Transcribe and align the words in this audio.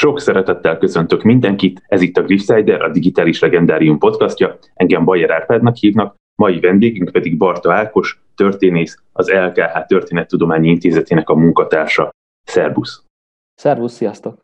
Sok 0.00 0.20
szeretettel 0.20 0.78
köszöntök 0.78 1.22
mindenkit, 1.22 1.82
ez 1.86 2.02
itt 2.02 2.16
a 2.16 2.22
Griffsider, 2.22 2.82
a 2.82 2.90
Digitális 2.90 3.40
Legendárium 3.40 3.98
podcastja, 3.98 4.58
engem 4.74 5.04
Bajer 5.04 5.30
Árpádnak 5.30 5.76
hívnak, 5.76 6.14
mai 6.34 6.60
vendégünk 6.60 7.10
pedig 7.10 7.36
Barta 7.36 7.72
Ákos, 7.72 8.22
történész, 8.34 9.02
az 9.12 9.30
LKH 9.30 9.86
Történettudományi 9.86 10.68
Intézetének 10.68 11.28
a 11.28 11.34
munkatársa. 11.34 12.10
Szerbusz! 12.42 13.04
Szervusz, 13.54 13.92
sziasztok! 13.92 14.40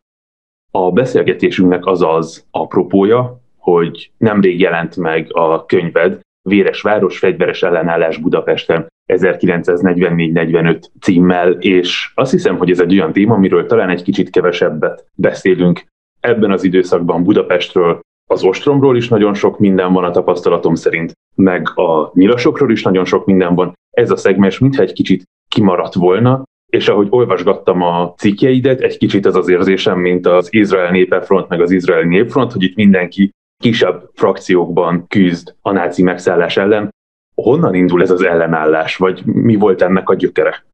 A 0.70 0.92
beszélgetésünknek 0.92 1.86
az 1.86 2.02
az 2.02 2.46
apropója, 2.50 3.40
hogy 3.56 4.12
nemrég 4.16 4.60
jelent 4.60 4.96
meg 4.96 5.28
a 5.32 5.66
könyved, 5.66 6.20
Véres 6.48 6.82
város, 6.82 7.18
fegyveres 7.18 7.62
ellenállás 7.62 8.16
Budapesten 8.16 8.86
1944-45 9.12 10.80
címmel, 11.00 11.50
és 11.50 12.12
azt 12.14 12.30
hiszem, 12.30 12.56
hogy 12.56 12.70
ez 12.70 12.80
egy 12.80 12.92
olyan 12.92 13.12
téma, 13.12 13.34
amiről 13.34 13.66
talán 13.66 13.88
egy 13.88 14.02
kicsit 14.02 14.30
kevesebbet 14.30 15.06
beszélünk. 15.14 15.84
Ebben 16.20 16.50
az 16.50 16.64
időszakban 16.64 17.22
Budapestről, 17.22 18.00
az 18.30 18.44
ostromról 18.44 18.96
is 18.96 19.08
nagyon 19.08 19.34
sok 19.34 19.58
minden 19.58 19.92
van 19.92 20.04
a 20.04 20.10
tapasztalatom 20.10 20.74
szerint, 20.74 21.12
meg 21.34 21.78
a 21.78 22.10
nyilasokról 22.14 22.70
is 22.70 22.82
nagyon 22.82 23.04
sok 23.04 23.26
minden 23.26 23.54
van. 23.54 23.72
Ez 23.90 24.10
a 24.10 24.16
szegmens 24.16 24.58
mintha 24.58 24.82
egy 24.82 24.92
kicsit 24.92 25.22
kimaradt 25.48 25.94
volna, 25.94 26.42
és 26.66 26.88
ahogy 26.88 27.06
olvasgattam 27.10 27.82
a 27.82 28.14
cikkjeidet, 28.16 28.80
egy 28.80 28.98
kicsit 28.98 29.26
az 29.26 29.36
az 29.36 29.48
érzésem, 29.48 29.98
mint 29.98 30.26
az 30.26 30.48
Izrael 30.52 30.90
Népefront, 30.90 31.48
meg 31.48 31.60
az 31.60 31.70
Izraeli 31.70 32.08
Népfront, 32.08 32.52
hogy 32.52 32.62
itt 32.62 32.76
mindenki 32.76 33.30
kisebb 33.58 34.10
frakciókban 34.14 35.06
küzd 35.08 35.54
a 35.60 35.72
náci 35.72 36.02
megszállás 36.02 36.56
ellen. 36.56 36.94
Honnan 37.34 37.74
indul 37.74 38.02
ez 38.02 38.10
az 38.10 38.22
ellenállás, 38.22 38.96
vagy 38.96 39.24
mi 39.24 39.56
volt 39.56 39.82
ennek 39.82 40.08
a 40.08 40.14
gyökere? 40.14 40.64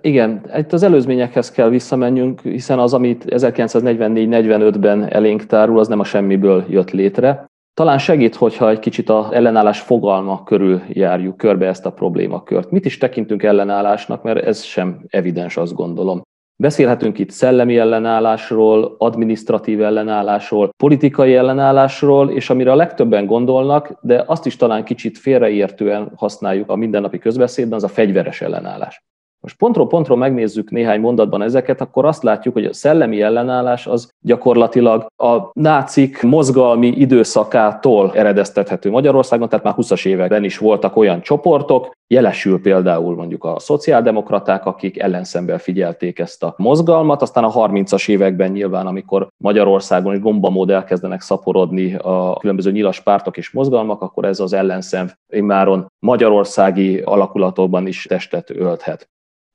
Igen, 0.00 0.50
itt 0.56 0.72
az 0.72 0.82
előzményekhez 0.82 1.50
kell 1.50 1.68
visszamenjünk, 1.68 2.40
hiszen 2.40 2.78
az, 2.78 2.94
amit 2.94 3.24
1944-45-ben 3.26 5.12
elénk 5.12 5.46
tárul, 5.46 5.78
az 5.78 5.88
nem 5.88 6.00
a 6.00 6.04
semmiből 6.04 6.64
jött 6.68 6.90
létre. 6.90 7.46
Talán 7.74 7.98
segít, 7.98 8.34
hogyha 8.34 8.70
egy 8.70 8.78
kicsit 8.78 9.08
az 9.08 9.32
ellenállás 9.32 9.80
fogalma 9.80 10.42
körül 10.42 10.82
járjuk 10.88 11.36
körbe 11.36 11.66
ezt 11.66 11.86
a 11.86 11.92
problémakört. 11.92 12.70
Mit 12.70 12.84
is 12.84 12.98
tekintünk 12.98 13.42
ellenállásnak, 13.42 14.22
mert 14.22 14.44
ez 14.44 14.62
sem 14.62 15.04
evidens, 15.08 15.56
azt 15.56 15.74
gondolom. 15.74 16.22
Beszélhetünk 16.60 17.18
itt 17.18 17.30
szellemi 17.30 17.78
ellenállásról, 17.78 18.94
administratív 18.98 19.82
ellenállásról, 19.82 20.70
politikai 20.76 21.34
ellenállásról, 21.34 22.30
és 22.30 22.50
amire 22.50 22.72
a 22.72 22.76
legtöbben 22.76 23.26
gondolnak, 23.26 23.98
de 24.00 24.24
azt 24.26 24.46
is 24.46 24.56
talán 24.56 24.84
kicsit 24.84 25.18
félreértően 25.18 26.12
használjuk 26.16 26.70
a 26.70 26.76
mindennapi 26.76 27.18
közbeszédben, 27.18 27.76
az 27.76 27.84
a 27.84 27.88
fegyveres 27.88 28.40
ellenállás. 28.40 29.02
Most 29.40 29.56
pontról 29.56 29.86
pontról 29.86 30.16
megnézzük 30.16 30.70
néhány 30.70 31.00
mondatban 31.00 31.42
ezeket, 31.42 31.80
akkor 31.80 32.04
azt 32.04 32.22
látjuk, 32.22 32.54
hogy 32.54 32.64
a 32.64 32.72
szellemi 32.72 33.22
ellenállás 33.22 33.86
az 33.86 34.08
gyakorlatilag 34.20 35.06
a 35.16 35.50
nácik 35.52 36.22
mozgalmi 36.22 36.86
időszakától 36.86 38.12
eredeztethető 38.14 38.90
Magyarországon, 38.90 39.48
tehát 39.48 39.64
már 39.64 39.74
20-as 39.76 40.06
években 40.06 40.44
is 40.44 40.58
voltak 40.58 40.96
olyan 40.96 41.20
csoportok, 41.20 41.90
jelesül 42.06 42.60
például 42.60 43.14
mondjuk 43.14 43.44
a 43.44 43.58
szociáldemokraták, 43.58 44.66
akik 44.66 44.98
ellenszemben 44.98 45.58
figyelték 45.58 46.18
ezt 46.18 46.42
a 46.42 46.54
mozgalmat, 46.56 47.22
aztán 47.22 47.44
a 47.44 47.52
30-as 47.52 48.08
években 48.08 48.50
nyilván, 48.50 48.86
amikor 48.86 49.28
Magyarországon 49.36 50.14
is 50.14 50.20
gombamód 50.20 50.70
elkezdenek 50.70 51.20
szaporodni 51.20 51.94
a 51.94 52.36
különböző 52.40 52.70
nyilas 52.70 53.00
pártok 53.00 53.36
és 53.36 53.50
mozgalmak, 53.50 54.02
akkor 54.02 54.24
ez 54.24 54.40
az 54.40 54.52
ellenszem 54.52 55.10
immáron 55.32 55.86
magyarországi 55.98 56.98
alakulatokban 56.98 57.86
is 57.86 58.02
testet 58.02 58.50
ölthet. 58.50 59.08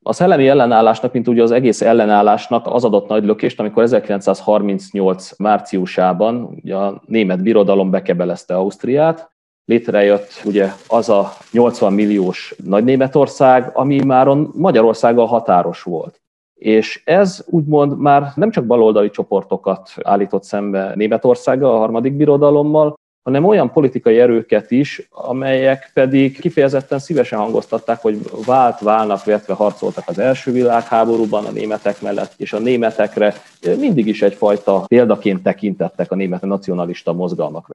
A 0.04 0.14
szellemi 0.14 0.48
ellenállásnak, 0.48 1.14
mint 1.14 1.28
ugye 1.28 1.42
az 1.42 1.52
egész 1.52 1.82
ellenállásnak 1.82 2.68
az 2.68 2.84
adott 2.84 3.08
nagy 3.08 3.24
lökést, 3.24 3.60
amikor 3.60 3.84
1938 3.84 5.38
márciusában 5.38 6.44
ugye 6.44 6.76
a 6.76 7.02
német 7.06 7.42
birodalom 7.42 7.90
bekebelezte 7.90 8.56
Ausztriát, 8.56 9.32
létrejött 9.66 10.42
ugye 10.46 10.72
az 10.88 11.10
a 11.10 11.32
80 11.52 11.94
milliós 11.94 12.56
nagy 12.64 12.84
Németország, 12.84 13.72
ami 13.74 14.04
már 14.04 14.28
Magyarországgal 14.54 15.26
határos 15.26 15.84
volt. 15.84 16.22
És 16.54 17.02
ez 17.06 17.46
úgymond 17.50 17.98
már 17.98 18.32
nem 18.36 18.52
csak 18.52 18.66
baloldali 18.66 19.10
csoportokat 19.10 19.90
állított 20.02 20.44
szembe 20.44 20.92
Németországgal, 20.96 21.76
a 21.76 21.78
harmadik 21.78 22.14
birodalommal, 22.14 22.96
hanem 23.24 23.46
olyan 23.46 23.72
politikai 23.72 24.20
erőket 24.20 24.72
is, 24.72 25.08
amelyek 25.10 25.92
pedig 25.94 26.40
kifejezetten 26.40 27.00
szívesen 27.00 27.40
hangoztatták, 27.40 28.02
hogy 28.02 28.20
vált, 28.46 28.80
válnak, 28.80 29.24
vetve 29.24 29.54
harcoltak 29.54 30.04
az 30.08 30.20
első 30.20 30.52
világháborúban 30.52 31.46
a 31.46 31.52
németek 31.52 32.02
mellett, 32.02 32.34
és 32.38 32.54
a 32.54 32.60
németekre 32.60 33.34
mindig 33.80 34.08
is 34.08 34.22
egyfajta 34.22 34.84
példaként 34.88 35.44
tekintettek 35.44 36.12
a 36.12 36.16
német 36.16 36.42
nacionalista 36.42 37.14
mozgalmakra. 37.14 37.74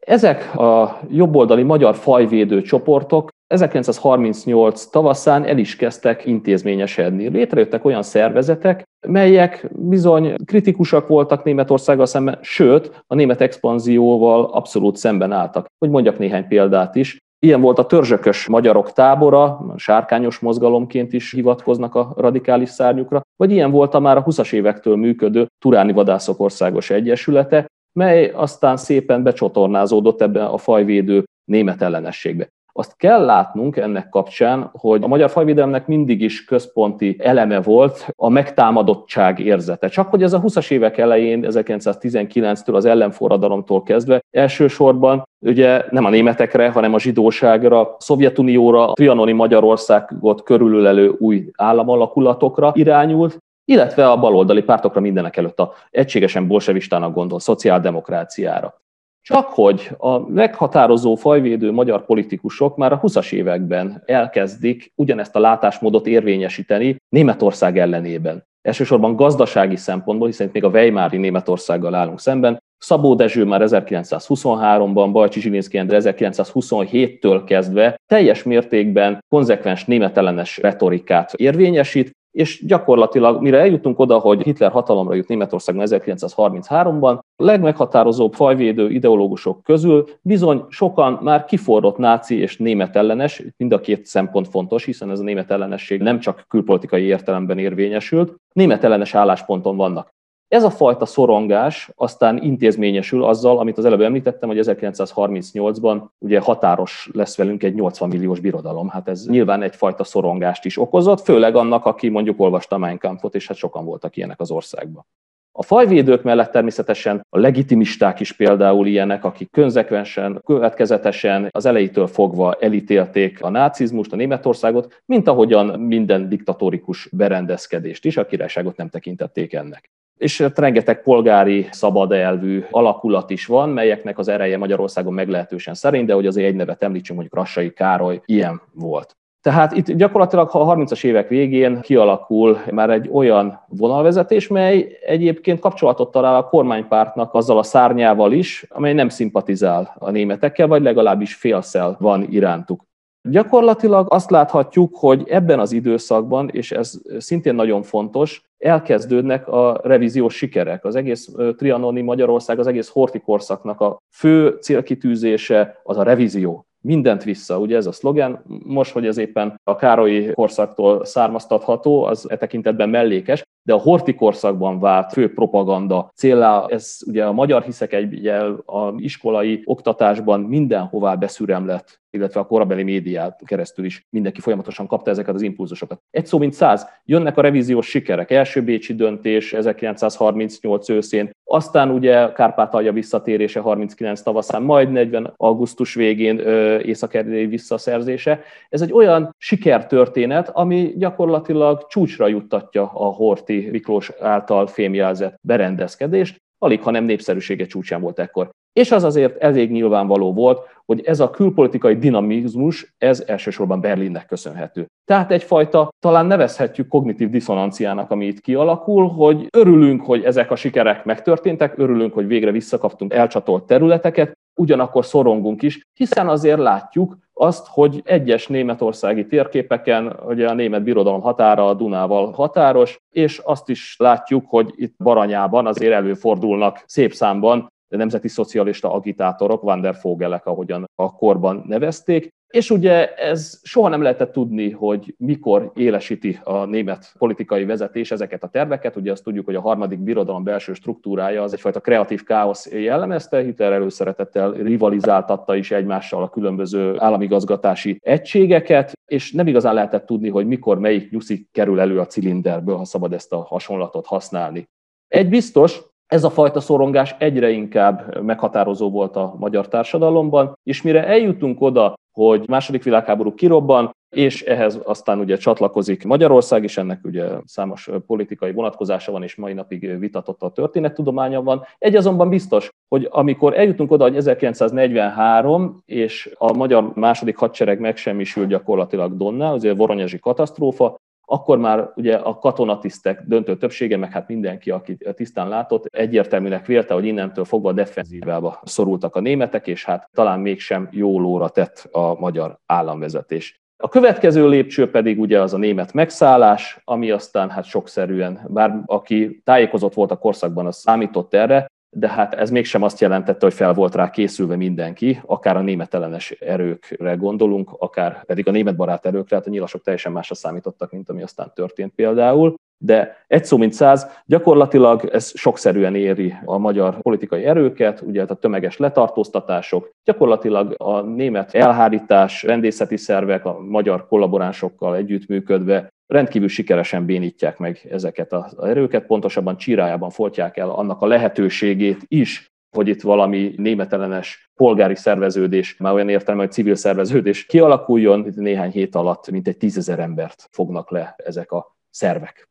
Ezek 0.00 0.54
a 0.54 1.00
jobboldali 1.10 1.62
magyar 1.62 1.96
fajvédő 1.96 2.62
csoportok 2.62 3.28
1938 3.46 4.84
tavaszán 4.86 5.44
el 5.44 5.58
is 5.58 5.76
kezdtek 5.76 6.26
intézményesedni. 6.26 7.28
Létrejöttek 7.28 7.84
olyan 7.84 8.02
szervezetek, 8.02 8.82
melyek 9.06 9.68
bizony 9.72 10.34
kritikusak 10.44 11.08
voltak 11.08 11.44
Németországgal 11.44 12.06
szemben, 12.06 12.38
sőt, 12.42 13.02
a 13.06 13.14
német 13.14 13.40
expanzióval 13.40 14.44
abszolút 14.44 14.96
szemben 14.96 15.32
álltak. 15.32 15.66
Hogy 15.78 15.90
mondjak 15.90 16.18
néhány 16.18 16.48
példát 16.48 16.94
is. 16.94 17.18
Ilyen 17.38 17.60
volt 17.60 17.78
a 17.78 17.86
törzsökös 17.86 18.46
magyarok 18.46 18.92
tábora, 18.92 19.74
sárkányos 19.76 20.38
mozgalomként 20.38 21.12
is 21.12 21.32
hivatkoznak 21.32 21.94
a 21.94 22.14
radikális 22.16 22.68
szárnyukra, 22.68 23.20
vagy 23.36 23.50
ilyen 23.50 23.70
volt 23.70 23.94
a 23.94 24.00
már 24.00 24.16
a 24.16 24.24
20-as 24.24 24.52
évektől 24.52 24.96
működő 24.96 25.46
Turáni 25.58 25.92
Vadászok 25.92 26.40
Országos 26.40 26.90
Egyesülete, 26.90 27.66
mely 27.98 28.30
aztán 28.34 28.76
szépen 28.76 29.22
becsatornázódott 29.22 30.20
ebbe 30.20 30.44
a 30.44 30.56
fajvédő 30.56 31.24
német 31.44 31.82
ellenességbe. 31.82 32.48
Azt 32.76 32.96
kell 32.96 33.24
látnunk 33.24 33.76
ennek 33.76 34.08
kapcsán, 34.08 34.70
hogy 34.72 35.02
a 35.02 35.06
magyar 35.06 35.30
fajvédelemnek 35.30 35.86
mindig 35.86 36.20
is 36.20 36.44
központi 36.44 37.16
eleme 37.18 37.60
volt 37.60 38.06
a 38.16 38.28
megtámadottság 38.28 39.38
érzete. 39.38 39.88
Csak 39.88 40.10
hogy 40.10 40.22
ez 40.22 40.32
a 40.32 40.40
20-as 40.40 40.70
évek 40.70 40.98
elején, 40.98 41.44
1919-től 41.48 42.74
az 42.74 42.84
ellenforradalomtól 42.84 43.82
kezdve 43.82 44.20
elsősorban 44.30 45.22
ugye 45.40 45.84
nem 45.90 46.04
a 46.04 46.10
németekre, 46.10 46.70
hanem 46.70 46.94
a 46.94 46.98
zsidóságra, 46.98 47.96
Szovjetunióra, 47.98 48.88
a 48.88 48.92
trianoni 48.92 49.32
Magyarországot 49.32 50.42
körülölelő 50.42 51.14
új 51.18 51.50
államalakulatokra 51.56 52.72
irányult, 52.74 53.38
illetve 53.64 54.10
a 54.10 54.18
baloldali 54.18 54.62
pártokra 54.62 55.00
mindenek 55.00 55.36
előtt 55.36 55.60
a 55.60 55.72
egységesen 55.90 56.46
bolsevistának 56.46 57.14
gondol 57.14 57.40
szociáldemokráciára. 57.40 58.82
Csak 59.26 59.48
hogy 59.48 59.90
a 59.98 60.18
meghatározó 60.18 61.14
fajvédő 61.14 61.72
magyar 61.72 62.04
politikusok 62.04 62.76
már 62.76 62.92
a 62.92 63.00
20-as 63.00 63.32
években 63.32 64.02
elkezdik 64.06 64.92
ugyanezt 64.94 65.36
a 65.36 65.40
látásmódot 65.40 66.06
érvényesíteni 66.06 66.96
Németország 67.08 67.78
ellenében. 67.78 68.46
Elsősorban 68.62 69.16
gazdasági 69.16 69.76
szempontból, 69.76 70.26
hiszen 70.26 70.46
itt 70.46 70.52
még 70.52 70.64
a 70.64 70.68
Weimári 70.68 71.16
Németországgal 71.16 71.94
állunk 71.94 72.20
szemben. 72.20 72.62
Szabó 72.78 73.14
Dezső 73.14 73.44
már 73.44 73.60
1923-ban, 73.64 75.08
Bajcsi 75.12 75.40
Zsilinszki 75.40 75.80
1927-től 75.86 77.42
kezdve 77.46 78.00
teljes 78.06 78.42
mértékben 78.42 79.24
konzekvens 79.28 79.84
németellenes 79.84 80.58
retorikát 80.58 81.32
érvényesít, 81.32 82.10
és 82.34 82.64
gyakorlatilag 82.66 83.42
mire 83.42 83.58
eljutunk 83.58 83.98
oda, 83.98 84.18
hogy 84.18 84.42
Hitler 84.42 84.70
hatalomra 84.70 85.14
jut 85.14 85.28
Németországban 85.28 85.86
1933-ban, 85.88 87.18
a 87.36 87.44
legmeghatározóbb 87.44 88.34
fajvédő 88.34 88.90
ideológusok 88.90 89.62
közül 89.62 90.04
bizony 90.22 90.64
sokan 90.68 91.18
már 91.22 91.44
kiforrott 91.44 91.96
náci 91.96 92.38
és 92.38 92.56
német 92.56 92.96
ellenes, 92.96 93.42
mind 93.56 93.72
a 93.72 93.80
két 93.80 94.06
szempont 94.06 94.48
fontos, 94.48 94.84
hiszen 94.84 95.10
ez 95.10 95.20
a 95.20 95.22
német 95.22 95.50
ellenesség 95.50 96.00
nem 96.00 96.18
csak 96.18 96.44
külpolitikai 96.48 97.02
értelemben 97.02 97.58
érvényesült, 97.58 98.34
német 98.52 98.84
ellenes 98.84 99.14
állásponton 99.14 99.76
vannak. 99.76 100.13
Ez 100.54 100.64
a 100.64 100.70
fajta 100.70 101.06
szorongás 101.06 101.90
aztán 101.96 102.42
intézményesül 102.42 103.24
azzal, 103.24 103.58
amit 103.58 103.78
az 103.78 103.84
előbb 103.84 104.00
említettem, 104.00 104.48
hogy 104.48 104.58
1938-ban 104.62 106.02
ugye 106.18 106.40
határos 106.40 107.08
lesz 107.12 107.36
velünk 107.36 107.62
egy 107.62 107.74
80 107.74 108.08
milliós 108.08 108.40
birodalom. 108.40 108.88
Hát 108.88 109.08
ez 109.08 109.26
nyilván 109.26 109.62
egyfajta 109.62 110.04
szorongást 110.04 110.64
is 110.64 110.78
okozott, 110.78 111.20
főleg 111.20 111.56
annak, 111.56 111.84
aki 111.84 112.08
mondjuk 112.08 112.40
olvasta 112.40 112.78
Mein 112.78 112.98
Kampfot, 112.98 113.34
és 113.34 113.46
hát 113.46 113.56
sokan 113.56 113.84
voltak 113.84 114.16
ilyenek 114.16 114.40
az 114.40 114.50
országban. 114.50 115.06
A 115.52 115.62
fajvédők 115.62 116.22
mellett 116.22 116.50
természetesen 116.50 117.26
a 117.30 117.38
legitimisták 117.38 118.20
is 118.20 118.32
például 118.32 118.86
ilyenek, 118.86 119.24
akik 119.24 119.50
konzekvensen, 119.50 120.40
következetesen 120.44 121.48
az 121.50 121.66
elejétől 121.66 122.06
fogva 122.06 122.54
elítélték 122.60 123.42
a 123.42 123.48
nácizmust, 123.48 124.12
a 124.12 124.16
Németországot, 124.16 125.02
mint 125.06 125.28
ahogyan 125.28 125.80
minden 125.80 126.28
diktatórikus 126.28 127.08
berendezkedést 127.12 128.04
is, 128.04 128.16
a 128.16 128.26
királyságot 128.26 128.76
nem 128.76 128.88
tekintették 128.88 129.52
ennek 129.52 129.92
és 130.24 130.40
hát 130.40 130.58
rengeteg 130.58 131.02
polgári 131.02 131.68
szabad 131.70 132.12
elvű 132.12 132.64
alakulat 132.70 133.30
is 133.30 133.46
van, 133.46 133.68
melyeknek 133.68 134.18
az 134.18 134.28
ereje 134.28 134.58
Magyarországon 134.58 135.12
meglehetősen 135.12 135.74
szerint, 135.74 136.06
de 136.06 136.14
hogy 136.14 136.26
azért 136.26 136.46
egy 136.46 136.54
nevet 136.54 136.82
említsünk, 136.82 137.18
hogy 137.18 137.28
Rassai 137.32 137.72
Károly 137.72 138.20
ilyen 138.24 138.60
volt. 138.74 139.16
Tehát 139.40 139.72
itt 139.72 139.90
gyakorlatilag 139.90 140.48
a 140.52 140.74
30-as 140.74 141.04
évek 141.04 141.28
végén 141.28 141.80
kialakul 141.80 142.58
már 142.70 142.90
egy 142.90 143.08
olyan 143.12 143.60
vonalvezetés, 143.68 144.48
mely 144.48 144.98
egyébként 145.06 145.60
kapcsolatot 145.60 146.10
talál 146.10 146.36
a 146.36 146.48
kormánypártnak 146.48 147.34
azzal 147.34 147.58
a 147.58 147.62
szárnyával 147.62 148.32
is, 148.32 148.66
amely 148.68 148.92
nem 148.92 149.08
szimpatizál 149.08 149.94
a 149.98 150.10
németekkel, 150.10 150.66
vagy 150.66 150.82
legalábbis 150.82 151.34
félszel 151.34 151.96
van 152.00 152.26
irántuk. 152.30 152.84
Gyakorlatilag 153.28 154.06
azt 154.12 154.30
láthatjuk, 154.30 154.96
hogy 154.96 155.28
ebben 155.28 155.60
az 155.60 155.72
időszakban, 155.72 156.48
és 156.52 156.72
ez 156.72 157.00
szintén 157.18 157.54
nagyon 157.54 157.82
fontos, 157.82 158.42
elkezdődnek 158.58 159.48
a 159.48 159.80
revíziós 159.82 160.36
sikerek. 160.36 160.84
Az 160.84 160.94
egész 160.94 161.34
trianoni 161.56 162.00
Magyarország, 162.00 162.58
az 162.58 162.66
egész 162.66 162.88
horti 162.88 163.20
korszaknak 163.20 163.80
a 163.80 163.98
fő 164.14 164.58
célkitűzése 164.60 165.80
az 165.82 165.98
a 165.98 166.02
revízió 166.02 166.66
mindent 166.80 167.24
vissza, 167.24 167.58
ugye 167.58 167.76
ez 167.76 167.86
a 167.86 167.92
szlogen. 167.92 168.42
Most, 168.64 168.92
hogy 168.92 169.06
ez 169.06 169.18
éppen 169.18 169.60
a 169.62 169.76
Károlyi 169.76 170.32
korszaktól 170.32 171.04
származtatható, 171.04 172.04
az 172.04 172.30
e 172.30 172.36
tekintetben 172.36 172.88
mellékes, 172.88 173.42
de 173.66 173.72
a 173.72 173.78
horti 173.78 174.14
korszakban 174.14 174.80
vált 174.80 175.12
fő 175.12 175.32
propaganda 175.32 176.10
célá, 176.14 176.64
ez 176.68 176.98
ugye 177.06 177.24
a 177.24 177.32
magyar 177.32 177.62
hiszek 177.62 177.92
egyel 177.92 178.62
a 178.66 178.92
iskolai 178.96 179.62
oktatásban 179.64 180.40
mindenhová 180.40 181.14
beszürem 181.14 181.66
lett, 181.66 182.02
illetve 182.10 182.40
a 182.40 182.46
korabeli 182.46 182.82
médiát 182.82 183.40
keresztül 183.44 183.84
is 183.84 184.06
mindenki 184.10 184.40
folyamatosan 184.40 184.86
kapta 184.86 185.10
ezeket 185.10 185.34
az 185.34 185.42
impulzusokat. 185.42 186.00
Egy 186.10 186.26
szó 186.26 186.38
mint 186.38 186.52
száz, 186.52 186.86
jönnek 187.04 187.36
a 187.36 187.40
revíziós 187.40 187.86
sikerek, 187.86 188.30
első 188.30 188.62
Bécsi 188.62 188.94
döntés 188.94 189.52
1938 189.52 190.88
őszén, 190.88 191.30
aztán 191.44 191.90
ugye 191.90 192.32
Kárpátalja 192.32 192.92
visszatérése 192.92 193.60
39 193.60 194.20
tavaszán, 194.22 194.62
majd 194.62 194.92
40 194.92 195.32
augusztus 195.36 195.94
végén 195.94 196.38
észak 196.78 197.12
visszaszerzése. 197.48 198.40
Ez 198.68 198.82
egy 198.82 198.92
olyan 198.92 199.34
sikertörténet, 199.38 200.48
ami 200.48 200.92
gyakorlatilag 200.96 201.86
csúcsra 201.86 202.26
juttatja 202.26 202.82
a 202.82 203.04
Horti 203.04 203.53
Miklós 203.60 204.10
által 204.20 204.66
fémjelzett 204.66 205.38
berendezkedést, 205.40 206.42
alig, 206.58 206.82
ha 206.82 206.90
nem 206.90 207.04
népszerűsége 207.04 207.66
csúcsán 207.66 208.00
volt 208.00 208.18
ekkor. 208.18 208.50
És 208.72 208.92
az 208.92 209.04
azért 209.04 209.42
elég 209.42 209.70
nyilvánvaló 209.70 210.32
volt, 210.32 210.68
hogy 210.84 211.04
ez 211.04 211.20
a 211.20 211.30
külpolitikai 211.30 211.96
dinamizmus, 211.96 212.94
ez 212.98 213.24
elsősorban 213.26 213.80
Berlinnek 213.80 214.26
köszönhető. 214.26 214.86
Tehát 215.04 215.30
egyfajta, 215.30 215.88
talán 215.98 216.26
nevezhetjük 216.26 216.88
kognitív 216.88 217.30
diszonanciának, 217.30 218.10
ami 218.10 218.26
itt 218.26 218.40
kialakul, 218.40 219.08
hogy 219.08 219.46
örülünk, 219.56 220.02
hogy 220.02 220.24
ezek 220.24 220.50
a 220.50 220.56
sikerek 220.56 221.04
megtörténtek, 221.04 221.78
örülünk, 221.78 222.14
hogy 222.14 222.26
végre 222.26 222.50
visszakaptunk 222.50 223.12
elcsatolt 223.12 223.66
területeket, 223.66 224.32
ugyanakkor 224.60 225.04
szorongunk 225.04 225.62
is, 225.62 225.80
hiszen 225.98 226.28
azért 226.28 226.58
látjuk 226.58 227.16
azt, 227.34 227.66
hogy 227.66 228.02
egyes 228.04 228.46
németországi 228.46 229.26
térképeken, 229.26 230.16
ugye 230.26 230.48
a 230.48 230.54
német 230.54 230.82
birodalom 230.82 231.20
határa 231.20 231.68
a 231.68 231.74
Dunával 231.74 232.30
határos, 232.32 233.00
és 233.10 233.38
azt 233.38 233.68
is 233.68 233.94
látjuk, 233.98 234.44
hogy 234.48 234.72
itt 234.76 234.94
Baranyában 234.98 235.66
azért 235.66 235.92
előfordulnak 235.92 236.82
szép 236.86 237.12
számban 237.12 237.72
nemzeti 237.88 238.28
szocialista 238.28 238.92
agitátorok, 238.92 239.62
Van 239.62 239.80
der 239.80 239.96
Vogelek, 240.02 240.46
ahogyan 240.46 240.90
a 240.94 241.14
korban 241.14 241.64
nevezték, 241.66 242.34
és 242.54 242.70
ugye 242.70 243.14
ez 243.14 243.60
soha 243.62 243.88
nem 243.88 244.02
lehetett 244.02 244.32
tudni, 244.32 244.70
hogy 244.70 245.14
mikor 245.18 245.72
élesíti 245.74 246.40
a 246.44 246.64
német 246.64 247.12
politikai 247.18 247.64
vezetés 247.64 248.10
ezeket 248.10 248.42
a 248.42 248.48
terveket. 248.48 248.96
Ugye 248.96 249.12
azt 249.12 249.24
tudjuk, 249.24 249.44
hogy 249.44 249.54
a 249.54 249.60
harmadik 249.60 249.98
birodalom 249.98 250.44
belső 250.44 250.72
struktúrája 250.72 251.42
az 251.42 251.52
egyfajta 251.52 251.80
kreatív 251.80 252.22
káosz 252.22 252.72
jellemezte, 252.72 253.42
Hitler 253.42 253.72
előszeretettel 253.72 254.52
rivalizáltatta 254.52 255.56
is 255.56 255.70
egymással 255.70 256.22
a 256.22 256.28
különböző 256.28 256.94
államigazgatási 256.98 257.98
egységeket, 258.02 258.92
és 259.06 259.32
nem 259.32 259.46
igazán 259.46 259.74
lehetett 259.74 260.06
tudni, 260.06 260.28
hogy 260.28 260.46
mikor 260.46 260.78
melyik 260.78 261.10
nyuszi 261.10 261.48
kerül 261.52 261.80
elő 261.80 261.98
a 261.98 262.06
cilinderből, 262.06 262.76
ha 262.76 262.84
szabad 262.84 263.12
ezt 263.12 263.32
a 263.32 263.36
hasonlatot 263.36 264.06
használni. 264.06 264.68
Egy 265.08 265.28
biztos, 265.28 265.80
ez 266.06 266.24
a 266.24 266.30
fajta 266.30 266.60
szorongás 266.60 267.14
egyre 267.18 267.50
inkább 267.50 268.22
meghatározó 268.22 268.90
volt 268.90 269.16
a 269.16 269.34
magyar 269.38 269.68
társadalomban, 269.68 270.58
és 270.62 270.82
mire 270.82 271.06
eljutunk 271.06 271.60
oda, 271.60 271.94
hogy 272.14 272.44
második 272.48 272.82
világháború 272.82 273.34
kirobban, 273.34 273.92
és 274.14 274.42
ehhez 274.42 274.80
aztán 274.84 275.18
ugye 275.18 275.36
csatlakozik 275.36 276.04
Magyarország 276.04 276.64
is, 276.64 276.76
ennek 276.76 277.00
ugye 277.04 277.26
számos 277.44 277.90
politikai 278.06 278.52
vonatkozása 278.52 279.12
van, 279.12 279.22
és 279.22 279.34
mai 279.34 279.52
napig 279.52 279.98
vitatott 279.98 280.42
a 280.42 280.50
történettudománya 280.50 281.42
van. 281.42 281.62
Egy 281.78 281.96
azonban 281.96 282.28
biztos, 282.28 282.70
hogy 282.88 283.08
amikor 283.10 283.58
eljutunk 283.58 283.90
oda, 283.90 284.04
hogy 284.04 284.16
1943, 284.16 285.82
és 285.86 286.34
a 286.38 286.52
magyar 286.52 286.92
második 286.94 287.36
hadsereg 287.36 287.80
megsemmisül 287.80 288.46
gyakorlatilag 288.46 289.16
Donna, 289.16 289.50
azért 289.50 289.76
Voronyezsi 289.76 290.18
katasztrófa, 290.18 290.96
akkor 291.26 291.58
már 291.58 291.90
ugye 291.94 292.16
a 292.16 292.38
katonatisztek 292.38 293.22
döntő 293.26 293.56
többsége, 293.56 293.96
meg 293.96 294.12
hát 294.12 294.28
mindenki, 294.28 294.70
aki 294.70 294.96
tisztán 295.14 295.48
látott, 295.48 295.84
egyértelműnek 295.84 296.66
vélte, 296.66 296.94
hogy 296.94 297.04
innentől 297.04 297.44
fogva 297.44 297.72
defenzívába 297.72 298.60
szorultak 298.64 299.16
a 299.16 299.20
németek, 299.20 299.66
és 299.66 299.84
hát 299.84 300.08
talán 300.12 300.40
mégsem 300.40 300.88
jó 300.90 301.20
lóra 301.20 301.48
tett 301.48 301.88
a 301.92 302.14
magyar 302.18 302.58
államvezetés. 302.66 303.62
A 303.76 303.88
következő 303.88 304.48
lépcső 304.48 304.90
pedig 304.90 305.20
ugye 305.20 305.40
az 305.40 305.54
a 305.54 305.58
német 305.58 305.92
megszállás, 305.92 306.80
ami 306.84 307.10
aztán 307.10 307.50
hát 307.50 307.64
sokszerűen, 307.64 308.40
bár 308.48 308.82
aki 308.86 309.40
tájékozott 309.44 309.94
volt 309.94 310.10
a 310.10 310.16
korszakban, 310.16 310.66
az 310.66 310.76
számított 310.76 311.34
erre, 311.34 311.66
de 311.94 312.08
hát 312.08 312.34
ez 312.34 312.50
mégsem 312.50 312.82
azt 312.82 313.00
jelentette, 313.00 313.46
hogy 313.46 313.54
fel 313.54 313.74
volt 313.74 313.94
rá 313.94 314.10
készülve 314.10 314.56
mindenki, 314.56 315.20
akár 315.26 315.56
a 315.56 315.60
német 315.60 315.94
ellenes 315.94 316.30
erőkre 316.30 317.14
gondolunk, 317.14 317.70
akár 317.78 318.24
pedig 318.24 318.48
a 318.48 318.50
német 318.50 318.76
barát 318.76 319.06
erőkre, 319.06 319.36
hát 319.36 319.46
a 319.46 319.50
nyilasok 319.50 319.82
teljesen 319.82 320.12
másra 320.12 320.34
számítottak, 320.34 320.92
mint 320.92 321.08
ami 321.08 321.22
aztán 321.22 321.52
történt 321.54 321.92
például. 321.94 322.54
De 322.78 323.24
egy 323.26 323.44
szó 323.44 323.56
mint 323.56 323.72
száz, 323.72 324.10
gyakorlatilag 324.26 325.04
ez 325.12 325.38
sokszerűen 325.38 325.94
éri 325.94 326.34
a 326.44 326.58
magyar 326.58 327.00
politikai 327.00 327.44
erőket, 327.44 328.00
ugye 328.00 328.20
hát 328.20 328.30
a 328.30 328.34
tömeges 328.34 328.76
letartóztatások, 328.76 329.90
gyakorlatilag 330.04 330.74
a 330.78 331.00
német 331.00 331.54
elhárítás, 331.54 332.42
rendészeti 332.42 332.96
szervek, 332.96 333.44
a 333.44 333.60
magyar 333.60 334.06
kollaboránsokkal 334.06 334.96
együttműködve 334.96 335.88
rendkívül 336.06 336.48
sikeresen 336.48 337.06
bénítják 337.06 337.58
meg 337.58 337.86
ezeket 337.90 338.32
az 338.32 338.56
erőket, 338.62 339.06
pontosabban 339.06 339.56
csírájában 339.56 340.10
folytják 340.10 340.56
el 340.56 340.70
annak 340.70 341.00
a 341.00 341.06
lehetőségét 341.06 342.04
is, 342.08 342.52
hogy 342.70 342.88
itt 342.88 343.02
valami 343.02 343.54
németellenes 343.56 344.50
polgári 344.54 344.96
szerveződés, 344.96 345.76
már 345.76 345.92
olyan 345.92 346.08
értelme, 346.08 346.42
hogy 346.42 346.52
civil 346.52 346.74
szerveződés 346.74 347.46
kialakuljon, 347.46 348.32
néhány 348.34 348.70
hét 348.70 348.94
alatt 348.94 349.30
mintegy 349.30 349.56
tízezer 349.56 349.98
embert 349.98 350.48
fognak 350.50 350.90
le 350.90 351.14
ezek 351.16 351.52
a 351.52 351.76
szervek. 351.90 352.48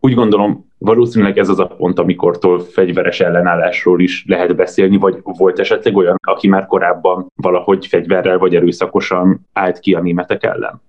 Úgy 0.00 0.14
gondolom, 0.14 0.72
valószínűleg 0.78 1.38
ez 1.38 1.48
az 1.48 1.58
a 1.58 1.66
pont, 1.66 1.98
amikortól 1.98 2.60
fegyveres 2.60 3.20
ellenállásról 3.20 4.00
is 4.00 4.24
lehet 4.26 4.56
beszélni, 4.56 4.96
vagy 4.96 5.20
volt 5.22 5.58
esetleg 5.58 5.96
olyan, 5.96 6.16
aki 6.20 6.48
már 6.48 6.66
korábban 6.66 7.32
valahogy 7.34 7.86
fegyverrel 7.86 8.38
vagy 8.38 8.54
erőszakosan 8.54 9.48
állt 9.52 9.78
ki 9.78 9.94
a 9.94 10.00
németek 10.00 10.42
ellen? 10.42 10.80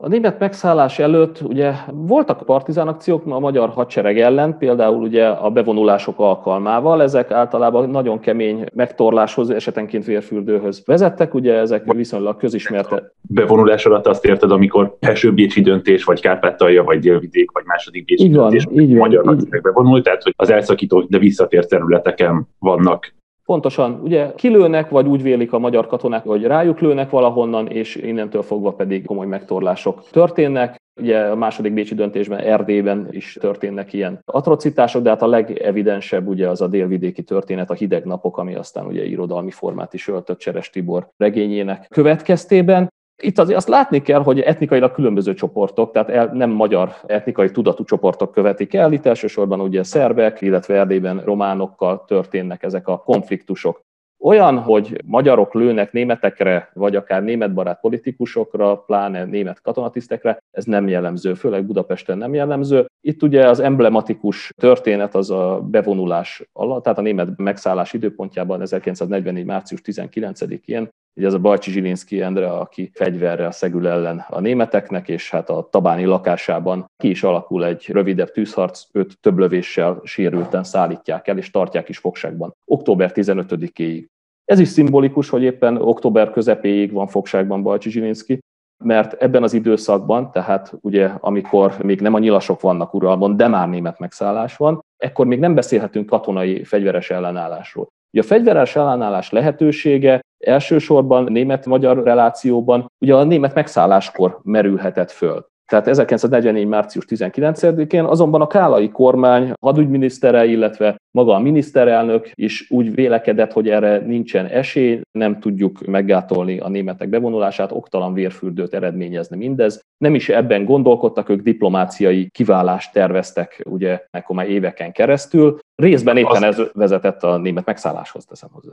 A 0.00 0.08
német 0.08 0.38
megszállás 0.38 0.98
előtt 0.98 1.40
ugye 1.40 1.72
voltak 1.92 2.42
partizán 2.44 2.88
akciók 2.88 3.26
a 3.26 3.38
magyar 3.38 3.68
hadsereg 3.68 4.18
ellen, 4.18 4.58
például 4.58 5.02
ugye 5.02 5.26
a 5.26 5.50
bevonulások 5.50 6.18
alkalmával, 6.18 7.02
ezek 7.02 7.30
általában 7.30 7.90
nagyon 7.90 8.20
kemény 8.20 8.64
megtorláshoz, 8.74 9.50
esetenként 9.50 10.04
vérfürdőhöz 10.04 10.82
vezettek, 10.86 11.34
ugye 11.34 11.54
ezek 11.54 11.92
viszonylag 11.92 12.36
közismerte. 12.36 13.12
Bevonulás 13.20 13.86
alatt 13.86 14.06
azt 14.06 14.24
érted, 14.24 14.50
amikor 14.50 14.96
első 15.00 15.32
Bécsi 15.32 15.60
döntés, 15.60 16.04
vagy 16.04 16.20
Kárpátalja, 16.20 16.84
vagy 16.84 16.98
Délvidék, 16.98 17.50
vagy 17.50 17.64
második 17.66 18.04
Bécsi 18.04 18.24
így 18.24 18.34
van, 18.34 18.50
döntés, 18.50 18.66
így 18.82 18.92
magyar 18.92 19.24
van, 19.24 19.34
hadsereg 19.34 19.62
bevonult, 19.62 20.04
tehát 20.04 20.22
hogy 20.22 20.34
az 20.36 20.50
elszakító, 20.50 21.00
de 21.08 21.18
visszatért 21.18 21.68
területeken 21.68 22.48
vannak 22.58 23.16
Pontosan, 23.48 24.00
ugye 24.02 24.32
kilőnek, 24.34 24.88
vagy 24.88 25.06
úgy 25.06 25.22
vélik 25.22 25.52
a 25.52 25.58
magyar 25.58 25.86
katonák, 25.86 26.24
hogy 26.24 26.42
rájuk 26.42 26.80
lőnek 26.80 27.10
valahonnan, 27.10 27.68
és 27.68 27.96
innentől 27.96 28.42
fogva 28.42 28.72
pedig 28.72 29.06
komoly 29.06 29.26
megtorlások 29.26 30.08
történnek. 30.10 30.76
Ugye 31.00 31.18
a 31.18 31.36
második 31.36 31.72
Bécsi 31.72 31.94
döntésben 31.94 32.38
Erdélyben 32.38 33.08
is 33.10 33.36
történnek 33.40 33.92
ilyen 33.92 34.18
atrocitások, 34.24 35.02
de 35.02 35.08
hát 35.08 35.22
a 35.22 35.26
legevidensebb 35.26 36.26
ugye 36.26 36.48
az 36.48 36.60
a 36.60 36.66
délvidéki 36.66 37.22
történet, 37.22 37.70
a 37.70 37.74
hideg 37.74 38.04
napok, 38.04 38.38
ami 38.38 38.54
aztán 38.54 38.86
ugye 38.86 39.04
irodalmi 39.04 39.50
formát 39.50 39.94
is 39.94 40.08
öltött 40.08 40.38
Cseres 40.38 40.70
Tibor 40.70 41.08
regényének 41.16 41.86
következtében. 41.88 42.88
Itt 43.22 43.38
azért 43.38 43.56
azt 43.56 43.68
látni 43.68 44.02
kell, 44.02 44.22
hogy 44.22 44.40
etnikailag 44.40 44.92
különböző 44.92 45.34
csoportok, 45.34 45.92
tehát 45.92 46.08
el, 46.08 46.30
nem 46.32 46.50
magyar 46.50 46.94
etnikai 47.06 47.50
tudatú 47.50 47.84
csoportok 47.84 48.32
követik 48.32 48.74
el, 48.74 48.92
itt 48.92 49.06
elsősorban 49.06 49.60
ugye 49.60 49.82
szerbek, 49.82 50.40
illetve 50.40 50.74
Erdélyben 50.74 51.20
románokkal 51.24 52.04
történnek 52.06 52.62
ezek 52.62 52.88
a 52.88 52.98
konfliktusok. 52.98 53.86
Olyan, 54.20 54.58
hogy 54.58 55.02
magyarok 55.04 55.54
lőnek 55.54 55.92
németekre, 55.92 56.70
vagy 56.74 56.96
akár 56.96 57.22
németbarát 57.22 57.80
politikusokra, 57.80 58.76
pláne 58.76 59.24
német 59.24 59.60
katonatisztekre, 59.60 60.38
ez 60.50 60.64
nem 60.64 60.88
jellemző, 60.88 61.34
főleg 61.34 61.64
Budapesten 61.64 62.18
nem 62.18 62.34
jellemző. 62.34 62.86
Itt 63.00 63.22
ugye 63.22 63.48
az 63.48 63.60
emblematikus 63.60 64.52
történet 64.56 65.14
az 65.14 65.30
a 65.30 65.60
bevonulás 65.70 66.42
alatt, 66.52 66.82
tehát 66.82 66.98
a 66.98 67.02
német 67.02 67.28
megszállás 67.36 67.92
időpontjában 67.92 68.60
1944. 68.60 69.44
március 69.44 69.80
19-én 69.84 70.88
Ugye 71.18 71.26
ez 71.26 71.34
a 71.34 71.38
Bajcsi 71.38 71.70
Zsilinszki 71.70 72.22
Endre, 72.22 72.50
aki 72.50 72.90
fegyverrel 72.94 73.50
szegül 73.50 73.88
ellen 73.88 74.24
a 74.28 74.40
németeknek, 74.40 75.08
és 75.08 75.30
hát 75.30 75.50
a 75.50 75.68
Tabáni 75.70 76.04
lakásában 76.04 76.84
ki 76.96 77.08
is 77.08 77.22
alakul 77.22 77.64
egy 77.64 77.88
rövidebb 77.88 78.30
tűzharc, 78.30 78.84
őt 78.92 79.20
több 79.20 79.38
lövéssel 79.38 80.00
sérülten 80.04 80.64
szállítják 80.64 81.28
el, 81.28 81.38
és 81.38 81.50
tartják 81.50 81.88
is 81.88 81.98
fogságban. 81.98 82.54
Október 82.64 83.12
15-éig. 83.14 84.06
Ez 84.44 84.58
is 84.58 84.68
szimbolikus, 84.68 85.28
hogy 85.28 85.42
éppen 85.42 85.76
október 85.76 86.30
közepéig 86.30 86.92
van 86.92 87.06
fogságban 87.06 87.62
Bajcsi 87.62 87.90
Zsilinszki, 87.90 88.38
mert 88.84 89.12
ebben 89.12 89.42
az 89.42 89.52
időszakban, 89.52 90.30
tehát 90.30 90.72
ugye 90.80 91.10
amikor 91.20 91.74
még 91.82 92.00
nem 92.00 92.14
a 92.14 92.18
nyilasok 92.18 92.60
vannak 92.60 92.94
uralmon, 92.94 93.36
de 93.36 93.48
már 93.48 93.68
német 93.68 93.98
megszállás 93.98 94.56
van, 94.56 94.84
ekkor 94.96 95.26
még 95.26 95.38
nem 95.38 95.54
beszélhetünk 95.54 96.06
katonai 96.06 96.64
fegyveres 96.64 97.10
ellenállásról. 97.10 97.88
Ugye 98.12 98.22
a 98.22 98.26
fegyveres 98.26 98.76
ellenállás 98.76 99.30
lehetősége 99.30 100.20
elsősorban 100.38 101.32
német-magyar 101.32 102.02
relációban 102.02 102.90
ugye 102.98 103.14
a 103.14 103.24
német 103.24 103.54
megszálláskor 103.54 104.40
merülhetett 104.42 105.10
föl. 105.10 105.46
Tehát 105.68 105.86
1944. 105.86 106.66
március 106.66 107.04
19-én 107.08 108.04
azonban 108.04 108.40
a 108.40 108.46
kálai 108.46 108.90
kormány 108.90 109.52
hadügyminisztere, 109.60 110.44
illetve 110.44 110.96
maga 111.10 111.34
a 111.34 111.38
miniszterelnök 111.38 112.30
is 112.34 112.70
úgy 112.70 112.94
vélekedett, 112.94 113.52
hogy 113.52 113.68
erre 113.68 113.98
nincsen 113.98 114.46
esély, 114.46 115.00
nem 115.18 115.40
tudjuk 115.40 115.86
meggátolni 115.86 116.58
a 116.58 116.68
németek 116.68 117.08
bevonulását, 117.08 117.72
oktalan 117.72 118.14
vérfürdőt 118.14 118.74
eredményezni 118.74 119.36
mindez. 119.36 119.80
Nem 119.98 120.14
is 120.14 120.28
ebben 120.28 120.64
gondolkodtak, 120.64 121.28
ők 121.28 121.42
diplomáciai 121.42 122.28
kiválást 122.30 122.92
terveztek 122.92 123.62
ugye 123.70 124.04
akkor 124.10 124.36
már 124.36 124.48
éveken 124.48 124.92
keresztül. 124.92 125.58
Részben 125.74 126.16
éppen 126.16 126.44
ez 126.44 126.62
vezetett 126.72 127.22
a 127.22 127.36
német 127.36 127.66
megszálláshoz, 127.66 128.24
teszem 128.24 128.48
hozzá. 128.52 128.72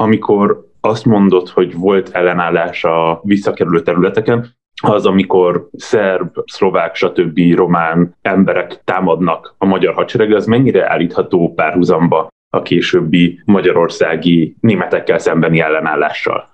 Amikor 0.00 0.68
azt 0.80 1.04
mondod, 1.04 1.48
hogy 1.48 1.74
volt 1.74 2.08
ellenállás 2.08 2.84
a 2.84 3.20
visszakerülő 3.22 3.82
területeken, 3.82 4.46
az, 4.82 5.06
amikor 5.06 5.68
szerb, 5.72 6.36
szlovák, 6.44 6.94
stb. 6.94 7.40
román 7.54 8.16
emberek 8.22 8.84
támadnak 8.84 9.54
a 9.58 9.64
magyar 9.64 9.94
hadsereg, 9.94 10.32
az 10.32 10.46
mennyire 10.46 10.90
állítható 10.90 11.52
párhuzamba 11.54 12.28
a 12.50 12.62
későbbi 12.62 13.40
magyarországi 13.44 14.56
németekkel 14.60 15.18
szembeni 15.18 15.60
ellenállással? 15.60 16.48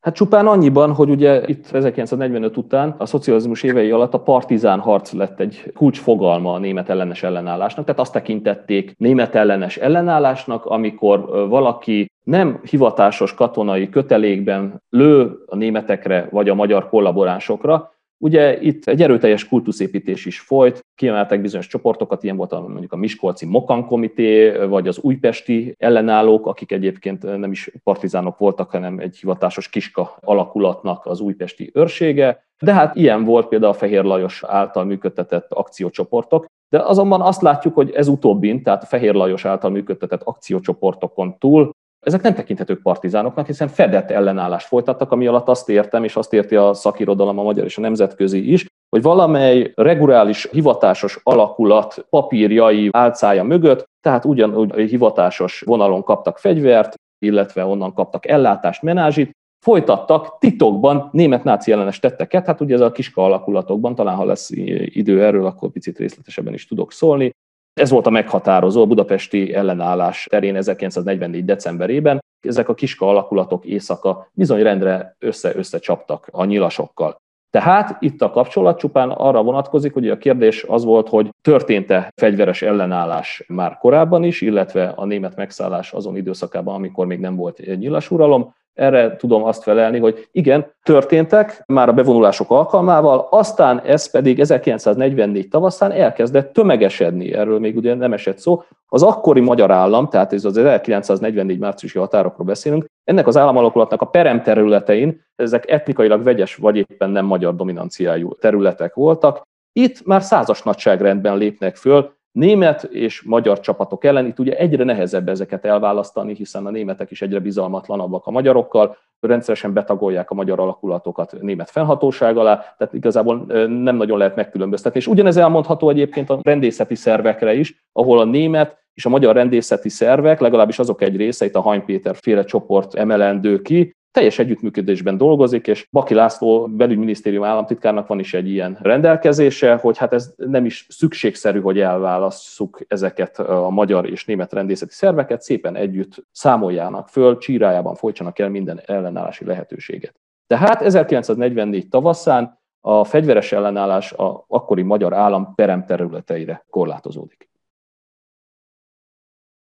Hát 0.00 0.14
csupán 0.14 0.46
annyiban, 0.46 0.92
hogy 0.92 1.10
ugye 1.10 1.42
itt 1.46 1.70
1945 1.72 2.56
után 2.56 2.94
a 2.98 3.06
szocializmus 3.06 3.62
évei 3.62 3.90
alatt 3.90 4.14
a 4.14 4.22
partizán 4.22 4.78
harc 4.78 5.12
lett 5.12 5.40
egy 5.40 5.72
kulcsfogalma 5.74 6.52
a 6.52 6.58
német 6.58 6.88
ellenes 6.88 7.22
ellenállásnak, 7.22 7.84
tehát 7.84 8.00
azt 8.00 8.12
tekintették 8.12 8.94
német 8.98 9.34
ellenes 9.34 9.76
ellenállásnak, 9.76 10.64
amikor 10.64 11.48
valaki 11.48 12.06
nem 12.22 12.60
hivatásos 12.70 13.34
katonai 13.34 13.88
kötelékben 13.88 14.82
lő 14.88 15.42
a 15.46 15.56
németekre 15.56 16.28
vagy 16.30 16.48
a 16.48 16.54
magyar 16.54 16.88
kollaboránsokra, 16.88 17.92
Ugye 18.22 18.60
itt 18.60 18.86
egy 18.86 19.02
erőteljes 19.02 19.48
kultuszépítés 19.48 20.26
is 20.26 20.40
folyt, 20.40 20.80
kiemeltek 20.94 21.40
bizonyos 21.40 21.66
csoportokat, 21.66 22.22
ilyen 22.22 22.36
volt 22.36 22.52
a, 22.52 22.60
mondjuk 22.60 22.92
a 22.92 22.96
Miskolci 22.96 23.46
Mokan 23.46 23.86
Komité, 23.86 24.50
vagy 24.66 24.88
az 24.88 24.98
újpesti 24.98 25.74
ellenállók, 25.78 26.46
akik 26.46 26.72
egyébként 26.72 27.22
nem 27.22 27.50
is 27.50 27.70
partizánok 27.82 28.38
voltak, 28.38 28.70
hanem 28.70 28.98
egy 28.98 29.16
hivatásos 29.16 29.68
kiska 29.68 30.16
alakulatnak 30.20 31.06
az 31.06 31.20
újpesti 31.20 31.70
őrsége. 31.74 32.44
De 32.58 32.72
hát 32.72 32.96
ilyen 32.96 33.24
volt 33.24 33.48
például 33.48 33.72
a 33.72 33.76
Fehér 33.76 34.04
Lajos 34.04 34.42
által 34.46 34.84
működtetett 34.84 35.52
akciócsoportok. 35.52 36.46
De 36.68 36.78
azonban 36.78 37.20
azt 37.20 37.42
látjuk, 37.42 37.74
hogy 37.74 37.90
ez 37.90 38.08
utóbbin, 38.08 38.62
tehát 38.62 38.82
a 38.82 38.86
Fehér 38.86 39.14
Lajos 39.14 39.44
által 39.44 39.70
működtetett 39.70 40.22
akciócsoportokon 40.22 41.38
túl 41.38 41.70
ezek 42.06 42.22
nem 42.22 42.34
tekinthetők 42.34 42.82
partizánoknak, 42.82 43.46
hiszen 43.46 43.68
fedett 43.68 44.10
ellenállást 44.10 44.66
folytattak, 44.66 45.12
ami 45.12 45.26
alatt 45.26 45.48
azt 45.48 45.68
értem, 45.68 46.04
és 46.04 46.16
azt 46.16 46.32
érti 46.32 46.56
a 46.56 46.74
szakirodalom, 46.74 47.38
a 47.38 47.42
magyar 47.42 47.64
és 47.64 47.78
a 47.78 47.80
nemzetközi 47.80 48.52
is, 48.52 48.66
hogy 48.88 49.02
valamely 49.02 49.72
reguláris 49.74 50.48
hivatásos 50.50 51.20
alakulat 51.22 52.06
papírjai 52.10 52.88
álcája 52.92 53.42
mögött, 53.42 53.84
tehát 54.00 54.24
ugyanúgy 54.24 54.90
hivatásos 54.90 55.60
vonalon 55.60 56.02
kaptak 56.02 56.38
fegyvert, 56.38 56.94
illetve 57.18 57.64
onnan 57.64 57.94
kaptak 57.94 58.26
ellátást, 58.26 58.82
menázsit, 58.82 59.30
folytattak 59.64 60.38
titokban 60.38 61.08
német 61.12 61.44
náci 61.44 61.72
ellenes 61.72 61.98
tetteket, 61.98 62.46
hát 62.46 62.60
ugye 62.60 62.74
ez 62.74 62.80
a 62.80 62.92
kiska 62.92 63.24
alakulatokban, 63.24 63.94
talán 63.94 64.16
ha 64.16 64.24
lesz 64.24 64.50
idő 64.84 65.24
erről, 65.24 65.46
akkor 65.46 65.70
picit 65.70 65.98
részletesebben 65.98 66.54
is 66.54 66.66
tudok 66.66 66.92
szólni, 66.92 67.32
ez 67.74 67.90
volt 67.90 68.06
a 68.06 68.10
meghatározó 68.10 68.82
a 68.82 68.86
budapesti 68.86 69.54
ellenállás 69.54 70.26
terén 70.30 70.56
1944. 70.56 71.44
decemberében. 71.44 72.20
Ezek 72.40 72.68
a 72.68 72.74
kiska 72.74 73.08
alakulatok 73.08 73.64
éjszaka 73.64 74.28
bizony 74.32 74.62
rendre 74.62 75.16
össze-össze 75.18 75.78
csaptak 75.78 76.28
a 76.30 76.44
nyilasokkal. 76.44 77.20
Tehát 77.50 77.96
itt 78.00 78.22
a 78.22 78.30
kapcsolat 78.30 78.78
csupán 78.78 79.10
arra 79.10 79.42
vonatkozik, 79.42 79.92
hogy 79.92 80.08
a 80.08 80.18
kérdés 80.18 80.64
az 80.68 80.84
volt, 80.84 81.08
hogy 81.08 81.28
történt-e 81.40 82.12
fegyveres 82.16 82.62
ellenállás 82.62 83.44
már 83.48 83.78
korábban 83.78 84.24
is, 84.24 84.40
illetve 84.40 84.92
a 84.96 85.04
német 85.04 85.36
megszállás 85.36 85.92
azon 85.92 86.16
időszakában, 86.16 86.74
amikor 86.74 87.06
még 87.06 87.18
nem 87.18 87.36
volt 87.36 87.76
nyilas 87.78 88.10
uralom, 88.10 88.54
erre 88.74 89.16
tudom 89.16 89.44
azt 89.44 89.62
felelni, 89.62 89.98
hogy 89.98 90.28
igen, 90.32 90.66
történtek 90.82 91.62
már 91.66 91.88
a 91.88 91.92
bevonulások 91.92 92.50
alkalmával, 92.50 93.26
aztán 93.30 93.80
ez 93.80 94.10
pedig 94.10 94.40
1944 94.40 95.48
tavaszán 95.48 95.92
elkezdett 95.92 96.52
tömegesedni, 96.52 97.34
erről 97.34 97.58
még 97.58 97.76
ugye 97.76 97.94
nem 97.94 98.12
esett 98.12 98.38
szó. 98.38 98.62
Az 98.86 99.02
akkori 99.02 99.40
magyar 99.40 99.70
állam, 99.70 100.08
tehát 100.08 100.32
ez 100.32 100.44
az 100.44 100.56
1944 100.56 101.58
márciusi 101.58 101.98
határokról 101.98 102.46
beszélünk, 102.46 102.86
ennek 103.04 103.26
az 103.26 103.36
államalakulatnak 103.36 104.02
a 104.02 104.06
peremterületein, 104.06 105.24
ezek 105.36 105.70
etnikailag 105.70 106.22
vegyes 106.22 106.54
vagy 106.54 106.76
éppen 106.76 107.10
nem 107.10 107.24
magyar 107.24 107.56
dominanciájú 107.56 108.34
területek 108.34 108.94
voltak, 108.94 109.42
itt 109.72 110.04
már 110.04 110.22
százas 110.22 110.62
nagyságrendben 110.62 111.36
lépnek 111.36 111.76
föl, 111.76 112.14
német 112.32 112.82
és 112.82 113.22
magyar 113.22 113.60
csapatok 113.60 114.04
ellen. 114.04 114.26
Itt 114.26 114.38
ugye 114.38 114.56
egyre 114.56 114.84
nehezebb 114.84 115.28
ezeket 115.28 115.64
elválasztani, 115.64 116.34
hiszen 116.34 116.66
a 116.66 116.70
németek 116.70 117.10
is 117.10 117.22
egyre 117.22 117.38
bizalmatlanabbak 117.38 118.26
a 118.26 118.30
magyarokkal, 118.30 118.96
rendszeresen 119.20 119.72
betagolják 119.72 120.30
a 120.30 120.34
magyar 120.34 120.60
alakulatokat 120.60 121.36
német 121.40 121.70
fennhatóság 121.70 122.36
alá, 122.36 122.74
tehát 122.78 122.94
igazából 122.94 123.36
nem 123.66 123.96
nagyon 123.96 124.18
lehet 124.18 124.36
megkülönböztetni. 124.36 124.98
És 124.98 125.06
ugyanez 125.06 125.36
elmondható 125.36 125.88
egyébként 125.90 126.30
a 126.30 126.38
rendészeti 126.42 126.94
szervekre 126.94 127.54
is, 127.54 127.84
ahol 127.92 128.18
a 128.18 128.24
német 128.24 128.80
és 128.94 129.06
a 129.06 129.08
magyar 129.08 129.34
rendészeti 129.34 129.88
szervek, 129.88 130.40
legalábbis 130.40 130.78
azok 130.78 131.02
egy 131.02 131.16
része, 131.16 131.44
itt 131.44 131.54
a 131.54 131.60
Hany 131.60 131.84
Péter 131.84 132.16
féle 132.16 132.44
csoport 132.44 132.94
emelendő 132.94 133.62
ki, 133.62 133.96
teljes 134.12 134.38
együttműködésben 134.38 135.16
dolgozik, 135.16 135.66
és 135.66 135.88
Baki 135.90 136.14
László 136.14 136.66
belügyminisztérium 136.66 137.44
államtitkárnak 137.44 138.06
van 138.06 138.18
is 138.18 138.34
egy 138.34 138.48
ilyen 138.48 138.78
rendelkezése, 138.80 139.74
hogy 139.74 139.98
hát 139.98 140.12
ez 140.12 140.34
nem 140.36 140.64
is 140.64 140.86
szükségszerű, 140.88 141.60
hogy 141.60 141.80
elválasszuk 141.80 142.80
ezeket 142.88 143.38
a 143.38 143.70
magyar 143.70 144.10
és 144.10 144.24
német 144.24 144.52
rendészeti 144.52 144.92
szerveket, 144.92 145.42
szépen 145.42 145.76
együtt 145.76 146.26
számoljának 146.30 147.08
föl, 147.08 147.38
csírájában 147.38 147.94
folytsanak 147.94 148.38
el 148.38 148.48
minden 148.48 148.80
ellenállási 148.86 149.44
lehetőséget. 149.44 150.20
Tehát 150.46 150.82
1944 150.82 151.88
tavaszán 151.88 152.60
a 152.80 153.04
fegyveres 153.04 153.52
ellenállás 153.52 154.12
a 154.12 154.44
akkori 154.48 154.82
magyar 154.82 155.12
állam 155.12 155.54
peremterületeire 155.54 156.64
korlátozódik. 156.70 157.50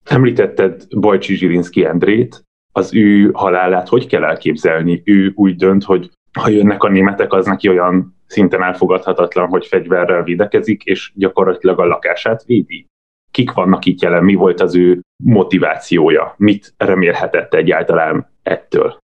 Említetted 0.03 0.87
Bajcsi 0.99 1.35
Zsirinszki 1.35 1.85
Endrét, 1.85 2.45
az 2.71 2.95
ő 2.95 3.29
halálát 3.33 3.87
hogy 3.87 4.07
kell 4.07 4.23
elképzelni? 4.23 5.01
Ő 5.05 5.31
úgy 5.35 5.55
dönt, 5.55 5.83
hogy 5.83 6.09
ha 6.39 6.49
jönnek 6.49 6.83
a 6.83 6.89
németek, 6.89 7.33
az 7.33 7.45
neki 7.45 7.69
olyan 7.69 8.15
szinten 8.27 8.63
elfogadhatatlan, 8.63 9.47
hogy 9.47 9.65
fegyverrel 9.65 10.23
védekezik, 10.23 10.83
és 10.83 11.11
gyakorlatilag 11.15 11.79
a 11.79 11.85
lakását 11.85 12.43
védi. 12.43 12.85
Kik 13.31 13.51
vannak 13.51 13.85
itt 13.85 14.01
jelen, 14.01 14.23
mi 14.23 14.33
volt 14.33 14.61
az 14.61 14.75
ő 14.75 14.99
motivációja, 15.23 16.33
mit 16.37 16.73
remélhetett 16.77 17.53
egyáltalán 17.53 18.29
ettől? 18.43 18.99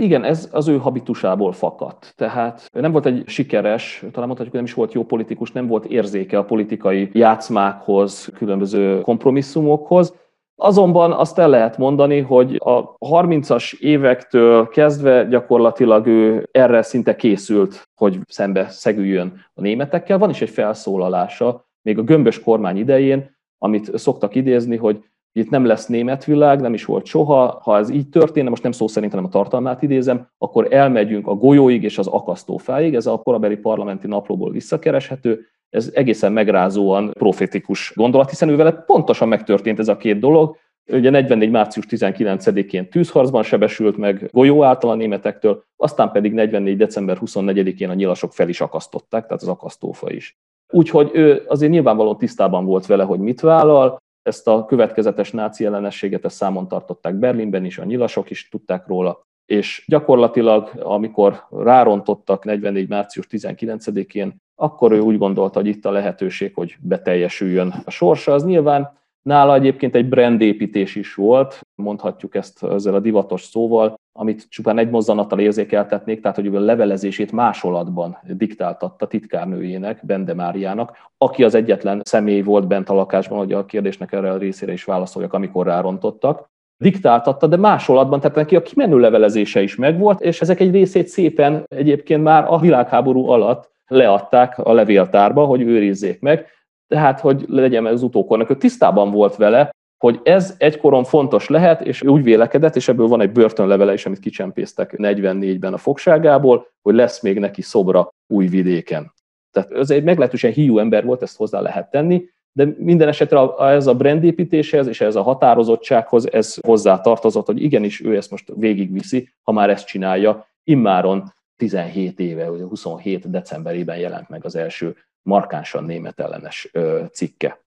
Igen, 0.00 0.24
ez 0.24 0.48
az 0.52 0.68
ő 0.68 0.78
habitusából 0.78 1.52
fakadt. 1.52 2.12
Tehát 2.16 2.68
nem 2.72 2.92
volt 2.92 3.06
egy 3.06 3.22
sikeres, 3.26 4.04
talán 4.12 4.26
mondhatjuk, 4.26 4.54
nem 4.54 4.64
is 4.64 4.74
volt 4.74 4.92
jó 4.92 5.04
politikus, 5.04 5.52
nem 5.52 5.66
volt 5.66 5.84
érzéke 5.84 6.38
a 6.38 6.44
politikai 6.44 7.10
játszmákhoz, 7.12 8.32
különböző 8.34 9.00
kompromisszumokhoz, 9.00 10.21
Azonban 10.56 11.12
azt 11.12 11.38
el 11.38 11.48
lehet 11.48 11.78
mondani, 11.78 12.20
hogy 12.20 12.56
a 12.64 12.96
30-as 12.98 13.78
évektől 13.78 14.68
kezdve 14.68 15.24
gyakorlatilag 15.24 16.06
ő 16.06 16.48
erre 16.50 16.82
szinte 16.82 17.16
készült, 17.16 17.88
hogy 17.94 18.18
szembe 18.26 18.68
szegüljön 18.68 19.44
a 19.54 19.60
németekkel. 19.60 20.18
Van 20.18 20.30
is 20.30 20.40
egy 20.40 20.50
felszólalása, 20.50 21.68
még 21.82 21.98
a 21.98 22.02
gömbös 22.02 22.40
kormány 22.40 22.76
idején, 22.76 23.36
amit 23.58 23.98
szoktak 23.98 24.34
idézni, 24.34 24.76
hogy 24.76 25.04
itt 25.32 25.50
nem 25.50 25.64
lesz 25.64 25.86
német 25.86 26.24
világ, 26.24 26.60
nem 26.60 26.74
is 26.74 26.84
volt 26.84 27.06
soha. 27.06 27.60
Ha 27.62 27.78
ez 27.78 27.90
így 27.90 28.08
történne, 28.08 28.48
most 28.48 28.62
nem 28.62 28.72
szó 28.72 28.88
szerint, 28.88 29.12
hanem 29.12 29.26
a 29.26 29.32
tartalmát 29.32 29.82
idézem, 29.82 30.26
akkor 30.38 30.66
elmegyünk 30.70 31.26
a 31.26 31.34
golyóig 31.34 31.82
és 31.82 31.98
az 31.98 32.06
akasztófáig, 32.06 32.94
ez 32.94 33.06
a 33.06 33.18
korabeli 33.18 33.56
parlamenti 33.56 34.06
naplóból 34.06 34.50
visszakereshető, 34.50 35.46
ez 35.68 35.90
egészen 35.94 36.32
megrázóan 36.32 37.10
profetikus 37.12 37.92
gondolat, 37.94 38.30
hiszen 38.30 38.48
ő 38.48 38.56
vele 38.56 38.72
pontosan 38.72 39.28
megtörtént 39.28 39.78
ez 39.78 39.88
a 39.88 39.96
két 39.96 40.18
dolog, 40.18 40.56
Ugye 40.90 41.10
44. 41.10 41.50
március 41.50 41.86
19-én 41.88 42.90
tűzharcban 42.90 43.42
sebesült 43.42 43.96
meg 43.96 44.28
golyó 44.32 44.64
által 44.64 44.90
a 44.90 44.94
németektől, 44.94 45.64
aztán 45.76 46.10
pedig 46.10 46.32
44. 46.32 46.76
december 46.76 47.18
24-én 47.20 47.90
a 47.90 47.94
nyilasok 47.94 48.32
fel 48.32 48.48
is 48.48 48.60
akasztották, 48.60 49.26
tehát 49.26 49.42
az 49.42 49.48
akasztófa 49.48 50.10
is. 50.10 50.38
Úgyhogy 50.72 51.10
ő 51.12 51.44
azért 51.48 51.72
nyilvánvalóan 51.72 52.18
tisztában 52.18 52.64
volt 52.64 52.86
vele, 52.86 53.04
hogy 53.04 53.18
mit 53.18 53.40
vállal, 53.40 53.98
ezt 54.22 54.48
a 54.48 54.64
következetes 54.64 55.30
náci 55.30 55.64
ellenességet 55.64 56.24
ezt 56.24 56.36
számon 56.36 56.68
tartották 56.68 57.14
Berlinben 57.14 57.64
is, 57.64 57.78
a 57.78 57.84
nyilasok 57.84 58.30
is 58.30 58.48
tudták 58.48 58.86
róla, 58.86 59.26
és 59.46 59.84
gyakorlatilag, 59.86 60.70
amikor 60.78 61.46
rárontottak 61.50 62.44
44. 62.44 62.88
március 62.88 63.26
19-én, 63.30 64.36
akkor 64.54 64.92
ő 64.92 65.00
úgy 65.00 65.18
gondolta, 65.18 65.58
hogy 65.58 65.68
itt 65.68 65.84
a 65.84 65.90
lehetőség, 65.90 66.54
hogy 66.54 66.76
beteljesüljön 66.80 67.74
a 67.84 67.90
sorsa. 67.90 68.32
Az 68.32 68.44
nyilván 68.44 69.00
nála 69.22 69.54
egyébként 69.54 69.94
egy 69.94 70.08
brandépítés 70.08 70.96
is 70.96 71.14
volt, 71.14 71.60
mondhatjuk 71.74 72.34
ezt 72.34 72.64
ezzel 72.64 72.94
a 72.94 73.00
divatos 73.00 73.42
szóval, 73.42 73.94
amit 74.12 74.46
csupán 74.48 74.78
egy 74.78 74.90
mozzanattal 74.90 75.38
érzékeltetnék, 75.38 76.20
tehát 76.20 76.36
hogy 76.36 76.46
a 76.46 76.60
levelezését 76.60 77.32
másolatban 77.32 78.18
diktáltatta 78.22 79.06
titkárnőjének, 79.06 80.06
Bende 80.06 80.34
Máriának, 80.34 80.96
aki 81.18 81.44
az 81.44 81.54
egyetlen 81.54 82.00
személy 82.04 82.40
volt 82.40 82.66
bent 82.66 82.88
a 82.88 82.94
lakásban, 82.94 83.38
hogy 83.38 83.52
a 83.52 83.64
kérdésnek 83.64 84.12
erre 84.12 84.30
a 84.30 84.36
részére 84.36 84.72
is 84.72 84.84
válaszoljak, 84.84 85.32
amikor 85.32 85.66
rárontottak. 85.66 86.50
Diktáltatta, 86.76 87.46
de 87.46 87.56
másolatban, 87.56 88.20
tehát 88.20 88.36
neki 88.36 88.56
a 88.56 88.62
kimenő 88.62 88.98
levelezése 88.98 89.62
is 89.62 89.76
megvolt, 89.76 90.20
és 90.20 90.40
ezek 90.40 90.60
egy 90.60 90.70
részét 90.70 91.08
szépen 91.08 91.64
egyébként 91.68 92.22
már 92.22 92.44
a 92.48 92.58
világháború 92.58 93.28
alatt 93.28 93.70
leadták 93.86 94.58
a 94.58 94.72
levéltárba, 94.72 95.44
hogy 95.44 95.62
őrizzék 95.62 96.20
meg, 96.20 96.46
tehát 96.92 97.20
hogy 97.20 97.44
legyen 97.48 97.86
az 97.86 98.02
utókornak. 98.02 98.50
Ő 98.50 98.56
tisztában 98.56 99.10
volt 99.10 99.36
vele, 99.36 99.70
hogy 99.98 100.20
ez 100.22 100.54
egykoron 100.58 101.04
fontos 101.04 101.48
lehet, 101.48 101.80
és 101.80 102.02
úgy 102.02 102.22
vélekedett, 102.22 102.76
és 102.76 102.88
ebből 102.88 103.06
van 103.06 103.20
egy 103.20 103.32
börtönlevele 103.32 103.92
is, 103.92 104.06
amit 104.06 104.18
kicsempésztek 104.18 104.94
44-ben 104.96 105.72
a 105.72 105.76
fogságából, 105.76 106.66
hogy 106.82 106.94
lesz 106.94 107.22
még 107.22 107.38
neki 107.38 107.62
szobra 107.62 108.08
új 108.26 108.46
vidéken. 108.46 109.12
Tehát 109.50 109.70
ez 109.70 109.90
egy 109.90 110.04
meglehetősen 110.04 110.52
hiú 110.52 110.78
ember 110.78 111.04
volt, 111.04 111.22
ezt 111.22 111.36
hozzá 111.36 111.60
lehet 111.60 111.90
tenni, 111.90 112.24
de 112.52 112.74
minden 112.78 113.08
esetre 113.08 113.40
ez 113.58 113.86
a 113.86 113.94
brandépítéshez 113.94 114.86
és 114.86 115.00
ez 115.00 115.16
a 115.16 115.22
határozottsághoz 115.22 116.32
ez 116.32 116.56
hozzá 116.66 117.00
tartozott, 117.00 117.46
hogy 117.46 117.62
igenis 117.62 118.00
ő 118.04 118.16
ezt 118.16 118.30
most 118.30 118.52
végigviszi, 118.56 119.28
ha 119.42 119.52
már 119.52 119.70
ezt 119.70 119.86
csinálja. 119.86 120.46
Immáron 120.64 121.32
17 121.56 122.20
éve, 122.20 122.50
vagy 122.50 122.60
27 122.60 123.30
decemberében 123.30 123.96
jelent 123.96 124.28
meg 124.28 124.44
az 124.44 124.56
első 124.56 124.96
markánsan 125.22 125.84
német 125.84 126.20
ellenes 126.20 126.70
cikke. 127.12 127.60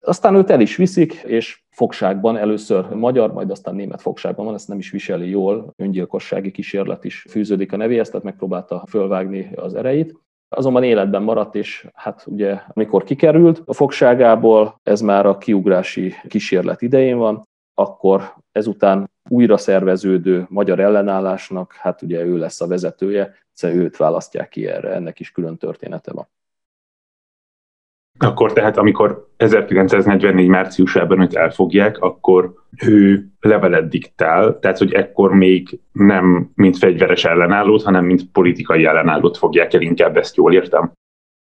Aztán 0.00 0.34
őt 0.34 0.50
el 0.50 0.60
is 0.60 0.76
viszik, 0.76 1.12
és 1.12 1.62
fogságban, 1.70 2.36
először 2.36 2.88
magyar, 2.88 3.32
majd 3.32 3.50
aztán 3.50 3.74
német 3.74 4.00
fogságban 4.00 4.44
van, 4.44 4.54
ezt 4.54 4.68
nem 4.68 4.78
is 4.78 4.90
viseli 4.90 5.28
jól, 5.28 5.72
öngyilkossági 5.76 6.50
kísérlet 6.50 7.04
is 7.04 7.26
fűződik 7.28 7.72
a 7.72 7.76
nevéhez, 7.76 8.08
tehát 8.08 8.24
megpróbálta 8.24 8.84
fölvágni 8.88 9.50
az 9.54 9.74
ereit. 9.74 10.14
Azonban 10.48 10.82
életben 10.82 11.22
maradt, 11.22 11.54
és 11.54 11.86
hát 11.94 12.24
ugye 12.26 12.60
amikor 12.68 13.04
kikerült 13.04 13.62
a 13.64 13.74
fogságából, 13.74 14.80
ez 14.82 15.00
már 15.00 15.26
a 15.26 15.38
kiugrási 15.38 16.14
kísérlet 16.28 16.82
idején 16.82 17.16
van, 17.16 17.42
akkor 17.74 18.34
ezután 18.52 19.10
újra 19.28 19.56
szerveződő 19.56 20.46
magyar 20.48 20.80
ellenállásnak, 20.80 21.72
hát 21.72 22.02
ugye 22.02 22.24
ő 22.24 22.38
lesz 22.38 22.60
a 22.60 22.66
vezetője, 22.66 23.34
hiszen 23.52 23.76
őt 23.76 23.96
választják 23.96 24.48
ki 24.48 24.66
erre, 24.66 24.90
ennek 24.90 25.20
is 25.20 25.30
külön 25.30 25.56
története 25.56 26.12
van. 26.12 26.28
Akkor 28.18 28.52
tehát, 28.52 28.76
amikor 28.76 29.28
1944 29.36 30.48
márciusában 30.48 31.20
őt 31.20 31.34
elfogják, 31.34 31.98
akkor 31.98 32.52
ő 32.86 33.28
levelet 33.40 33.88
diktál, 33.88 34.58
tehát 34.58 34.78
hogy 34.78 34.92
ekkor 34.92 35.34
még 35.34 35.80
nem 35.92 36.50
mint 36.54 36.78
fegyveres 36.78 37.24
ellenállót, 37.24 37.82
hanem 37.82 38.04
mint 38.04 38.30
politikai 38.32 38.84
ellenállót 38.84 39.36
fogják 39.36 39.74
el, 39.74 39.80
inkább 39.80 40.16
ezt 40.16 40.36
jól 40.36 40.52
értem. 40.52 40.92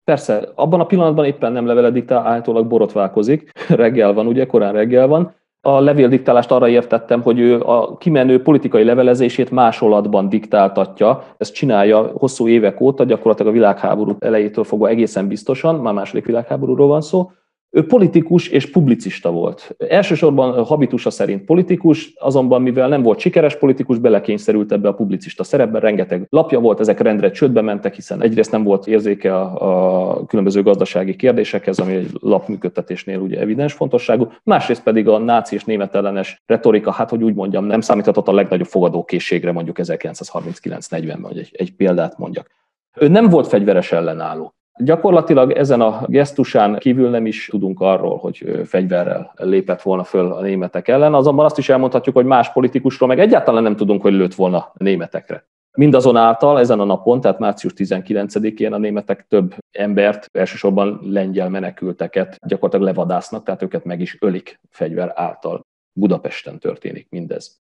Persze, 0.04 0.48
abban 0.54 0.80
a 0.80 0.86
pillanatban 0.86 1.24
éppen 1.24 1.52
nem 1.52 1.66
levelet 1.66 1.92
diktál, 1.92 2.26
állítólag 2.26 2.66
borotválkozik, 2.66 3.50
reggel 3.68 4.12
van, 4.12 4.26
ugye, 4.26 4.46
korán 4.46 4.72
reggel 4.72 5.06
van, 5.06 5.34
a 5.66 5.80
levéldiktálást 5.80 6.50
arra 6.50 6.68
értettem, 6.68 7.22
hogy 7.22 7.38
ő 7.38 7.60
a 7.60 7.96
kimenő 7.96 8.42
politikai 8.42 8.84
levelezését 8.84 9.50
másolatban 9.50 10.28
diktáltatja. 10.28 11.22
Ezt 11.36 11.54
csinálja 11.54 12.10
hosszú 12.14 12.48
évek 12.48 12.80
óta, 12.80 13.04
gyakorlatilag 13.04 13.52
a 13.52 13.54
világháború 13.54 14.16
elejétől 14.18 14.64
fogva 14.64 14.88
egészen 14.88 15.28
biztosan, 15.28 15.74
már 15.74 15.94
második 15.94 16.26
világháborúról 16.26 16.86
van 16.86 17.00
szó, 17.00 17.30
ő 17.76 17.86
politikus 17.86 18.48
és 18.48 18.70
publicista 18.70 19.30
volt. 19.30 19.76
Elsősorban 19.88 20.64
habitusa 20.64 21.10
szerint 21.10 21.44
politikus, 21.44 22.12
azonban 22.14 22.62
mivel 22.62 22.88
nem 22.88 23.02
volt 23.02 23.18
sikeres 23.18 23.56
politikus, 23.56 23.98
belekényszerült 23.98 24.72
ebbe 24.72 24.88
a 24.88 24.94
publicista 24.94 25.44
szerepbe, 25.44 25.78
rengeteg 25.78 26.26
lapja 26.30 26.60
volt, 26.60 26.80
ezek 26.80 27.00
rendre 27.00 27.30
csődbe 27.30 27.60
mentek, 27.60 27.94
hiszen 27.94 28.22
egyrészt 28.22 28.50
nem 28.50 28.62
volt 28.62 28.86
érzéke 28.86 29.34
a, 29.34 30.16
a 30.18 30.26
különböző 30.26 30.62
gazdasági 30.62 31.16
kérdésekhez, 31.16 31.78
ami 31.78 31.94
egy 31.94 32.10
lapműködtetésnél 32.20 33.18
ugye 33.18 33.40
evidens 33.40 33.72
fontosságú, 33.72 34.32
másrészt 34.42 34.82
pedig 34.82 35.08
a 35.08 35.18
náci 35.18 35.54
és 35.54 35.64
német 35.64 35.94
ellenes 35.94 36.42
retorika, 36.46 36.90
hát 36.92 37.10
hogy 37.10 37.22
úgy 37.22 37.34
mondjam, 37.34 37.64
nem 37.64 37.80
számíthatott 37.80 38.28
a 38.28 38.32
legnagyobb 38.32 38.66
fogadókészségre 38.66 39.52
mondjuk 39.52 39.76
1939-40-ben, 39.82 41.18
hogy 41.22 41.38
egy, 41.38 41.50
egy 41.52 41.72
példát 41.74 42.18
mondjak. 42.18 42.50
Ő 42.94 43.08
nem 43.08 43.28
volt 43.28 43.46
fegyveres 43.46 43.92
ellenálló. 43.92 44.55
Gyakorlatilag 44.78 45.50
ezen 45.50 45.80
a 45.80 46.02
gesztusán 46.06 46.78
kívül 46.78 47.10
nem 47.10 47.26
is 47.26 47.46
tudunk 47.46 47.80
arról, 47.80 48.16
hogy 48.16 48.60
fegyverrel 48.64 49.32
lépett 49.36 49.82
volna 49.82 50.04
föl 50.04 50.32
a 50.32 50.40
németek 50.40 50.88
ellen, 50.88 51.14
azonban 51.14 51.44
azt 51.44 51.58
is 51.58 51.68
elmondhatjuk, 51.68 52.14
hogy 52.14 52.24
más 52.24 52.52
politikusról 52.52 53.08
meg 53.08 53.18
egyáltalán 53.18 53.62
nem 53.62 53.76
tudunk, 53.76 54.02
hogy 54.02 54.12
lőtt 54.12 54.34
volna 54.34 54.58
a 54.58 54.72
németekre. 54.78 55.46
Mindazonáltal 55.76 56.58
ezen 56.58 56.80
a 56.80 56.84
napon, 56.84 57.20
tehát 57.20 57.38
március 57.38 57.72
19-én 57.76 58.72
a 58.72 58.78
németek 58.78 59.26
több 59.28 59.54
embert, 59.70 60.28
elsősorban 60.32 60.98
lengyel 61.02 61.48
menekülteket 61.48 62.38
gyakorlatilag 62.46 62.86
levadásznak, 62.86 63.44
tehát 63.44 63.62
őket 63.62 63.84
meg 63.84 64.00
is 64.00 64.16
ölik 64.20 64.60
fegyver 64.70 65.12
által. 65.14 65.60
Budapesten 65.92 66.58
történik 66.58 67.06
mindez. 67.10 67.60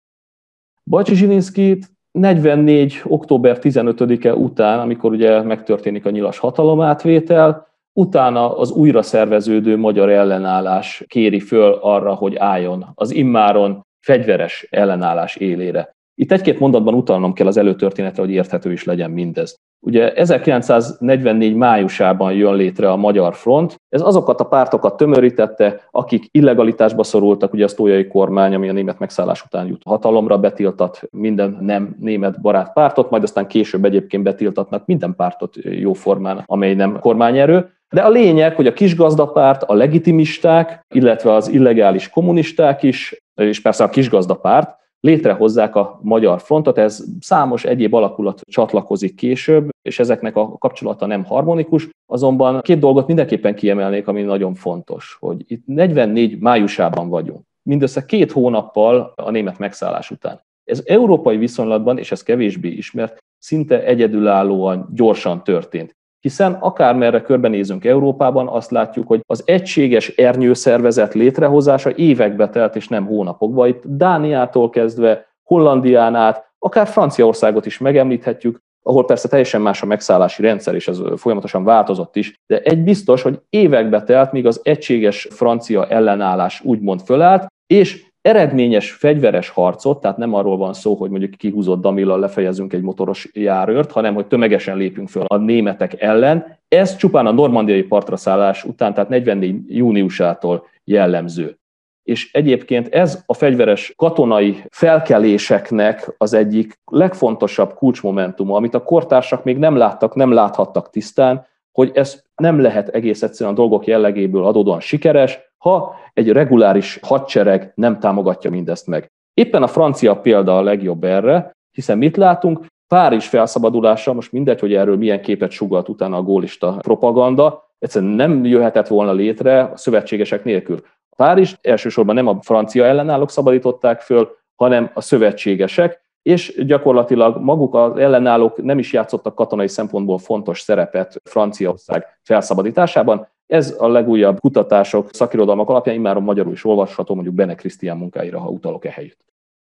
Bajcsi 0.90 1.14
Zsilinszkit 1.14 1.86
44. 2.12 3.00
október 3.04 3.58
15-e 3.60 4.34
után, 4.34 4.78
amikor 4.78 5.12
ugye 5.12 5.42
megtörténik 5.42 6.06
a 6.06 6.10
nyilas 6.10 6.38
hatalomátvétel, 6.38 7.66
utána 7.92 8.58
az 8.58 8.70
újra 8.70 9.02
szerveződő 9.02 9.76
magyar 9.76 10.10
ellenállás 10.10 11.04
kéri 11.06 11.40
föl 11.40 11.72
arra, 11.72 12.14
hogy 12.14 12.36
álljon 12.36 12.86
az 12.94 13.10
immáron 13.10 13.86
fegyveres 14.00 14.66
ellenállás 14.70 15.36
élére. 15.36 15.94
Itt 16.14 16.32
egy-két 16.32 16.58
mondatban 16.58 16.94
utalnom 16.94 17.32
kell 17.32 17.46
az 17.46 17.56
előtörténetre, 17.56 18.22
hogy 18.22 18.30
érthető 18.30 18.72
is 18.72 18.84
legyen 18.84 19.10
mindez. 19.10 19.60
Ugye 19.84 20.12
1944 20.12 21.54
májusában 21.54 22.32
jön 22.32 22.54
létre 22.54 22.90
a 22.90 22.96
Magyar 22.96 23.34
Front. 23.34 23.76
Ez 23.88 24.00
azokat 24.00 24.40
a 24.40 24.44
pártokat 24.44 24.96
tömörítette, 24.96 25.80
akik 25.90 26.28
illegalitásba 26.30 27.02
szorultak, 27.02 27.52
ugye 27.52 27.64
a 27.64 27.68
sztójai 27.68 28.06
kormány, 28.06 28.54
ami 28.54 28.68
a 28.68 28.72
német 28.72 28.98
megszállás 28.98 29.44
után 29.44 29.66
jut 29.66 29.82
hatalomra, 29.84 30.38
betiltat 30.38 31.02
minden 31.10 31.58
nem 31.60 31.96
német 32.00 32.40
barát 32.40 32.72
pártot, 32.72 33.10
majd 33.10 33.22
aztán 33.22 33.46
később 33.46 33.84
egyébként 33.84 34.22
betiltatnak 34.22 34.86
minden 34.86 35.14
pártot 35.14 35.56
jóformán, 35.62 36.42
amely 36.46 36.74
nem 36.74 36.98
kormányerő. 37.00 37.70
De 37.88 38.00
a 38.00 38.10
lényeg, 38.10 38.54
hogy 38.54 38.66
a 38.66 38.72
kisgazdapárt, 38.72 39.62
a 39.62 39.74
legitimisták, 39.74 40.86
illetve 40.94 41.32
az 41.32 41.48
illegális 41.48 42.10
kommunisták 42.10 42.82
is, 42.82 43.22
és 43.34 43.60
persze 43.60 43.84
a 43.84 43.88
kisgazdapárt, 43.88 44.80
létrehozzák 45.02 45.76
a 45.76 45.98
Magyar 46.02 46.40
Frontot, 46.40 46.78
ez 46.78 47.04
számos 47.20 47.64
egyéb 47.64 47.94
alakulat 47.94 48.40
csatlakozik 48.44 49.14
később, 49.14 49.68
és 49.82 49.98
ezeknek 49.98 50.36
a 50.36 50.58
kapcsolata 50.58 51.06
nem 51.06 51.24
harmonikus, 51.24 51.88
azonban 52.06 52.60
két 52.60 52.78
dolgot 52.78 53.06
mindenképpen 53.06 53.54
kiemelnék, 53.54 54.08
ami 54.08 54.22
nagyon 54.22 54.54
fontos, 54.54 55.16
hogy 55.20 55.44
itt 55.46 55.66
44 55.66 56.38
májusában 56.38 57.08
vagyunk, 57.08 57.44
mindössze 57.62 58.04
két 58.04 58.32
hónappal 58.32 59.12
a 59.16 59.30
német 59.30 59.58
megszállás 59.58 60.10
után. 60.10 60.40
Ez 60.64 60.82
európai 60.86 61.36
viszonylatban, 61.36 61.98
és 61.98 62.12
ez 62.12 62.22
kevésbé 62.22 62.68
ismert, 62.68 63.18
szinte 63.38 63.84
egyedülállóan 63.84 64.88
gyorsan 64.94 65.44
történt 65.44 65.96
hiszen 66.22 66.52
akármerre 66.52 67.22
körbenézünk 67.22 67.84
Európában, 67.84 68.48
azt 68.48 68.70
látjuk, 68.70 69.06
hogy 69.06 69.20
az 69.26 69.42
egységes 69.46 70.08
ernyőszervezet 70.08 71.14
létrehozása 71.14 71.94
évekbe 71.94 72.48
telt, 72.48 72.76
és 72.76 72.88
nem 72.88 73.06
hónapokba. 73.06 73.66
Itt 73.66 73.82
Dániától 73.84 74.70
kezdve, 74.70 75.26
Hollandián 75.42 76.14
át, 76.14 76.50
akár 76.58 76.86
Franciaországot 76.86 77.66
is 77.66 77.78
megemlíthetjük, 77.78 78.58
ahol 78.82 79.04
persze 79.04 79.28
teljesen 79.28 79.60
más 79.60 79.82
a 79.82 79.86
megszállási 79.86 80.42
rendszer, 80.42 80.74
és 80.74 80.88
ez 80.88 81.00
folyamatosan 81.16 81.64
változott 81.64 82.16
is, 82.16 82.34
de 82.46 82.60
egy 82.60 82.82
biztos, 82.82 83.22
hogy 83.22 83.40
évekbe 83.50 84.02
telt, 84.02 84.32
míg 84.32 84.46
az 84.46 84.60
egységes 84.62 85.28
francia 85.30 85.86
ellenállás 85.86 86.60
úgymond 86.64 87.00
fölállt, 87.00 87.46
és 87.66 88.11
eredményes 88.22 88.92
fegyveres 88.92 89.48
harcot, 89.48 90.00
tehát 90.00 90.16
nem 90.16 90.34
arról 90.34 90.56
van 90.56 90.72
szó, 90.72 90.94
hogy 90.94 91.10
mondjuk 91.10 91.30
kihúzott 91.30 91.80
damillal 91.80 92.18
lefejezünk 92.18 92.72
egy 92.72 92.82
motoros 92.82 93.28
járőrt, 93.32 93.92
hanem 93.92 94.14
hogy 94.14 94.26
tömegesen 94.26 94.76
lépünk 94.76 95.08
föl 95.08 95.24
a 95.26 95.36
németek 95.36 96.00
ellen. 96.00 96.58
Ez 96.68 96.96
csupán 96.96 97.26
a 97.26 97.32
normandiai 97.32 97.82
partra 97.82 98.16
szállás 98.16 98.64
után, 98.64 98.94
tehát 98.94 99.08
44 99.08 99.76
júniusától 99.76 100.66
jellemző. 100.84 101.56
és 102.02 102.32
egyébként 102.32 102.88
ez 102.88 103.22
a 103.26 103.34
fegyveres 103.34 103.92
katonai 103.96 104.64
felkeléseknek 104.70 106.14
az 106.18 106.32
egyik 106.32 106.78
legfontosabb 106.84 107.74
kulcsmomentuma, 107.74 108.56
amit 108.56 108.74
a 108.74 108.82
kortársak 108.82 109.44
még 109.44 109.58
nem 109.58 109.76
láttak, 109.76 110.14
nem 110.14 110.32
láthattak 110.32 110.90
tisztán, 110.90 111.46
hogy 111.72 111.90
ez 111.94 112.22
nem 112.34 112.60
lehet 112.60 112.88
egész 112.88 113.22
egyszerűen 113.22 113.54
a 113.54 113.58
dolgok 113.58 113.86
jellegéből 113.86 114.44
adódóan 114.44 114.80
sikeres, 114.80 115.38
ha 115.58 115.94
egy 116.12 116.28
reguláris 116.28 116.98
hadsereg 117.02 117.72
nem 117.74 117.98
támogatja 117.98 118.50
mindezt 118.50 118.86
meg. 118.86 119.10
Éppen 119.34 119.62
a 119.62 119.66
francia 119.66 120.16
példa 120.16 120.58
a 120.58 120.62
legjobb 120.62 121.04
erre, 121.04 121.52
hiszen 121.70 121.98
mit 121.98 122.16
látunk? 122.16 122.66
Párizs 122.88 123.26
felszabadulása, 123.26 124.12
most 124.12 124.32
mindegy, 124.32 124.60
hogy 124.60 124.74
erről 124.74 124.96
milyen 124.96 125.22
képet 125.22 125.50
sugalt 125.50 125.88
utána 125.88 126.16
a 126.16 126.22
gólista 126.22 126.76
propaganda, 126.76 127.70
egyszerűen 127.78 128.12
nem 128.12 128.44
jöhetett 128.44 128.86
volna 128.86 129.12
létre 129.12 129.62
a 129.62 129.76
szövetségesek 129.76 130.44
nélkül. 130.44 130.80
Párizs 131.16 131.54
elsősorban 131.60 132.14
nem 132.14 132.26
a 132.26 132.38
francia 132.40 132.84
ellenállók 132.84 133.30
szabadították 133.30 134.00
föl, 134.00 134.36
hanem 134.54 134.90
a 134.94 135.00
szövetségesek, 135.00 136.01
és 136.22 136.64
gyakorlatilag 136.66 137.36
maguk 137.40 137.74
az 137.74 137.96
ellenállók 137.96 138.62
nem 138.62 138.78
is 138.78 138.92
játszottak 138.92 139.34
katonai 139.34 139.68
szempontból 139.68 140.18
fontos 140.18 140.60
szerepet 140.60 141.20
Franciaország 141.24 142.18
felszabadításában. 142.22 143.28
Ez 143.46 143.76
a 143.78 143.88
legújabb 143.88 144.40
kutatások, 144.40 145.08
szakirodalmak 145.12 145.68
alapján 145.68 146.00
már 146.00 146.18
magyarul 146.18 146.52
is 146.52 146.64
olvasható, 146.64 147.14
mondjuk 147.14 147.34
Bene 147.34 147.54
Krisztián 147.54 147.96
munkáira, 147.96 148.40
ha 148.40 148.48
utalok 148.48 148.84
e 148.84 148.90
helyütt. 148.90 149.24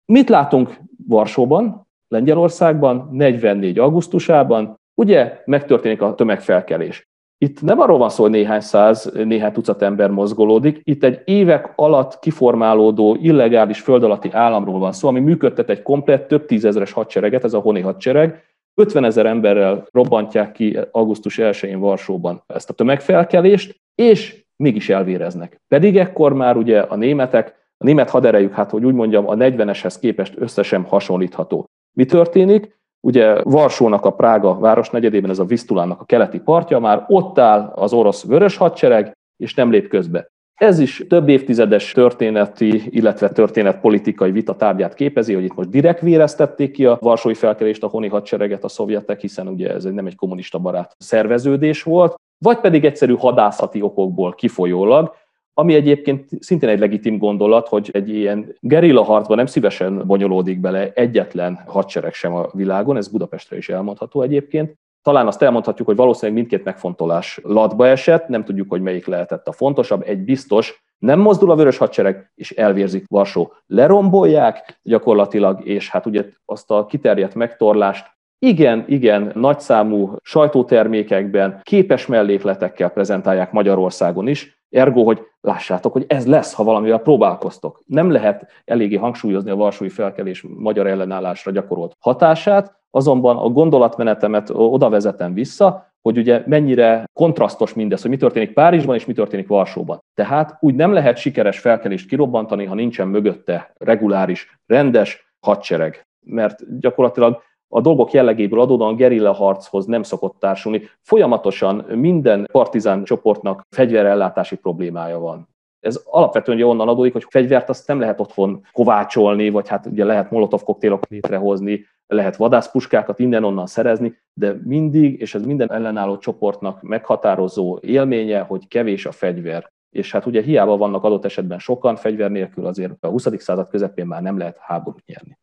Mit 0.06 0.30
látunk 0.30 0.80
Varsóban, 1.08 1.88
Lengyelországban, 2.08 3.10
44. 3.12 3.80
augusztusában? 3.80 4.80
Ugye 4.94 5.42
megtörténik 5.46 6.02
a 6.02 6.16
tömegfelkelés. 6.16 7.10
Itt 7.38 7.62
nem 7.62 7.80
arról 7.80 7.98
van 7.98 8.10
szó, 8.10 8.24
hogy 8.24 8.32
néhány 8.32 8.60
száz, 8.60 9.12
néhány 9.14 9.52
tucat 9.52 9.82
ember 9.82 10.10
mozgolódik, 10.10 10.80
itt 10.84 11.04
egy 11.04 11.22
évek 11.26 11.74
alatt 11.76 12.20
kiformálódó 12.20 13.18
illegális 13.22 13.80
föld 13.80 14.04
alatti 14.04 14.30
államról 14.32 14.80
van 14.80 14.92
szó, 14.92 15.08
ami 15.08 15.20
működtet 15.20 15.70
egy 15.70 15.82
komplett 15.82 16.28
több 16.28 16.46
tízezeres 16.46 16.92
hadsereget, 16.92 17.44
ez 17.44 17.54
a 17.54 17.60
honi 17.60 17.82
hadsereg, 17.82 18.44
50 18.82 19.04
ezer 19.04 19.26
emberrel 19.26 19.88
robbantják 19.92 20.52
ki 20.52 20.78
augusztus 20.92 21.38
1-én 21.42 21.80
Varsóban 21.80 22.44
ezt 22.48 22.70
a 22.70 22.74
tömegfelkelést, 22.74 23.82
és 23.96 24.46
mégis 24.56 24.90
elvéreznek. 24.90 25.62
Pedig 25.68 25.98
ekkor 25.98 26.34
már 26.34 26.58
ugye 26.58 26.80
a 26.80 26.96
németek, 26.96 27.56
a 27.78 27.84
német 27.84 28.10
haderejük, 28.10 28.54
hát 28.54 28.70
hogy 28.70 28.86
úgy 28.86 28.94
mondjam, 28.94 29.28
a 29.28 29.36
40-eshez 29.36 29.96
képest 30.00 30.34
összesen 30.38 30.84
hasonlítható. 30.84 31.66
Mi 31.98 32.06
történik? 32.06 32.80
Ugye 33.02 33.42
Varsónak 33.44 34.06
a 34.06 34.12
Prága 34.12 34.58
városnegyedében, 34.60 35.30
ez 35.30 35.40
a 35.40 35.46
Visztulának 35.46 36.02
a 36.02 36.06
keleti 36.06 36.40
partja, 36.40 36.80
már 36.80 37.06
ott 37.08 37.40
áll 37.40 37.72
az 37.76 37.94
orosz 37.94 38.26
vörös 38.26 38.58
hadsereg, 38.58 39.18
és 39.38 39.54
nem 39.54 39.72
lép 39.72 39.88
közbe. 39.88 40.28
Ez 40.58 40.80
is 40.80 41.06
több 41.10 41.30
évtizedes 41.30 41.92
történeti, 41.92 42.84
illetve 42.90 43.30
történetpolitikai 43.30 44.32
vita 44.32 44.56
tárgyát 44.56 44.94
képezi, 44.94 45.34
hogy 45.34 45.44
itt 45.44 45.56
most 45.56 45.70
direkt 45.70 46.02
véreztették 46.02 46.72
ki 46.72 46.86
a 46.86 46.98
varsói 47.02 47.34
felkelést, 47.34 47.84
a 47.84 47.88
honi 47.88 48.08
hadsereget 48.08 48.64
a 48.64 48.68
szovjetek, 48.68 49.20
hiszen 49.20 49.48
ugye 49.48 49.74
ez 49.74 49.84
nem 49.84 50.06
egy 50.06 50.16
kommunista 50.16 50.60
barát 50.60 50.96
szerveződés 50.98 51.84
volt, 51.84 52.16
vagy 52.38 52.60
pedig 52.60 52.86
egyszerű 52.86 53.16
hadászati 53.16 53.82
okokból 53.82 54.34
kifolyólag, 54.34 55.16
ami 55.60 55.74
egyébként 55.74 56.30
szintén 56.40 56.70
egy 56.70 56.80
legitim 56.80 57.18
gondolat, 57.18 57.68
hogy 57.68 57.90
egy 57.94 58.10
ilyen 58.10 58.56
gerilla 58.60 59.04
harcban 59.04 59.38
nem 59.38 59.46
szívesen 59.46 60.04
bonyolódik 60.06 60.60
bele 60.60 60.92
egyetlen 60.94 61.64
hadsereg 61.66 62.14
sem 62.14 62.34
a 62.34 62.50
világon, 62.54 62.98
ez 62.98 63.08
Budapestre 63.08 63.58
is 63.58 63.70
elmondható 63.70 64.22
egyébként. 64.22 64.74
Talán 65.02 65.28
azt 65.28 65.42
elmondhatjuk, 65.42 65.88
hogy 65.88 65.96
valószínűleg 65.96 66.38
mindkét 66.38 66.64
megfontolás 66.64 67.40
latba 67.44 67.88
esett, 67.88 68.28
nem 68.28 68.44
tudjuk, 68.44 68.70
hogy 68.70 68.82
melyik 68.82 69.06
lehetett 69.06 69.48
a 69.48 69.52
fontosabb. 69.52 70.04
Egy 70.06 70.20
biztos, 70.20 70.84
nem 70.98 71.20
mozdul 71.20 71.52
a 71.52 71.56
vörös 71.56 71.78
hadsereg, 71.78 72.32
és 72.36 72.52
elvérzik 72.52 73.06
Varsó. 73.08 73.54
Lerombolják 73.68 74.80
gyakorlatilag, 74.84 75.68
és 75.68 75.90
hát 75.90 76.06
ugye 76.06 76.26
azt 76.46 76.72
a 76.72 76.86
kiterjedt 76.86 77.36
megtorlást 77.36 78.16
igen, 78.40 78.86
igen, 78.88 79.32
nagyszámú 79.36 80.16
sajtótermékekben, 80.22 81.60
képes 81.64 82.06
mellékletekkel 82.06 82.90
prezentálják 82.90 83.52
Magyarországon 83.52 84.28
is, 84.28 84.57
ergo, 84.70 85.04
hogy 85.04 85.22
lássátok, 85.42 85.92
hogy 85.92 86.06
ez 86.08 86.28
lesz, 86.28 86.54
ha 86.54 86.64
valamivel 86.64 87.00
próbálkoztok. 87.00 87.84
Nem 87.86 88.12
lehet 88.12 88.48
eléggé 88.66 88.96
hangsúlyozni 88.96 89.52
a 89.52 89.56
Varsói 89.56 89.90
felkelés 89.90 90.46
magyar 90.58 90.88
ellenállásra 90.88 91.52
gyakorolt 91.52 91.96
hatását, 92.00 92.76
azonban 92.92 93.38
a 93.38 93.50
gondolatmenetemet 93.50 94.50
oda 94.54 94.90
vezetem 94.90 95.34
vissza, 95.34 95.92
hogy 96.02 96.18
ugye 96.18 96.44
mennyire 96.46 97.04
kontrasztos 97.14 97.74
mindez, 97.74 98.02
hogy 98.02 98.12
mi 98.12 98.18
történik 98.18 98.54
Párizsban 98.54 98.96
és 98.96 99.06
mi 99.06 99.14
történik 99.14 99.48
Varsóban. 99.48 100.00
Tehát 100.14 100.58
úgy 100.60 100.76
nem 100.76 100.94
lehet 100.94 101.18
sikeres 101.18 101.60
felkelést 101.60 102.08
kirobbantani, 102.08 102.66
ha 102.66 102.76
nincsen 102.76 103.08
mögötte 103.08 103.74
reguláris, 103.78 104.60
rendes 104.66 105.34
hadsereg. 105.40 106.08
Mert 106.26 106.80
gyakorlatilag 106.80 107.42
a 107.70 107.82
dolgok 107.82 108.12
jellegéből 108.12 108.62
adódóan 108.62 108.96
gerilla 108.96 109.32
harchoz 109.32 109.86
nem 109.86 110.04
szokott 110.04 110.40
társulni. 110.40 110.82
Folyamatosan 111.02 111.76
minden 111.76 112.48
partizán 112.52 113.04
csoportnak 113.04 113.66
fegyverellátási 113.70 114.56
problémája 114.56 115.20
van. 115.20 115.48
Ez 115.80 116.02
alapvetően 116.06 116.58
ugye 116.58 116.68
onnan 116.68 116.88
adódik, 116.88 117.14
hogy 117.14 117.26
fegyvert 117.30 117.70
azt 117.70 117.88
nem 117.88 118.00
lehet 118.00 118.20
otthon 118.20 118.66
kovácsolni, 118.72 119.50
vagy 119.50 119.68
hát 119.68 119.86
ugye 119.86 120.06
lehet 120.06 120.32
molotov 120.32 120.64
koktélokat 120.64 121.10
létrehozni, 121.10 121.86
lehet 122.08 122.36
vadászpuskákat 122.36 123.20
innen-onnan 123.20 123.66
szerezni, 123.66 124.18
de 124.34 124.56
mindig, 124.64 125.20
és 125.20 125.36
ez 125.36 125.46
minden 125.46 125.72
ellenálló 125.72 126.18
csoportnak 126.18 126.82
meghatározó 126.82 127.80
élménye, 127.82 128.40
hogy 128.40 128.68
kevés 128.68 129.06
a 129.06 129.12
fegyver. 129.12 129.72
És 129.90 130.12
hát 130.12 130.26
ugye 130.26 130.42
hiába 130.42 130.78
vannak 130.78 131.04
adott 131.04 131.26
esetben 131.26 131.60
sokan, 131.60 131.96
fegyver 131.96 132.32
nélkül 132.32 132.66
azért 132.66 132.94
a 133.00 133.08
20. 133.08 133.28
század 133.38 133.68
közepén 133.68 134.06
már 134.06 134.22
nem 134.22 134.38
lehet 134.38 134.58
háborút 134.58 135.06
nyerni. 135.06 135.38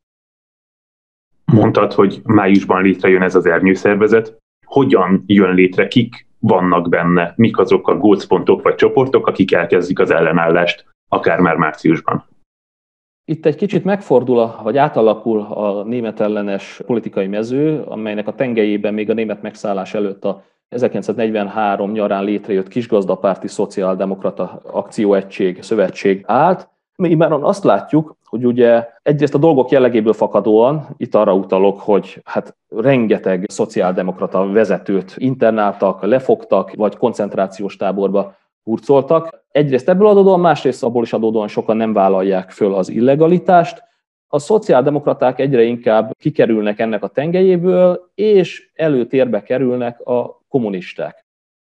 Mondtad, 1.55 1.93
hogy 1.93 2.21
májusban 2.25 2.83
létrejön 2.83 3.23
ez 3.23 3.35
az 3.35 3.47
ernyőszervezet. 3.47 4.37
Hogyan 4.67 5.25
jön 5.27 5.55
létre, 5.55 5.89
kik 5.89 6.27
vannak 6.39 6.89
benne, 6.89 7.33
mik 7.37 7.59
azok 7.59 7.89
a 7.89 7.97
gócpontok 7.97 8.63
vagy 8.63 8.75
csoportok, 8.75 9.27
akik 9.27 9.53
elkezdik 9.53 9.99
az 9.99 10.11
ellenállást, 10.11 10.85
akár 11.09 11.39
már 11.39 11.57
márciusban? 11.57 12.25
Itt 13.25 13.47
egy 13.47 13.57
kicsit 13.57 13.85
megfordul, 13.85 14.39
a, 14.39 14.61
vagy 14.63 14.77
átalakul 14.77 15.41
a 15.41 15.85
német 15.85 16.21
ellenes 16.21 16.81
politikai 16.87 17.27
mező, 17.27 17.83
amelynek 17.83 18.29
a 18.29 18.35
tengelyében 18.35 18.95
még 18.95 19.11
a 19.11 19.15
német 19.15 19.43
megszállás 19.43 19.95
előtt 19.95 20.25
a 20.25 20.45
1943 20.69 21.91
nyarán 21.91 22.25
létrejött 22.25 22.69
kisgazdapárti 22.69 23.49
szociáldemokrata 23.49 24.61
akcióegység, 24.73 25.63
szövetség 25.63 26.23
állt, 26.27 26.69
mi 26.97 27.11
immáron 27.11 27.45
azt 27.45 27.65
látjuk, 27.65 28.17
hogy 28.35 28.47
ugye 28.47 28.89
egyrészt 29.03 29.35
a 29.35 29.39
dolgok 29.39 29.71
jellegéből 29.71 30.13
fakadóan, 30.13 30.87
itt 30.97 31.15
arra 31.15 31.35
utalok, 31.35 31.81
hogy 31.81 32.21
hát 32.25 32.57
rengeteg 32.69 33.45
szociáldemokrata 33.49 34.47
vezetőt 34.47 35.15
internáltak, 35.17 36.03
lefogtak, 36.03 36.75
vagy 36.75 36.97
koncentrációs 36.97 37.77
táborba 37.77 38.37
hurcoltak. 38.63 39.45
Egyrészt 39.51 39.89
ebből 39.89 40.07
adódóan, 40.07 40.41
másrészt 40.41 40.85
abból 40.85 41.03
is 41.03 41.13
adódóan 41.13 41.49
sokan 41.49 41.77
nem 41.77 41.93
vállalják 41.93 42.51
föl 42.51 42.75
az 42.75 42.89
illegalitást. 42.89 43.83
A 44.29 44.39
szociáldemokraták 44.39 45.39
egyre 45.39 45.63
inkább 45.63 46.13
kikerülnek 46.19 46.79
ennek 46.79 47.03
a 47.03 47.09
tengelyéből, 47.09 48.11
és 48.15 48.71
előtérbe 48.75 49.43
kerülnek 49.43 50.01
a 50.01 50.43
kommunisták. 50.49 51.24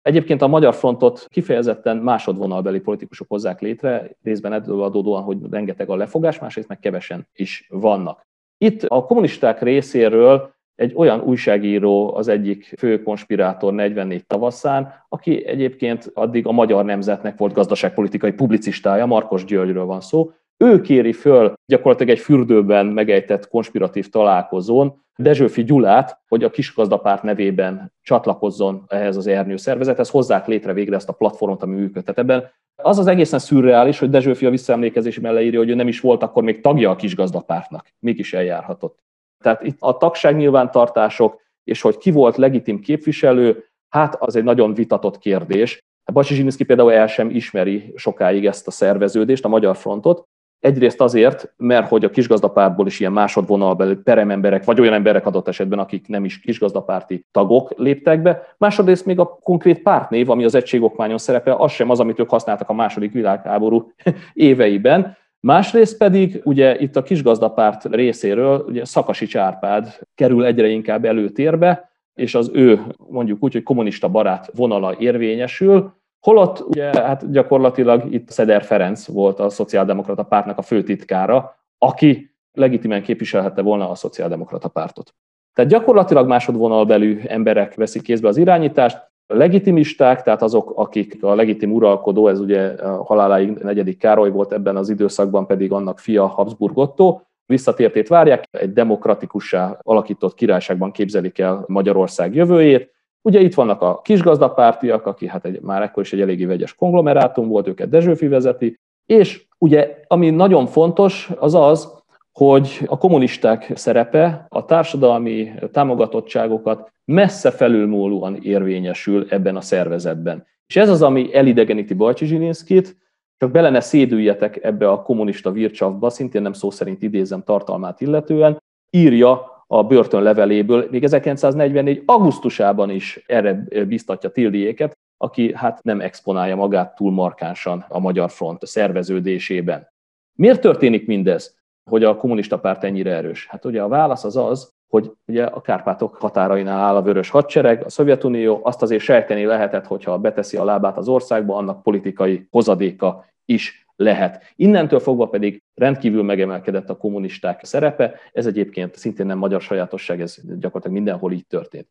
Egyébként 0.04 0.42
a 0.42 0.46
Magyar 0.46 0.74
Frontot 0.74 1.26
kifejezetten 1.30 1.96
másodvonalbeli 1.96 2.80
politikusok 2.80 3.28
hozzák 3.28 3.60
létre, 3.60 4.10
részben 4.22 4.52
ebből 4.52 4.82
adódóan, 4.82 5.22
hogy 5.22 5.38
rengeteg 5.50 5.90
a 5.90 5.96
lefogás, 5.96 6.38
másrészt 6.38 6.68
meg 6.68 6.78
kevesen 6.78 7.28
is 7.32 7.66
vannak. 7.70 8.26
Itt 8.58 8.82
a 8.82 9.04
kommunisták 9.04 9.62
részéről 9.62 10.54
egy 10.74 10.92
olyan 10.96 11.20
újságíró 11.20 12.14
az 12.14 12.28
egyik 12.28 12.74
fő 12.78 13.02
konspirátor 13.02 13.72
44 13.72 14.26
tavaszán, 14.26 14.92
aki 15.08 15.46
egyébként 15.46 16.10
addig 16.14 16.46
a 16.46 16.52
magyar 16.52 16.84
nemzetnek 16.84 17.38
volt 17.38 17.52
gazdaságpolitikai 17.52 18.32
publicistája, 18.32 19.06
Markos 19.06 19.44
Györgyről 19.44 19.84
van 19.84 20.00
szó, 20.00 20.32
ő 20.56 20.80
kéri 20.80 21.12
föl 21.12 21.54
gyakorlatilag 21.66 22.16
egy 22.16 22.22
fürdőben 22.22 22.86
megejtett 22.86 23.48
konspiratív 23.48 24.08
találkozón 24.08 25.02
Dezsőfi 25.16 25.64
Gyulát, 25.64 26.20
hogy 26.28 26.44
a 26.44 26.50
kisgazdapárt 26.50 27.22
nevében 27.22 27.92
csatlakozzon 28.02 28.84
ehhez 28.88 29.16
az 29.16 29.26
ernyő 29.26 29.56
szervezethez, 29.56 30.10
hozzák 30.10 30.46
létre 30.46 30.72
végre 30.72 30.96
ezt 30.96 31.08
a 31.08 31.12
platformot, 31.12 31.62
ami 31.62 31.74
működtet 31.74 32.18
ebben. 32.18 32.50
Az 32.82 32.98
az 32.98 33.06
egészen 33.06 33.38
szürreális, 33.38 33.98
hogy 33.98 34.10
Dezsőfi 34.10 34.46
a 34.46 34.50
visszaemlékezési 34.50 35.20
leírja, 35.20 35.58
hogy 35.58 35.68
ő 35.70 35.74
nem 35.74 35.88
is 35.88 36.00
volt 36.00 36.22
akkor 36.22 36.42
még 36.42 36.60
tagja 36.60 36.90
a 36.90 36.96
kisgazdapártnak, 36.96 37.88
mégis 37.98 38.32
eljárhatott. 38.32 38.98
Tehát 39.42 39.62
itt 39.62 39.76
a 39.80 39.96
tagság 39.96 40.36
nyilvántartások, 40.36 41.40
és 41.64 41.80
hogy 41.80 41.96
ki 41.96 42.10
volt 42.10 42.36
legitim 42.36 42.80
képviselő, 42.80 43.64
hát 43.88 44.14
az 44.14 44.36
egy 44.36 44.44
nagyon 44.44 44.74
vitatott 44.74 45.18
kérdés. 45.18 45.78
Bacsi 46.12 46.34
Zsininszki 46.34 46.64
például 46.64 46.92
el 46.92 47.06
sem 47.06 47.30
ismeri 47.30 47.92
sokáig 47.96 48.46
ezt 48.46 48.66
a 48.66 48.70
szerveződést, 48.70 49.44
a 49.44 49.48
Magyar 49.48 49.76
Frontot, 49.76 50.24
Egyrészt 50.64 51.00
azért, 51.00 51.52
mert 51.56 51.88
hogy 51.88 52.04
a 52.04 52.10
kisgazdapártból 52.10 52.86
is 52.86 53.00
ilyen 53.00 53.12
másodvonalbeli 53.12 53.94
perememberek, 53.94 54.64
vagy 54.64 54.80
olyan 54.80 54.92
emberek 54.92 55.26
adott 55.26 55.48
esetben, 55.48 55.78
akik 55.78 56.08
nem 56.08 56.24
is 56.24 56.40
kisgazdapárti 56.40 57.26
tagok 57.30 57.72
léptek 57.76 58.22
be. 58.22 58.42
Másodrészt 58.58 59.06
még 59.06 59.18
a 59.18 59.38
konkrét 59.42 59.82
pártnév, 59.82 60.30
ami 60.30 60.44
az 60.44 60.54
egységokmányon 60.54 61.18
szerepel, 61.18 61.56
az 61.56 61.72
sem 61.72 61.90
az, 61.90 62.00
amit 62.00 62.18
ők 62.18 62.30
használtak 62.30 62.68
a 62.68 62.72
második 62.72 63.12
világháború 63.12 63.92
éveiben. 64.32 65.16
Másrészt 65.40 65.98
pedig 65.98 66.40
ugye 66.44 66.78
itt 66.78 66.96
a 66.96 67.02
kisgazdapárt 67.02 67.84
részéről 67.84 68.64
ugye 68.68 68.84
Szakasi 68.84 69.38
Árpád 69.38 69.98
kerül 70.14 70.44
egyre 70.44 70.68
inkább 70.68 71.04
előtérbe, 71.04 71.90
és 72.14 72.34
az 72.34 72.50
ő 72.52 72.80
mondjuk 73.08 73.42
úgy, 73.42 73.52
hogy 73.52 73.62
kommunista 73.62 74.08
barát 74.08 74.50
vonala 74.54 74.94
érvényesül, 74.98 75.92
Holott 76.24 76.60
ugye 76.60 77.02
hát 77.02 77.30
gyakorlatilag 77.30 78.12
itt 78.12 78.30
Szeder 78.30 78.62
Ferenc 78.62 79.06
volt 79.06 79.40
a 79.40 79.48
szociáldemokrata 79.48 80.22
pártnak 80.22 80.58
a 80.58 80.62
főtitkára, 80.62 81.56
aki 81.78 82.34
legitimen 82.52 83.02
képviselhette 83.02 83.62
volna 83.62 83.90
a 83.90 83.94
szociáldemokrata 83.94 84.68
pártot. 84.68 85.14
Tehát 85.52 85.70
gyakorlatilag 85.70 86.26
másodvonalbelű 86.26 87.20
emberek 87.26 87.74
veszik 87.74 88.02
kézbe 88.02 88.28
az 88.28 88.36
irányítást, 88.36 89.12
legitimisták, 89.26 90.22
tehát 90.22 90.42
azok, 90.42 90.72
akik 90.74 91.24
a 91.24 91.34
legitim 91.34 91.72
uralkodó, 91.72 92.28
ez 92.28 92.40
ugye 92.40 92.62
a 92.68 93.04
haláláig 93.04 93.50
negyedik 93.50 93.98
Károly 93.98 94.30
volt 94.30 94.52
ebben 94.52 94.76
az 94.76 94.88
időszakban, 94.88 95.46
pedig 95.46 95.72
annak 95.72 95.98
fia 95.98 96.26
Habsburg 96.26 96.78
Otto, 96.78 97.20
visszatértét 97.46 98.08
várják, 98.08 98.44
egy 98.50 98.72
demokratikussá 98.72 99.78
alakított 99.82 100.34
királyságban 100.34 100.90
képzelik 100.90 101.38
el 101.38 101.64
Magyarország 101.66 102.34
jövőjét, 102.34 102.93
Ugye 103.26 103.40
itt 103.40 103.54
vannak 103.54 103.82
a 103.82 104.00
kisgazdapártiak, 104.00 105.06
aki 105.06 105.26
hát 105.28 105.44
egy, 105.44 105.60
már 105.60 105.82
ekkor 105.82 106.02
is 106.02 106.12
egy 106.12 106.20
eléggé 106.20 106.44
vegyes 106.44 106.74
konglomerátum 106.74 107.48
volt, 107.48 107.68
őket 107.68 107.88
Dezsőfi 107.88 108.28
vezeti, 108.28 108.80
és 109.06 109.46
ugye 109.58 110.00
ami 110.06 110.30
nagyon 110.30 110.66
fontos, 110.66 111.30
az 111.38 111.54
az, 111.54 112.02
hogy 112.32 112.80
a 112.86 112.98
kommunisták 112.98 113.72
szerepe 113.74 114.46
a 114.48 114.64
társadalmi 114.64 115.52
támogatottságokat 115.72 116.92
messze 117.04 117.50
felülmúlóan 117.50 118.36
érvényesül 118.42 119.26
ebben 119.28 119.56
a 119.56 119.60
szervezetben. 119.60 120.46
És 120.66 120.76
ez 120.76 120.88
az, 120.88 121.02
ami 121.02 121.34
elidegeníti 121.34 121.94
Bajcsi 121.94 122.26
Zsilinszkit, 122.26 122.96
csak 123.36 123.50
bele 123.50 123.70
ne 123.70 123.80
szédüljetek 123.80 124.64
ebbe 124.64 124.90
a 124.90 125.02
kommunista 125.02 125.50
vircsavba, 125.50 126.10
szintén 126.10 126.42
nem 126.42 126.52
szó 126.52 126.70
szerint 126.70 127.02
idézem 127.02 127.42
tartalmát 127.42 128.00
illetően, 128.00 128.62
írja 128.90 129.53
a 129.66 129.84
börtön 129.84 130.22
leveléből, 130.22 130.88
még 130.90 131.04
1944. 131.04 132.02
augusztusában 132.06 132.90
is 132.90 133.24
erre 133.26 133.64
biztatja 133.88 134.30
Tildiéket, 134.30 134.98
aki 135.16 135.54
hát 135.54 135.82
nem 135.82 136.00
exponálja 136.00 136.56
magát 136.56 136.94
túl 136.94 137.12
markánsan 137.12 137.84
a 137.88 137.98
Magyar 137.98 138.30
Front 138.30 138.66
szerveződésében. 138.66 139.92
Miért 140.38 140.60
történik 140.60 141.06
mindez, 141.06 141.56
hogy 141.90 142.04
a 142.04 142.16
kommunista 142.16 142.58
párt 142.58 142.84
ennyire 142.84 143.10
erős? 143.10 143.46
Hát 143.46 143.64
ugye 143.64 143.82
a 143.82 143.88
válasz 143.88 144.24
az 144.24 144.36
az, 144.36 144.72
hogy 144.88 145.12
ugye 145.26 145.44
a 145.44 145.60
Kárpátok 145.60 146.16
határainál 146.16 146.80
áll 146.80 146.96
a 146.96 147.02
vörös 147.02 147.30
hadsereg, 147.30 147.84
a 147.84 147.90
Szovjetunió, 147.90 148.60
azt 148.62 148.82
azért 148.82 149.02
sejteni 149.02 149.44
lehetett, 149.44 149.86
hogyha 149.86 150.18
beteszi 150.18 150.56
a 150.56 150.64
lábát 150.64 150.96
az 150.96 151.08
országba, 151.08 151.56
annak 151.56 151.82
politikai 151.82 152.46
hozadéka 152.50 153.24
is 153.44 153.83
lehet. 153.96 154.42
Innentől 154.56 155.00
fogva 155.00 155.26
pedig 155.26 155.62
rendkívül 155.74 156.22
megemelkedett 156.22 156.90
a 156.90 156.96
kommunisták 156.96 157.64
szerepe, 157.64 158.14
ez 158.32 158.46
egyébként 158.46 158.96
szintén 158.96 159.26
nem 159.26 159.38
magyar 159.38 159.60
sajátosság, 159.60 160.20
ez 160.20 160.36
gyakorlatilag 160.42 160.96
mindenhol 160.96 161.32
így 161.32 161.46
történt. 161.46 161.88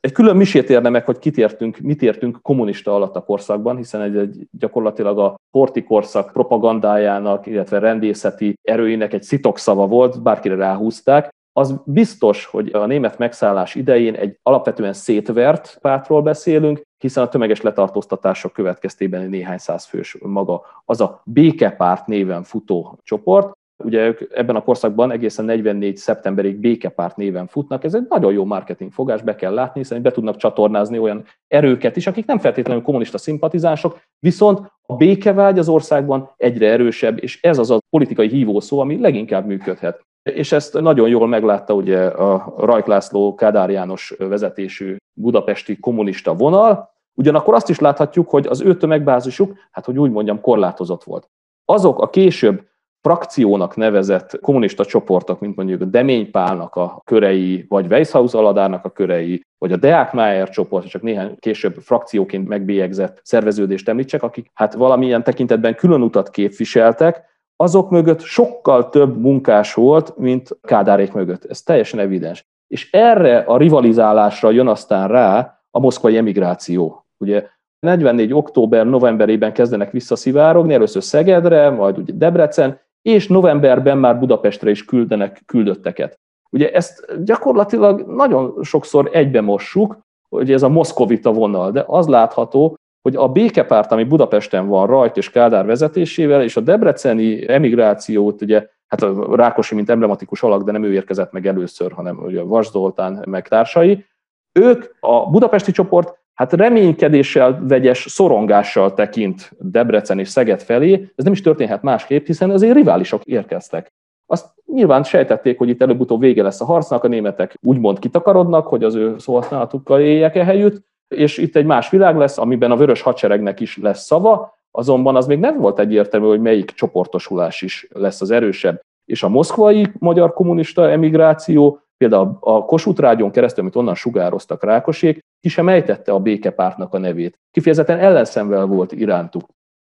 Egy 0.00 0.12
külön 0.12 0.36
misét 0.36 0.70
érne 0.70 0.88
meg, 0.88 1.04
hogy 1.04 1.18
kit 1.18 1.38
értünk, 1.38 1.78
mit 1.78 2.02
értünk 2.02 2.38
kommunista 2.42 2.94
alatt 2.94 3.16
a 3.16 3.24
korszakban, 3.24 3.76
hiszen 3.76 4.00
egy, 4.00 4.16
egy 4.16 4.46
gyakorlatilag 4.50 5.18
a 5.18 5.34
porti 5.50 5.82
korszak 5.82 6.32
propagandájának, 6.32 7.46
illetve 7.46 7.78
rendészeti 7.78 8.54
erőinek 8.62 9.12
egy 9.12 9.22
szitokszava 9.22 9.86
volt, 9.86 10.22
bárkire 10.22 10.54
ráhúzták, 10.54 11.34
az 11.58 11.80
biztos, 11.84 12.44
hogy 12.44 12.70
a 12.72 12.86
német 12.86 13.18
megszállás 13.18 13.74
idején 13.74 14.14
egy 14.14 14.38
alapvetően 14.42 14.92
szétvert 14.92 15.78
pártról 15.80 16.22
beszélünk, 16.22 16.82
hiszen 16.98 17.24
a 17.24 17.28
tömeges 17.28 17.60
letartóztatások 17.60 18.52
következtében 18.52 19.28
néhány 19.28 19.58
száz 19.58 19.84
fős 19.84 20.16
maga 20.20 20.62
az 20.84 21.00
a 21.00 21.22
békepárt 21.24 22.06
néven 22.06 22.42
futó 22.42 22.98
csoport. 23.02 23.52
Ugye 23.84 24.06
ők 24.06 24.20
ebben 24.34 24.56
a 24.56 24.62
korszakban 24.62 25.10
egészen 25.10 25.44
44. 25.44 25.96
szeptemberig 25.96 26.56
békepárt 26.56 27.16
néven 27.16 27.46
futnak, 27.46 27.84
ez 27.84 27.94
egy 27.94 28.06
nagyon 28.08 28.32
jó 28.32 28.44
marketing 28.44 28.92
fogás, 28.92 29.22
be 29.22 29.34
kell 29.34 29.54
látni, 29.54 29.80
hiszen 29.80 30.02
be 30.02 30.10
tudnak 30.10 30.36
csatornázni 30.36 30.98
olyan 30.98 31.24
erőket 31.48 31.96
is, 31.96 32.06
akik 32.06 32.26
nem 32.26 32.38
feltétlenül 32.38 32.82
kommunista 32.82 33.18
szimpatizánsok, 33.18 34.00
viszont 34.18 34.60
a 34.82 34.96
békevágy 34.96 35.58
az 35.58 35.68
országban 35.68 36.30
egyre 36.36 36.70
erősebb, 36.70 37.22
és 37.22 37.42
ez 37.42 37.58
az 37.58 37.70
a 37.70 37.78
politikai 37.90 38.28
hívószó, 38.28 38.80
ami 38.80 39.00
leginkább 39.00 39.46
működhet 39.46 40.05
és 40.34 40.52
ezt 40.52 40.80
nagyon 40.80 41.08
jól 41.08 41.26
meglátta 41.26 41.74
ugye 41.74 42.06
a 42.06 42.54
Rajk 42.58 42.86
László 42.86 43.34
Kádár 43.34 43.70
János 43.70 44.14
vezetésű 44.18 44.96
budapesti 45.12 45.78
kommunista 45.78 46.34
vonal, 46.34 46.94
ugyanakkor 47.14 47.54
azt 47.54 47.68
is 47.68 47.78
láthatjuk, 47.78 48.30
hogy 48.30 48.46
az 48.46 48.60
ő 48.60 48.76
tömegbázisuk, 48.76 49.54
hát 49.70 49.84
hogy 49.84 49.98
úgy 49.98 50.10
mondjam, 50.10 50.40
korlátozott 50.40 51.04
volt. 51.04 51.28
Azok 51.64 52.00
a 52.00 52.10
később 52.10 52.62
frakciónak 53.00 53.76
nevezett 53.76 54.38
kommunista 54.40 54.84
csoportok, 54.84 55.40
mint 55.40 55.56
mondjuk 55.56 55.80
a 55.80 55.84
Demény 55.84 56.30
Pálnak 56.30 56.74
a 56.74 57.00
körei, 57.04 57.66
vagy 57.68 57.86
Weisshaus 57.86 58.34
Aladárnak 58.34 58.84
a 58.84 58.90
körei, 58.90 59.42
vagy 59.58 59.72
a 59.72 59.76
Deák 59.76 60.50
csoport, 60.50 60.88
csak 60.88 61.02
néhány 61.02 61.36
később 61.38 61.74
frakcióként 61.74 62.48
megbélyegzett 62.48 63.20
szerveződést 63.22 63.88
említsek, 63.88 64.22
akik 64.22 64.50
hát 64.54 64.74
valamilyen 64.74 65.22
tekintetben 65.22 65.74
külön 65.74 66.02
utat 66.02 66.30
képviseltek, 66.30 67.35
azok 67.56 67.90
mögött 67.90 68.20
sokkal 68.20 68.88
több 68.88 69.20
munkás 69.20 69.74
volt, 69.74 70.16
mint 70.16 70.58
Kádárék 70.60 71.12
mögött. 71.12 71.44
Ez 71.44 71.62
teljesen 71.62 71.98
evidens. 71.98 72.44
És 72.66 72.92
erre 72.92 73.38
a 73.38 73.56
rivalizálásra 73.56 74.50
jön 74.50 74.68
aztán 74.68 75.08
rá 75.08 75.60
a 75.70 75.80
moszkvai 75.80 76.16
emigráció. 76.16 77.06
Ugye 77.18 77.46
44. 77.78 78.32
október, 78.32 78.86
novemberében 78.86 79.52
kezdenek 79.52 79.90
visszaszivárogni, 79.90 80.74
először 80.74 81.02
Szegedre, 81.02 81.70
majd 81.70 81.98
ugye 81.98 82.12
Debrecen, 82.16 82.80
és 83.02 83.28
novemberben 83.28 83.98
már 83.98 84.18
Budapestre 84.18 84.70
is 84.70 84.84
küldenek 84.84 85.42
küldötteket. 85.46 86.18
Ugye 86.50 86.72
ezt 86.72 87.24
gyakorlatilag 87.24 88.00
nagyon 88.00 88.62
sokszor 88.62 89.08
egybe 89.12 89.40
mossuk, 89.40 89.98
hogy 90.28 90.52
ez 90.52 90.62
a 90.62 90.68
moszkovita 90.68 91.32
vonal, 91.32 91.70
de 91.70 91.84
az 91.86 92.06
látható, 92.06 92.76
hogy 93.06 93.16
a 93.16 93.28
békepárt, 93.28 93.92
ami 93.92 94.04
Budapesten 94.04 94.68
van 94.68 94.86
Rajt 94.86 95.16
és 95.16 95.30
Kádár 95.30 95.66
vezetésével, 95.66 96.42
és 96.42 96.56
a 96.56 96.60
debreceni 96.60 97.50
emigrációt, 97.52 98.42
ugye, 98.42 98.66
hát 98.86 99.02
a 99.02 99.36
Rákosi, 99.36 99.74
mint 99.74 99.90
emblematikus 99.90 100.42
alak, 100.42 100.62
de 100.62 100.72
nem 100.72 100.84
ő 100.84 100.92
érkezett 100.92 101.32
meg 101.32 101.46
először, 101.46 101.92
hanem 101.92 102.18
ugye 102.18 102.42
Vas 102.42 102.70
Zoltán 102.70 103.24
meg 103.28 103.48
társai, 103.48 104.04
ők, 104.52 104.84
a 105.00 105.30
budapesti 105.30 105.72
csoport, 105.72 106.18
hát 106.34 106.52
reménykedéssel, 106.52 107.60
vegyes 107.68 108.06
szorongással 108.08 108.94
tekint 108.94 109.50
Debrecen 109.58 110.18
és 110.18 110.28
Szeged 110.28 110.62
felé, 110.62 111.12
ez 111.14 111.24
nem 111.24 111.32
is 111.32 111.40
történhet 111.40 111.82
másképp, 111.82 112.26
hiszen 112.26 112.50
azért 112.50 112.74
riválisok 112.74 113.24
érkeztek. 113.24 113.92
Azt 114.26 114.46
nyilván 114.72 115.02
sejtették, 115.02 115.58
hogy 115.58 115.68
itt 115.68 115.82
előbb-utóbb 115.82 116.20
vége 116.20 116.42
lesz 116.42 116.60
a 116.60 116.64
harcnak, 116.64 117.04
a 117.04 117.08
németek 117.08 117.56
úgymond 117.62 117.98
kitakarodnak, 117.98 118.66
hogy 118.66 118.84
az 118.84 118.94
ő 118.94 119.18
szóhasználatukkal 119.18 120.00
éljek 120.00 120.36
ehelyütt, 120.36 120.84
és 121.08 121.38
itt 121.38 121.56
egy 121.56 121.66
más 121.66 121.90
világ 121.90 122.16
lesz, 122.16 122.38
amiben 122.38 122.70
a 122.70 122.76
vörös 122.76 123.00
hadseregnek 123.00 123.60
is 123.60 123.76
lesz 123.76 124.04
szava, 124.04 124.58
azonban 124.70 125.16
az 125.16 125.26
még 125.26 125.38
nem 125.38 125.58
volt 125.58 125.78
egyértelmű, 125.78 126.26
hogy 126.26 126.40
melyik 126.40 126.70
csoportosulás 126.70 127.62
is 127.62 127.88
lesz 127.92 128.20
az 128.20 128.30
erősebb. 128.30 128.80
És 129.04 129.22
a 129.22 129.28
moszkvai 129.28 129.88
magyar 129.98 130.32
kommunista 130.32 130.90
emigráció, 130.90 131.80
például 131.96 132.36
a 132.40 132.64
Kossuth 132.64 133.00
Rádion 133.00 133.30
keresztül, 133.30 133.62
amit 133.62 133.76
onnan 133.76 133.94
sugároztak 133.94 134.64
Rákosék, 134.64 135.24
ki 135.40 135.48
sem 135.48 135.68
ejtette 135.68 136.12
a 136.12 136.20
békepártnak 136.20 136.94
a 136.94 136.98
nevét. 136.98 137.38
Kifejezetten 137.50 137.98
ellenszemvel 137.98 138.66
volt 138.66 138.92
irántuk. 138.92 139.48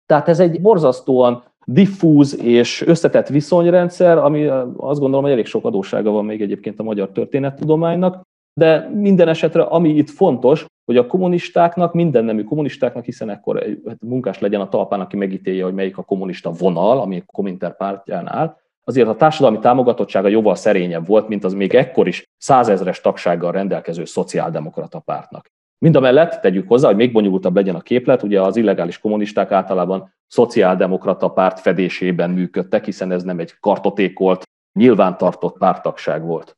Tehát 0.06 0.28
ez 0.28 0.40
egy 0.40 0.62
borzasztóan 0.62 1.44
diffúz 1.66 2.42
és 2.42 2.82
összetett 2.82 3.28
viszonyrendszer, 3.28 4.18
ami 4.18 4.46
azt 4.78 5.00
gondolom, 5.00 5.24
hogy 5.24 5.32
elég 5.32 5.46
sok 5.46 5.66
adóssága 5.66 6.12
van 6.12 6.26
még 6.26 6.42
egyébként 6.42 6.80
a 6.80 6.84
magyar 6.84 7.10
történettudománynak, 7.12 8.22
de 8.58 8.90
minden 8.94 9.28
esetre, 9.28 9.62
ami 9.62 9.90
itt 9.90 10.10
fontos, 10.10 10.66
hogy 10.86 10.98
a 10.98 11.08
kommunistáknak, 11.08 11.94
minden 11.94 12.26
nemű 12.26 12.44
kommunistáknak, 12.44 13.06
hiszen 13.06 13.30
ekkor 13.30 13.64
egy 13.64 13.82
hát 13.88 13.98
munkás 14.02 14.40
legyen 14.40 14.62
a 14.62 14.70
talpán, 14.70 15.00
aki 15.00 15.16
megítélje, 15.18 15.64
hogy 15.64 15.74
melyik 15.74 15.98
a 15.98 16.04
kommunista 16.04 16.52
vonal, 16.52 17.00
ami 17.00 17.18
a 17.18 17.32
Kominter 17.32 17.78
pártján 17.78 18.28
áll, 18.28 18.58
azért 18.84 19.08
a 19.08 19.16
társadalmi 19.16 19.60
támogatottsága 19.60 20.28
jóval 20.28 20.56
szerényebb 20.56 21.08
volt, 21.08 21.28
mint 21.28 21.44
az 21.44 21.54
még 21.54 21.74
ekkor 21.74 22.08
is 22.08 22.30
százezres 22.38 23.02
tagsággal 23.02 23.52
rendelkező 23.52 24.06
szociáldemokrata 24.06 25.00
pártnak. 25.00 25.48
Mind 25.78 25.96
a 25.96 26.00
mellett 26.00 26.42
tegyük 26.42 26.68
hozzá, 26.68 26.88
hogy 26.88 26.96
még 26.96 27.12
bonyolultabb 27.12 27.56
legyen 27.56 27.76
a 27.76 27.82
képlet, 27.82 28.24
ugye 28.24 28.42
az 28.42 28.56
illegális 28.56 29.00
kommunisták 29.00 29.52
általában 29.52 30.14
szociáldemokrata 30.28 31.28
párt 31.28 31.60
fedésében 31.60 32.30
működtek, 32.30 32.86
hiszen 32.86 33.12
ez 33.12 33.24
nem 33.24 33.40
egy 33.40 33.60
kartotékolt, 33.60 34.44
nyilvántartott 34.80 35.58
pártagság 35.58 36.26
volt. 36.26 36.57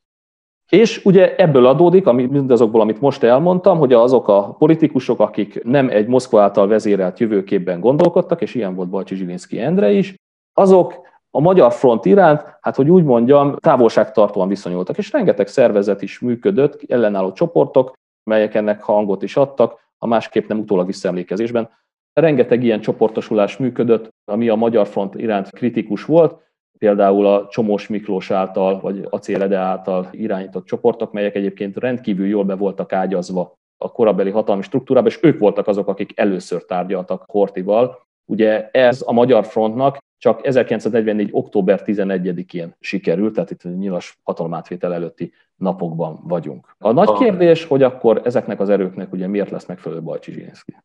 És 0.70 1.06
ugye 1.06 1.36
ebből 1.36 1.66
adódik, 1.66 2.08
ami 2.08 2.26
mindazokból, 2.26 2.82
amit 2.82 3.02
most 3.02 3.24
elmondtam, 3.24 3.78
hogy 3.78 3.94
azok 3.94 4.28
a 4.28 4.56
politikusok, 4.58 5.20
akik 5.20 5.64
nem 5.64 5.90
egy 5.90 6.08
Moszkva 6.08 6.42
által 6.42 6.68
vezérelt 6.68 7.20
jövőképben 7.20 7.80
gondolkodtak, 7.80 8.42
és 8.42 8.56
ilyen 8.56 8.76
volt 8.76 8.90
Balcsi 8.90 9.16
Zsilinszki 9.16 9.60
Endre 9.60 9.92
is, 9.92 10.16
azok 10.54 11.08
A 11.32 11.40
magyar 11.40 11.74
front 11.74 12.06
iránt, 12.06 12.46
hát 12.62 12.76
hogy 12.76 12.90
úgy 12.90 13.04
mondjam, 13.04 13.56
távolságtartóan 13.56 14.48
viszonyultak, 14.48 14.98
és 14.98 15.12
rengeteg 15.12 15.48
szervezet 15.48 16.02
is 16.02 16.20
működött, 16.20 16.82
ellenálló 16.88 17.32
csoportok, 17.32 17.94
melyek 18.24 18.56
ennek 18.56 18.82
hangot 18.82 19.24
is 19.24 19.36
adtak, 19.36 19.80
a 19.98 20.08
másképp 20.08 20.48
nem 20.48 20.60
utólag 20.60 20.86
visszaemlékezésben. 20.86 21.70
Rengeteg 22.14 22.64
ilyen 22.64 22.80
csoportosulás 22.80 23.58
működött, 23.58 24.10
ami 24.32 24.50
a 24.50 24.56
Magyar 24.56 24.88
Front 24.88 25.16
iránt 25.16 25.50
kritikus 25.50 26.06
volt, 26.06 26.49
például 26.80 27.26
a 27.26 27.48
Csomós 27.48 27.88
Miklós 27.88 28.32
által, 28.32 28.80
vagy 28.80 29.08
Acélede 29.10 29.58
által 29.58 30.08
irányított 30.12 30.66
csoportok, 30.66 31.12
melyek 31.12 31.36
egyébként 31.36 31.78
rendkívül 31.78 32.28
jól 32.28 32.44
be 32.44 32.56
voltak 32.56 32.94
ágyazva 32.94 33.58
a 33.78 33.92
korabeli 33.92 34.30
hatalmi 34.30 34.62
struktúrába, 34.62 35.08
és 35.08 35.20
ők 35.22 35.40
voltak 35.40 35.68
azok, 35.68 35.88
akik 35.88 36.20
először 36.20 36.66
tárgyaltak 36.66 37.24
Hortival. 37.28 38.08
Ugye 38.26 38.70
ez 38.72 39.04
a 39.06 39.12
Magyar 39.12 39.46
Frontnak 39.46 39.98
csak 40.18 40.46
1944. 40.46 41.30
október 41.32 41.82
11-én 41.86 42.76
sikerült, 42.80 43.34
tehát 43.34 43.52
itt 43.52 43.64
nyilas 43.64 44.18
hatalomátvétel 44.24 44.94
előtti 44.94 45.32
napokban 45.56 46.20
vagyunk. 46.24 46.76
A 46.78 46.92
nagy 46.92 47.12
kérdés, 47.12 47.66
hogy 47.66 47.84
akkor 47.84 48.22
ezeknek 48.24 48.60
az 48.60 48.70
erőknek 48.70 49.14
ugye 49.14 49.28
miért 49.28 49.50
lesz 49.50 49.66
megfelelő 49.66 50.02
Bajcsi 50.02 50.32
Zsilinszki? 50.32 50.76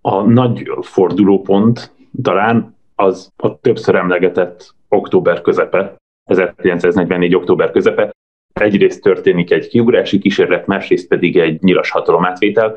A 0.00 0.22
nagy 0.22 0.68
fordulópont 0.80 1.92
talán 2.22 2.76
az 2.94 3.32
a 3.36 3.60
többször 3.60 3.94
emlegetett 3.94 4.74
október 4.88 5.40
közepe, 5.40 5.96
1944. 6.30 7.34
október 7.34 7.70
közepe. 7.70 8.10
Egyrészt 8.52 9.02
történik 9.02 9.50
egy 9.50 9.68
kiugrási 9.68 10.18
kísérlet, 10.18 10.66
másrészt 10.66 11.08
pedig 11.08 11.38
egy 11.38 11.62
nyilas 11.62 11.90
hatalomátvétel. 11.90 12.76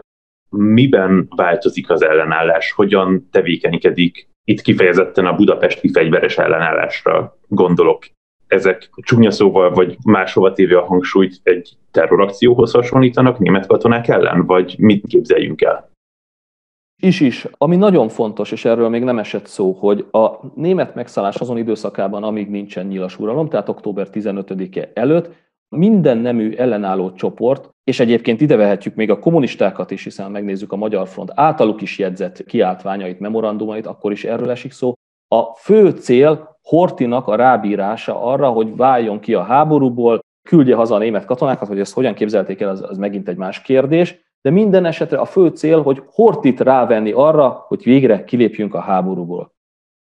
Miben 0.50 1.28
változik 1.36 1.90
az 1.90 2.04
ellenállás? 2.04 2.72
Hogyan 2.72 3.28
tevékenykedik? 3.32 4.28
Itt 4.44 4.62
kifejezetten 4.62 5.26
a 5.26 5.36
budapesti 5.36 5.92
fegyveres 5.92 6.38
ellenállásra 6.38 7.38
gondolok. 7.48 8.06
Ezek 8.48 8.90
csúnya 8.96 9.32
szóval, 9.32 9.72
vagy 9.72 9.98
máshova 10.04 10.54
téve 10.54 10.78
a 10.78 10.86
hangsúlyt 10.86 11.40
egy 11.44 11.72
terrorakcióhoz 11.92 12.72
hasonlítanak 12.72 13.40
német 13.40 13.68
katonák 13.68 14.08
ellen, 14.08 14.46
vagy 14.46 14.76
mit 14.78 15.08
képzeljünk 15.08 15.62
el? 15.62 15.90
Is 17.06 17.20
is. 17.20 17.48
Ami 17.58 17.76
nagyon 17.76 18.10
fontos, 18.10 18.52
és 18.52 18.66
erről 18.66 18.90
még 18.90 19.04
nem 19.04 19.20
esett 19.20 19.46
szó, 19.46 19.72
hogy 19.72 20.06
a 20.12 20.30
német 20.56 20.96
megszállás 20.96 21.36
azon 21.36 21.58
időszakában, 21.58 22.24
amíg 22.24 22.50
nincsen 22.50 22.86
nyilas 22.86 23.20
uralom, 23.20 23.50
tehát 23.50 23.70
október 23.70 24.08
15-e 24.12 24.92
előtt, 24.94 25.30
minden 25.70 26.18
nemű 26.18 26.56
ellenálló 26.56 27.12
csoport, 27.12 27.70
és 27.84 28.00
egyébként 28.00 28.42
ide 28.42 28.56
vehetjük 28.56 28.96
még 28.96 29.10
a 29.12 29.20
kommunistákat 29.20 29.92
is, 29.92 30.04
hiszen 30.04 30.32
megnézzük 30.32 30.72
a 30.72 30.76
Magyar 30.76 31.08
Front 31.08 31.32
általuk 31.36 31.82
is 31.82 31.98
jegyzett 31.98 32.46
kiáltványait, 32.46 33.20
memorandumait, 33.20 33.86
akkor 33.86 34.12
is 34.12 34.24
erről 34.24 34.50
esik 34.50 34.72
szó. 34.72 34.94
A 35.28 35.42
fő 35.56 35.90
cél 35.90 36.58
Hortinak 36.62 37.28
a 37.28 37.36
rábírása 37.36 38.22
arra, 38.24 38.50
hogy 38.50 38.76
váljon 38.76 39.20
ki 39.20 39.34
a 39.34 39.44
háborúból, 39.44 40.20
küldje 40.50 40.76
haza 40.76 40.96
a 40.96 41.00
német 41.00 41.26
katonákat, 41.26 41.68
hogy 41.68 41.80
ezt 41.80 41.94
hogyan 41.94 42.14
képzelték 42.14 42.62
el, 42.62 42.70
az, 42.70 42.82
az 42.82 42.98
megint 42.98 43.28
egy 43.28 43.38
más 43.38 43.62
kérdés, 43.62 44.25
de 44.46 44.52
minden 44.52 44.86
esetre 44.86 45.18
a 45.18 45.26
fő 45.26 45.48
cél, 45.48 45.82
hogy 45.82 46.04
Hortit 46.12 46.60
rávenni 46.60 47.12
arra, 47.12 47.66
hogy 47.68 47.84
végre 47.84 48.24
kilépjünk 48.24 48.74
a 48.74 48.80
háborúból. 48.80 49.54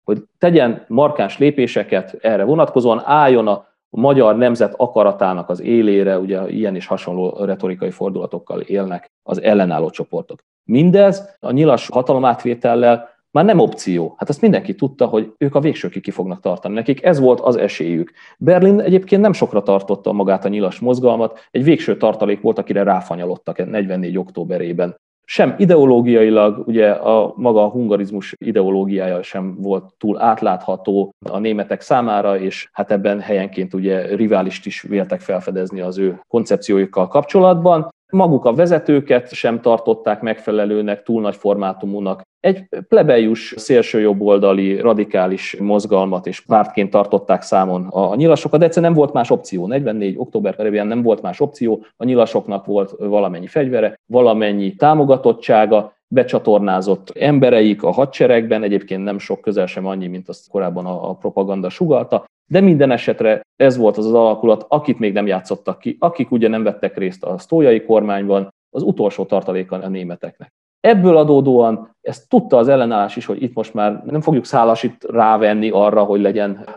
Hogy 0.02 0.22
tegyen 0.38 0.84
markáns 0.88 1.38
lépéseket 1.38 2.18
erre 2.20 2.44
vonatkozóan, 2.44 3.02
álljon 3.04 3.48
a 3.48 3.66
magyar 3.90 4.36
nemzet 4.36 4.74
akaratának 4.76 5.48
az 5.48 5.60
élére, 5.60 6.18
ugye 6.18 6.48
ilyen 6.48 6.74
és 6.74 6.86
hasonló 6.86 7.44
retorikai 7.44 7.90
fordulatokkal 7.90 8.60
élnek 8.60 9.10
az 9.22 9.42
ellenálló 9.42 9.90
csoportok. 9.90 10.38
Mindez 10.64 11.36
a 11.40 11.50
nyilas 11.50 11.88
hatalomátvétellel 11.88 13.08
már 13.34 13.44
nem 13.44 13.58
opció. 13.58 14.14
Hát 14.18 14.28
azt 14.28 14.40
mindenki 14.40 14.74
tudta, 14.74 15.06
hogy 15.06 15.32
ők 15.38 15.54
a 15.54 15.60
végsőkig 15.60 16.02
ki 16.02 16.10
fognak 16.10 16.40
tartani. 16.40 16.74
Nekik 16.74 17.04
ez 17.04 17.20
volt 17.20 17.40
az 17.40 17.56
esélyük. 17.56 18.12
Berlin 18.38 18.80
egyébként 18.80 19.22
nem 19.22 19.32
sokra 19.32 19.62
tartotta 19.62 20.12
magát 20.12 20.44
a 20.44 20.48
nyilas 20.48 20.78
mozgalmat, 20.78 21.38
egy 21.50 21.64
végső 21.64 21.96
tartalék 21.96 22.40
volt, 22.40 22.58
akire 22.58 22.82
ráfanyalodtak 22.82 23.66
44. 23.66 24.18
októberében. 24.18 24.96
Sem 25.24 25.54
ideológiailag, 25.58 26.66
ugye 26.66 26.90
a 26.90 27.32
maga 27.36 27.64
a 27.64 27.68
hungarizmus 27.68 28.34
ideológiája 28.38 29.22
sem 29.22 29.56
volt 29.60 29.94
túl 29.98 30.20
átlátható 30.20 31.10
a 31.30 31.38
németek 31.38 31.80
számára, 31.80 32.38
és 32.38 32.68
hát 32.72 32.90
ebben 32.90 33.20
helyenként 33.20 33.74
ugye 33.74 34.16
riválist 34.16 34.66
is 34.66 34.82
véltek 34.82 35.20
felfedezni 35.20 35.80
az 35.80 35.98
ő 35.98 36.20
koncepciójukkal 36.28 37.08
kapcsolatban 37.08 37.88
maguk 38.14 38.44
a 38.44 38.54
vezetőket 38.54 39.32
sem 39.32 39.60
tartották 39.60 40.20
megfelelőnek, 40.20 41.02
túl 41.02 41.20
nagy 41.20 41.36
formátumúnak. 41.36 42.22
Egy 42.40 42.68
plebejus 42.88 43.54
szélsőjobboldali 43.56 44.80
radikális 44.80 45.56
mozgalmat 45.60 46.26
és 46.26 46.40
pártként 46.40 46.90
tartották 46.90 47.42
számon 47.42 47.86
a 47.90 48.14
nyilasokat, 48.14 48.60
de 48.60 48.66
egyszerűen 48.66 48.92
nem 48.92 49.00
volt 49.00 49.12
más 49.12 49.30
opció. 49.30 49.66
44. 49.66 50.14
október 50.18 50.56
perében 50.56 50.86
nem 50.86 51.02
volt 51.02 51.22
más 51.22 51.40
opció, 51.40 51.84
a 51.96 52.04
nyilasoknak 52.04 52.66
volt 52.66 52.94
valamennyi 52.98 53.46
fegyvere, 53.46 54.00
valamennyi 54.06 54.74
támogatottsága, 54.74 55.92
becsatornázott 56.08 57.10
embereik 57.18 57.82
a 57.82 57.90
hadseregben, 57.90 58.62
egyébként 58.62 59.04
nem 59.04 59.18
sok 59.18 59.40
közel 59.40 59.66
sem 59.66 59.86
annyi, 59.86 60.06
mint 60.06 60.28
azt 60.28 60.50
korábban 60.50 60.86
a, 60.86 61.08
a 61.08 61.14
propaganda 61.14 61.68
sugalta, 61.68 62.24
de 62.46 62.60
minden 62.60 62.90
esetre 62.90 63.40
ez 63.56 63.76
volt 63.76 63.96
az 63.96 64.06
az 64.06 64.12
alakulat, 64.12 64.64
akit 64.68 64.98
még 64.98 65.12
nem 65.12 65.26
játszottak 65.26 65.78
ki, 65.78 65.96
akik 66.00 66.30
ugye 66.30 66.48
nem 66.48 66.62
vettek 66.62 66.96
részt 66.96 67.24
a 67.24 67.38
sztójai 67.38 67.84
kormányban, 67.84 68.48
az 68.70 68.82
utolsó 68.82 69.24
tartaléka 69.24 69.76
a 69.76 69.88
németeknek. 69.88 70.52
Ebből 70.80 71.16
adódóan 71.16 71.96
ezt 72.00 72.28
tudta 72.28 72.56
az 72.56 72.68
ellenállás 72.68 73.16
is, 73.16 73.26
hogy 73.26 73.42
itt 73.42 73.54
most 73.54 73.74
már 73.74 74.02
nem 74.04 74.20
fogjuk 74.20 74.44
szálasit 74.44 75.04
rávenni 75.04 75.70
arra, 75.70 76.04
hogy 76.04 76.20
legyen 76.20 76.68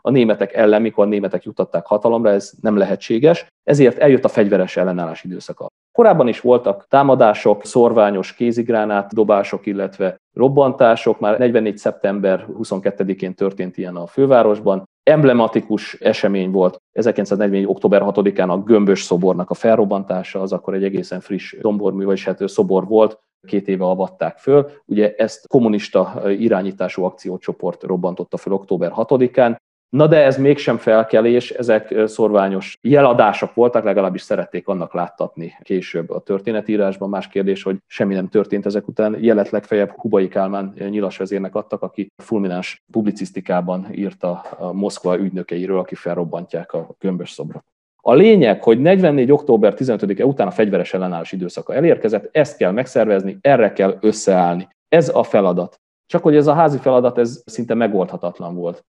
a 0.00 0.10
németek 0.10 0.52
ellen, 0.52 0.82
mikor 0.82 1.04
a 1.04 1.08
németek 1.08 1.44
jutották 1.44 1.86
hatalomra, 1.86 2.30
ez 2.30 2.52
nem 2.60 2.76
lehetséges, 2.76 3.46
ezért 3.62 3.98
eljött 3.98 4.24
a 4.24 4.28
fegyveres 4.28 4.76
ellenállás 4.76 5.24
időszaka. 5.24 5.66
Korábban 5.94 6.28
is 6.28 6.40
voltak 6.40 6.86
támadások, 6.88 7.64
szorványos 7.64 8.34
kézigránát 8.34 9.14
dobások, 9.14 9.66
illetve 9.66 10.20
robbantások, 10.32 11.20
már 11.20 11.38
44. 11.38 11.76
szeptember 11.76 12.46
22-én 12.58 13.34
történt 13.34 13.76
ilyen 13.76 13.96
a 13.96 14.06
fővárosban, 14.06 14.88
emblematikus 15.02 15.94
esemény 15.94 16.50
volt 16.50 16.82
1944. 16.92 17.66
október 17.66 18.02
6-án 18.04 18.48
a 18.48 18.62
Gömbös 18.62 19.02
szobornak 19.02 19.50
a 19.50 19.54
felrobbantása, 19.54 20.40
az 20.40 20.52
akkor 20.52 20.74
egy 20.74 20.84
egészen 20.84 21.20
friss 21.20 21.56
dombormű, 21.60 22.04
vagyis 22.04 22.24
hát 22.24 22.48
szobor 22.48 22.86
volt, 22.86 23.18
két 23.46 23.68
éve 23.68 23.84
avatták 23.84 24.38
föl. 24.38 24.70
Ugye 24.84 25.14
ezt 25.16 25.48
kommunista 25.48 26.22
irányítású 26.38 27.04
akciócsoport 27.04 27.82
robbantotta 27.82 28.36
föl 28.36 28.52
október 28.52 28.92
6-án. 28.96 29.56
Na 29.88 30.06
de 30.06 30.24
ez 30.24 30.38
mégsem 30.38 30.76
felkelés, 30.76 31.50
ezek 31.50 31.94
szorványos 32.06 32.78
jeladások 32.80 33.54
voltak, 33.54 33.84
legalábbis 33.84 34.22
szerették 34.22 34.68
annak 34.68 34.94
láttatni 34.94 35.52
később 35.62 36.10
a 36.10 36.20
történetírásban. 36.20 37.08
Más 37.08 37.28
kérdés, 37.28 37.62
hogy 37.62 37.76
semmi 37.86 38.14
nem 38.14 38.28
történt 38.28 38.66
ezek 38.66 38.88
után. 38.88 39.16
Jelet 39.20 39.50
legfeljebb 39.50 39.90
Hubai 39.96 40.28
Kálmán 40.28 40.74
nyilasvezérnek 40.88 41.54
adtak, 41.54 41.82
aki 41.82 42.12
fulmináns 42.22 42.82
publicisztikában 42.92 43.86
írta 43.92 44.30
a 44.58 44.72
Moszkva 44.72 45.18
ügynökeiről, 45.18 45.78
aki 45.78 45.94
felrobbantják 45.94 46.72
a 46.72 46.94
gömbös 46.98 47.30
szobrot. 47.30 47.64
A 48.06 48.14
lényeg, 48.14 48.62
hogy 48.62 48.80
44. 48.80 49.32
október 49.32 49.74
15-e 49.76 50.26
után 50.26 50.46
a 50.46 50.50
fegyveres 50.50 50.94
ellenállás 50.94 51.32
időszaka 51.32 51.74
elérkezett, 51.74 52.28
ezt 52.32 52.56
kell 52.56 52.70
megszervezni, 52.70 53.38
erre 53.40 53.72
kell 53.72 53.98
összeállni. 54.00 54.68
Ez 54.88 55.08
a 55.14 55.22
feladat. 55.22 55.80
Csak 56.06 56.22
hogy 56.22 56.36
ez 56.36 56.46
a 56.46 56.52
házi 56.52 56.78
feladat, 56.78 57.18
ez 57.18 57.42
szinte 57.46 57.74
megoldhatatlan 57.74 58.54
volt. 58.54 58.84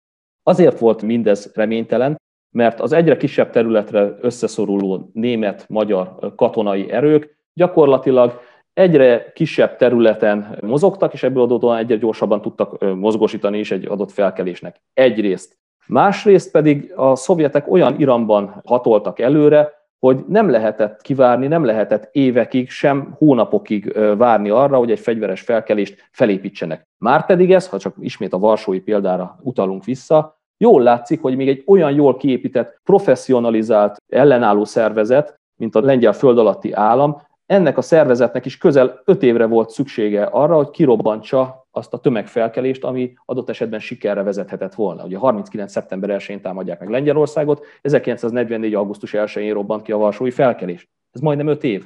Azért 0.47 0.79
volt 0.79 1.01
mindez 1.01 1.51
reménytelen, 1.53 2.15
mert 2.55 2.79
az 2.79 2.93
egyre 2.93 3.17
kisebb 3.17 3.49
területre 3.49 4.17
összeszoruló 4.21 5.09
német-magyar 5.13 6.33
katonai 6.35 6.91
erők 6.91 7.37
gyakorlatilag 7.53 8.39
egyre 8.73 9.31
kisebb 9.33 9.75
területen 9.75 10.57
mozogtak, 10.61 11.13
és 11.13 11.23
ebből 11.23 11.43
adódóan 11.43 11.77
egyre 11.77 11.95
gyorsabban 11.95 12.41
tudtak 12.41 12.95
mozgósítani 12.95 13.59
is 13.59 13.71
egy 13.71 13.85
adott 13.85 14.11
felkelésnek. 14.11 14.81
Egyrészt. 14.93 15.57
Másrészt 15.87 16.51
pedig 16.51 16.93
a 16.95 17.15
szovjetek 17.15 17.71
olyan 17.71 17.99
iramban 17.99 18.61
hatoltak 18.65 19.19
előre, 19.19 19.73
hogy 19.99 20.25
nem 20.27 20.49
lehetett 20.49 21.01
kivárni, 21.01 21.47
nem 21.47 21.63
lehetett 21.65 22.09
évekig, 22.11 22.69
sem 22.69 23.15
hónapokig 23.17 23.97
várni 24.17 24.49
arra, 24.49 24.77
hogy 24.77 24.91
egy 24.91 24.99
fegyveres 24.99 25.41
felkelést 25.41 26.09
felépítsenek. 26.11 26.87
Márpedig 26.97 27.53
ez, 27.53 27.67
ha 27.67 27.79
csak 27.79 27.95
ismét 27.99 28.33
a 28.33 28.39
varsói 28.39 28.79
példára 28.79 29.37
utalunk 29.41 29.83
vissza, 29.83 30.34
jól 30.57 30.81
látszik, 30.81 31.21
hogy 31.21 31.35
még 31.35 31.47
egy 31.47 31.63
olyan 31.65 31.91
jól 31.91 32.17
kiépített, 32.17 32.79
professzionalizált 32.83 34.01
ellenálló 34.07 34.63
szervezet, 34.63 35.39
mint 35.55 35.75
a 35.75 35.81
lengyel 35.81 36.13
föld 36.13 36.37
alatti 36.37 36.71
állam, 36.71 37.21
ennek 37.45 37.77
a 37.77 37.81
szervezetnek 37.81 38.45
is 38.45 38.57
közel 38.57 39.01
öt 39.05 39.23
évre 39.23 39.45
volt 39.45 39.69
szüksége 39.69 40.23
arra, 40.23 40.55
hogy 40.55 40.69
kirobbantsa 40.69 41.67
azt 41.71 41.93
a 41.93 41.97
tömegfelkelést, 41.97 42.83
ami 42.83 43.13
adott 43.25 43.49
esetben 43.49 43.79
sikerre 43.79 44.23
vezethetett 44.23 44.73
volna. 44.73 45.03
Ugye 45.03 45.17
39. 45.17 45.71
szeptember 45.71 46.09
1-én 46.19 46.41
támadják 46.41 46.79
meg 46.79 46.89
Lengyelországot, 46.89 47.65
1944. 47.81 48.73
augusztus 48.73 49.11
1-én 49.13 49.53
robbant 49.53 49.81
ki 49.81 49.91
a 49.91 49.97
Varsói 49.97 50.31
felkelés. 50.31 50.89
Ez 51.11 51.21
majdnem 51.21 51.47
öt 51.47 51.63
év. 51.63 51.85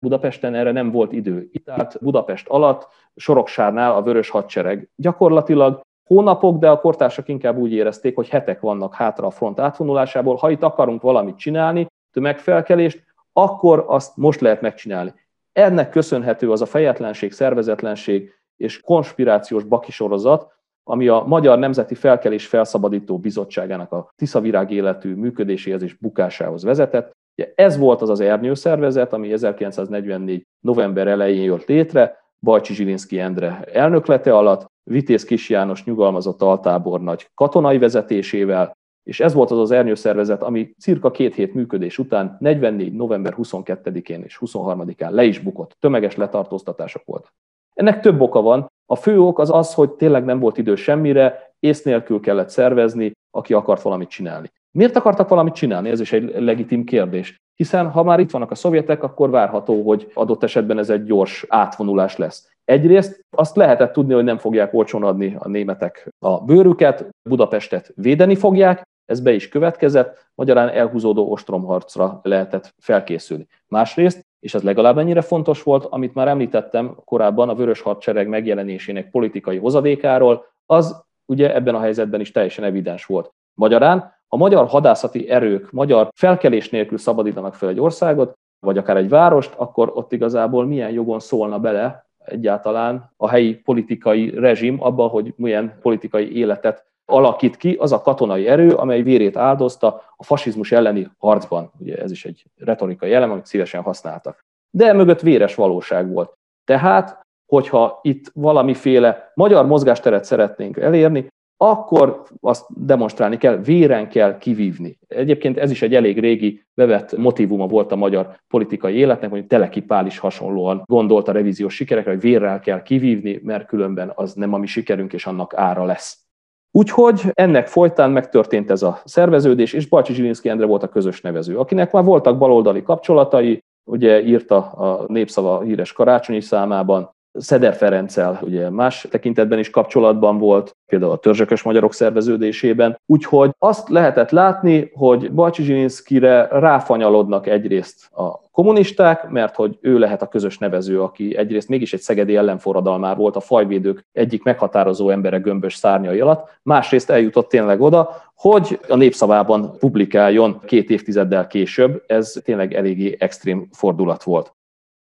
Budapesten 0.00 0.54
erre 0.54 0.72
nem 0.72 0.90
volt 0.90 1.12
idő. 1.12 1.48
Itt 1.52 1.68
állt 1.68 1.98
Budapest 2.00 2.48
alatt, 2.48 2.88
Soroksárnál 3.16 3.94
a 3.94 4.02
Vörös 4.02 4.30
Hadsereg. 4.30 4.90
Gyakorlatilag 4.96 5.80
hónapok, 6.08 6.58
de 6.58 6.70
a 6.70 6.80
kortársak 6.80 7.28
inkább 7.28 7.56
úgy 7.56 7.72
érezték, 7.72 8.14
hogy 8.14 8.28
hetek 8.28 8.60
vannak 8.60 8.94
hátra 8.94 9.26
a 9.26 9.30
front 9.30 9.60
átvonulásából. 9.60 10.36
Ha 10.36 10.50
itt 10.50 10.62
akarunk 10.62 11.02
valamit 11.02 11.36
csinálni, 11.36 11.86
tömegfelkelést, 12.12 13.04
akkor 13.32 13.84
azt 13.86 14.16
most 14.16 14.40
lehet 14.40 14.60
megcsinálni. 14.60 15.14
Ennek 15.52 15.90
köszönhető 15.90 16.50
az 16.50 16.60
a 16.60 16.66
fejetlenség, 16.66 17.32
szervezetlenség 17.32 18.32
és 18.56 18.80
konspirációs 18.80 19.64
bakisorozat, 19.64 20.52
ami 20.84 21.08
a 21.08 21.24
Magyar 21.26 21.58
Nemzeti 21.58 21.94
Felkelés 21.94 22.46
Felszabadító 22.46 23.18
Bizottságának 23.18 23.92
a 23.92 24.12
Tiszavirág 24.16 24.70
életű 24.70 25.14
működéséhez 25.14 25.82
és 25.82 25.94
bukásához 25.94 26.62
vezetett. 26.62 27.10
Ugye 27.36 27.52
ez 27.54 27.78
volt 27.78 28.02
az 28.02 28.08
az 28.08 28.20
ernyőszervezet, 28.20 29.12
ami 29.12 29.32
1944. 29.32 30.46
november 30.60 31.06
elején 31.06 31.42
jött 31.42 31.66
létre, 31.66 32.16
Bajcsi 32.40 32.74
Zsilinszki 32.74 33.20
Endre 33.20 33.60
elnöklete 33.72 34.36
alatt, 34.36 34.66
Vitéz 34.88 35.24
Kis 35.24 35.50
János 35.50 35.84
nyugalmazott 35.84 36.42
altábornagy 36.42 37.30
katonai 37.34 37.78
vezetésével, 37.78 38.76
és 39.02 39.20
ez 39.20 39.34
volt 39.34 39.50
az 39.50 39.58
az 39.58 39.70
ernyőszervezet, 39.70 40.42
ami 40.42 40.74
cirka 40.78 41.10
két 41.10 41.34
hét 41.34 41.54
működés 41.54 41.98
után 41.98 42.36
44. 42.40 42.92
november 42.92 43.34
22-én 43.36 44.22
és 44.22 44.38
23-án 44.40 45.10
le 45.10 45.24
is 45.24 45.38
bukott. 45.38 45.76
Tömeges 45.80 46.16
letartóztatások 46.16 47.02
volt. 47.04 47.32
Ennek 47.74 48.00
több 48.00 48.20
oka 48.20 48.42
van. 48.42 48.66
A 48.86 48.96
fő 48.96 49.20
ok 49.20 49.38
az 49.38 49.50
az, 49.50 49.74
hogy 49.74 49.90
tényleg 49.90 50.24
nem 50.24 50.38
volt 50.38 50.58
idő 50.58 50.74
semmire, 50.74 51.54
ész 51.58 51.82
nélkül 51.82 52.20
kellett 52.20 52.48
szervezni, 52.48 53.12
aki 53.30 53.54
akart 53.54 53.82
valamit 53.82 54.08
csinálni. 54.08 54.50
Miért 54.70 54.96
akartak 54.96 55.28
valamit 55.28 55.54
csinálni? 55.54 55.90
Ez 55.90 56.00
is 56.00 56.12
egy 56.12 56.42
legitim 56.42 56.84
kérdés. 56.84 57.36
Hiszen 57.54 57.90
ha 57.90 58.02
már 58.02 58.20
itt 58.20 58.30
vannak 58.30 58.50
a 58.50 58.54
szovjetek, 58.54 59.02
akkor 59.02 59.30
várható, 59.30 59.82
hogy 59.82 60.10
adott 60.14 60.42
esetben 60.42 60.78
ez 60.78 60.90
egy 60.90 61.04
gyors 61.04 61.44
átvonulás 61.48 62.16
lesz. 62.16 62.56
Egyrészt 62.68 63.26
azt 63.30 63.56
lehetett 63.56 63.92
tudni, 63.92 64.14
hogy 64.14 64.24
nem 64.24 64.38
fogják 64.38 64.74
olcsón 64.74 65.04
adni 65.04 65.36
a 65.38 65.48
németek 65.48 66.08
a 66.18 66.44
bőrüket, 66.44 67.08
Budapestet 67.28 67.92
védeni 67.94 68.34
fogják, 68.34 68.82
ez 69.04 69.20
be 69.20 69.32
is 69.32 69.48
következett, 69.48 70.26
magyarán 70.34 70.68
elhúzódó 70.68 71.30
ostromharcra 71.30 72.20
lehetett 72.22 72.74
felkészülni. 72.78 73.46
Másrészt, 73.66 74.26
és 74.40 74.54
ez 74.54 74.62
legalább 74.62 74.98
ennyire 74.98 75.20
fontos 75.20 75.62
volt, 75.62 75.84
amit 75.84 76.14
már 76.14 76.28
említettem 76.28 76.94
korábban 77.04 77.48
a 77.48 77.54
Vörös 77.54 77.80
Hadsereg 77.80 78.28
megjelenésének 78.28 79.10
politikai 79.10 79.56
hozadékáról, 79.56 80.46
az 80.66 81.04
ugye 81.26 81.54
ebben 81.54 81.74
a 81.74 81.80
helyzetben 81.80 82.20
is 82.20 82.30
teljesen 82.30 82.64
evidens 82.64 83.06
volt. 83.06 83.32
Magyarán 83.54 84.14
a 84.26 84.36
magyar 84.36 84.66
hadászati 84.66 85.28
erők 85.28 85.70
magyar 85.70 86.08
felkelés 86.14 86.70
nélkül 86.70 86.98
szabadítanak 86.98 87.54
fel 87.54 87.68
egy 87.68 87.80
országot, 87.80 88.32
vagy 88.66 88.78
akár 88.78 88.96
egy 88.96 89.08
várost, 89.08 89.54
akkor 89.56 89.90
ott 89.94 90.12
igazából 90.12 90.66
milyen 90.66 90.90
jogon 90.90 91.20
szólna 91.20 91.58
bele 91.58 92.06
egyáltalán 92.28 93.12
a 93.16 93.28
helyi 93.28 93.54
politikai 93.54 94.30
rezsim 94.30 94.82
abba, 94.82 95.06
hogy 95.06 95.32
milyen 95.36 95.78
politikai 95.80 96.36
életet 96.36 96.86
alakít 97.04 97.56
ki 97.56 97.76
az 97.80 97.92
a 97.92 98.00
katonai 98.00 98.48
erő, 98.48 98.70
amely 98.70 99.02
vérét 99.02 99.36
áldozta 99.36 100.02
a 100.16 100.24
fasizmus 100.24 100.72
elleni 100.72 101.10
harcban. 101.18 101.70
Ugye 101.78 101.96
ez 101.96 102.10
is 102.10 102.24
egy 102.24 102.44
retorikai 102.56 103.12
elem, 103.12 103.30
amit 103.30 103.46
szívesen 103.46 103.82
használtak. 103.82 104.38
De 104.70 104.92
mögött 104.92 105.20
véres 105.20 105.54
valóság 105.54 106.12
volt. 106.12 106.32
Tehát, 106.64 107.20
hogyha 107.46 107.98
itt 108.02 108.30
valamiféle 108.34 109.32
magyar 109.34 109.66
mozgásteret 109.66 110.24
szeretnénk 110.24 110.76
elérni, 110.76 111.28
akkor 111.60 112.22
azt 112.40 112.66
demonstrálni 112.68 113.36
kell, 113.36 113.56
véren 113.56 114.08
kell 114.08 114.38
kivívni. 114.38 114.98
Egyébként 115.08 115.58
ez 115.58 115.70
is 115.70 115.82
egy 115.82 115.94
elég 115.94 116.20
régi 116.20 116.64
bevett 116.74 117.16
motivuma 117.16 117.66
volt 117.66 117.92
a 117.92 117.96
magyar 117.96 118.36
politikai 118.48 118.94
életnek, 118.94 119.30
hogy 119.30 119.46
Teleki 119.46 119.82
Pál 119.82 120.06
is 120.06 120.18
hasonlóan 120.18 120.82
gondolt 120.84 121.28
a 121.28 121.32
revíziós 121.32 121.74
sikerekre, 121.74 122.10
hogy 122.10 122.20
vérrel 122.20 122.60
kell 122.60 122.82
kivívni, 122.82 123.40
mert 123.42 123.66
különben 123.66 124.12
az 124.14 124.34
nem 124.34 124.52
a 124.52 124.58
mi 124.58 124.66
sikerünk, 124.66 125.12
és 125.12 125.26
annak 125.26 125.54
ára 125.56 125.84
lesz. 125.84 126.22
Úgyhogy 126.70 127.20
ennek 127.32 127.66
folytán 127.66 128.10
megtörtént 128.10 128.70
ez 128.70 128.82
a 128.82 129.00
szerveződés, 129.04 129.72
és 129.72 129.88
Bacsi 129.88 130.12
Zsilinszki 130.14 130.48
Endre 130.48 130.66
volt 130.66 130.82
a 130.82 130.88
közös 130.88 131.20
nevező, 131.20 131.58
akinek 131.58 131.92
már 131.92 132.04
voltak 132.04 132.38
baloldali 132.38 132.82
kapcsolatai, 132.82 133.62
ugye 133.90 134.22
írta 134.22 134.56
a 134.56 135.04
Népszava 135.06 135.60
híres 135.60 135.92
karácsonyi 135.92 136.40
számában, 136.40 137.16
Szeder 137.38 137.74
Ferenccel 137.74 138.38
ugye 138.42 138.70
más 138.70 139.06
tekintetben 139.10 139.58
is 139.58 139.70
kapcsolatban 139.70 140.38
volt, 140.38 140.76
például 140.86 141.12
a 141.12 141.16
törzsökös 141.16 141.62
magyarok 141.62 141.94
szerveződésében. 141.94 143.00
Úgyhogy 143.06 143.50
azt 143.58 143.88
lehetett 143.88 144.30
látni, 144.30 144.90
hogy 144.94 145.32
Bacsi 145.32 145.62
Zsilinszkire 145.62 146.48
ráfanyalodnak 146.50 147.46
egyrészt 147.46 148.12
a 148.12 148.46
kommunisták, 148.52 149.28
mert 149.28 149.54
hogy 149.54 149.78
ő 149.80 149.98
lehet 149.98 150.22
a 150.22 150.28
közös 150.28 150.58
nevező, 150.58 151.02
aki 151.02 151.36
egyrészt 151.36 151.68
mégis 151.68 151.92
egy 151.92 152.00
szegedi 152.00 152.36
ellenforradalmár 152.36 153.16
volt, 153.16 153.36
a 153.36 153.40
fajvédők 153.40 154.06
egyik 154.12 154.42
meghatározó 154.42 155.10
embere 155.10 155.38
gömbös 155.38 155.74
szárnyai 155.74 156.20
alatt, 156.20 156.58
másrészt 156.62 157.10
eljutott 157.10 157.48
tényleg 157.48 157.80
oda, 157.80 158.10
hogy 158.34 158.80
a 158.88 158.96
népszavában 158.96 159.78
publikáljon 159.78 160.60
két 160.64 160.90
évtizeddel 160.90 161.46
később, 161.46 162.02
ez 162.06 162.40
tényleg 162.44 162.74
eléggé 162.74 163.16
extrém 163.18 163.68
fordulat 163.72 164.22
volt. 164.22 164.56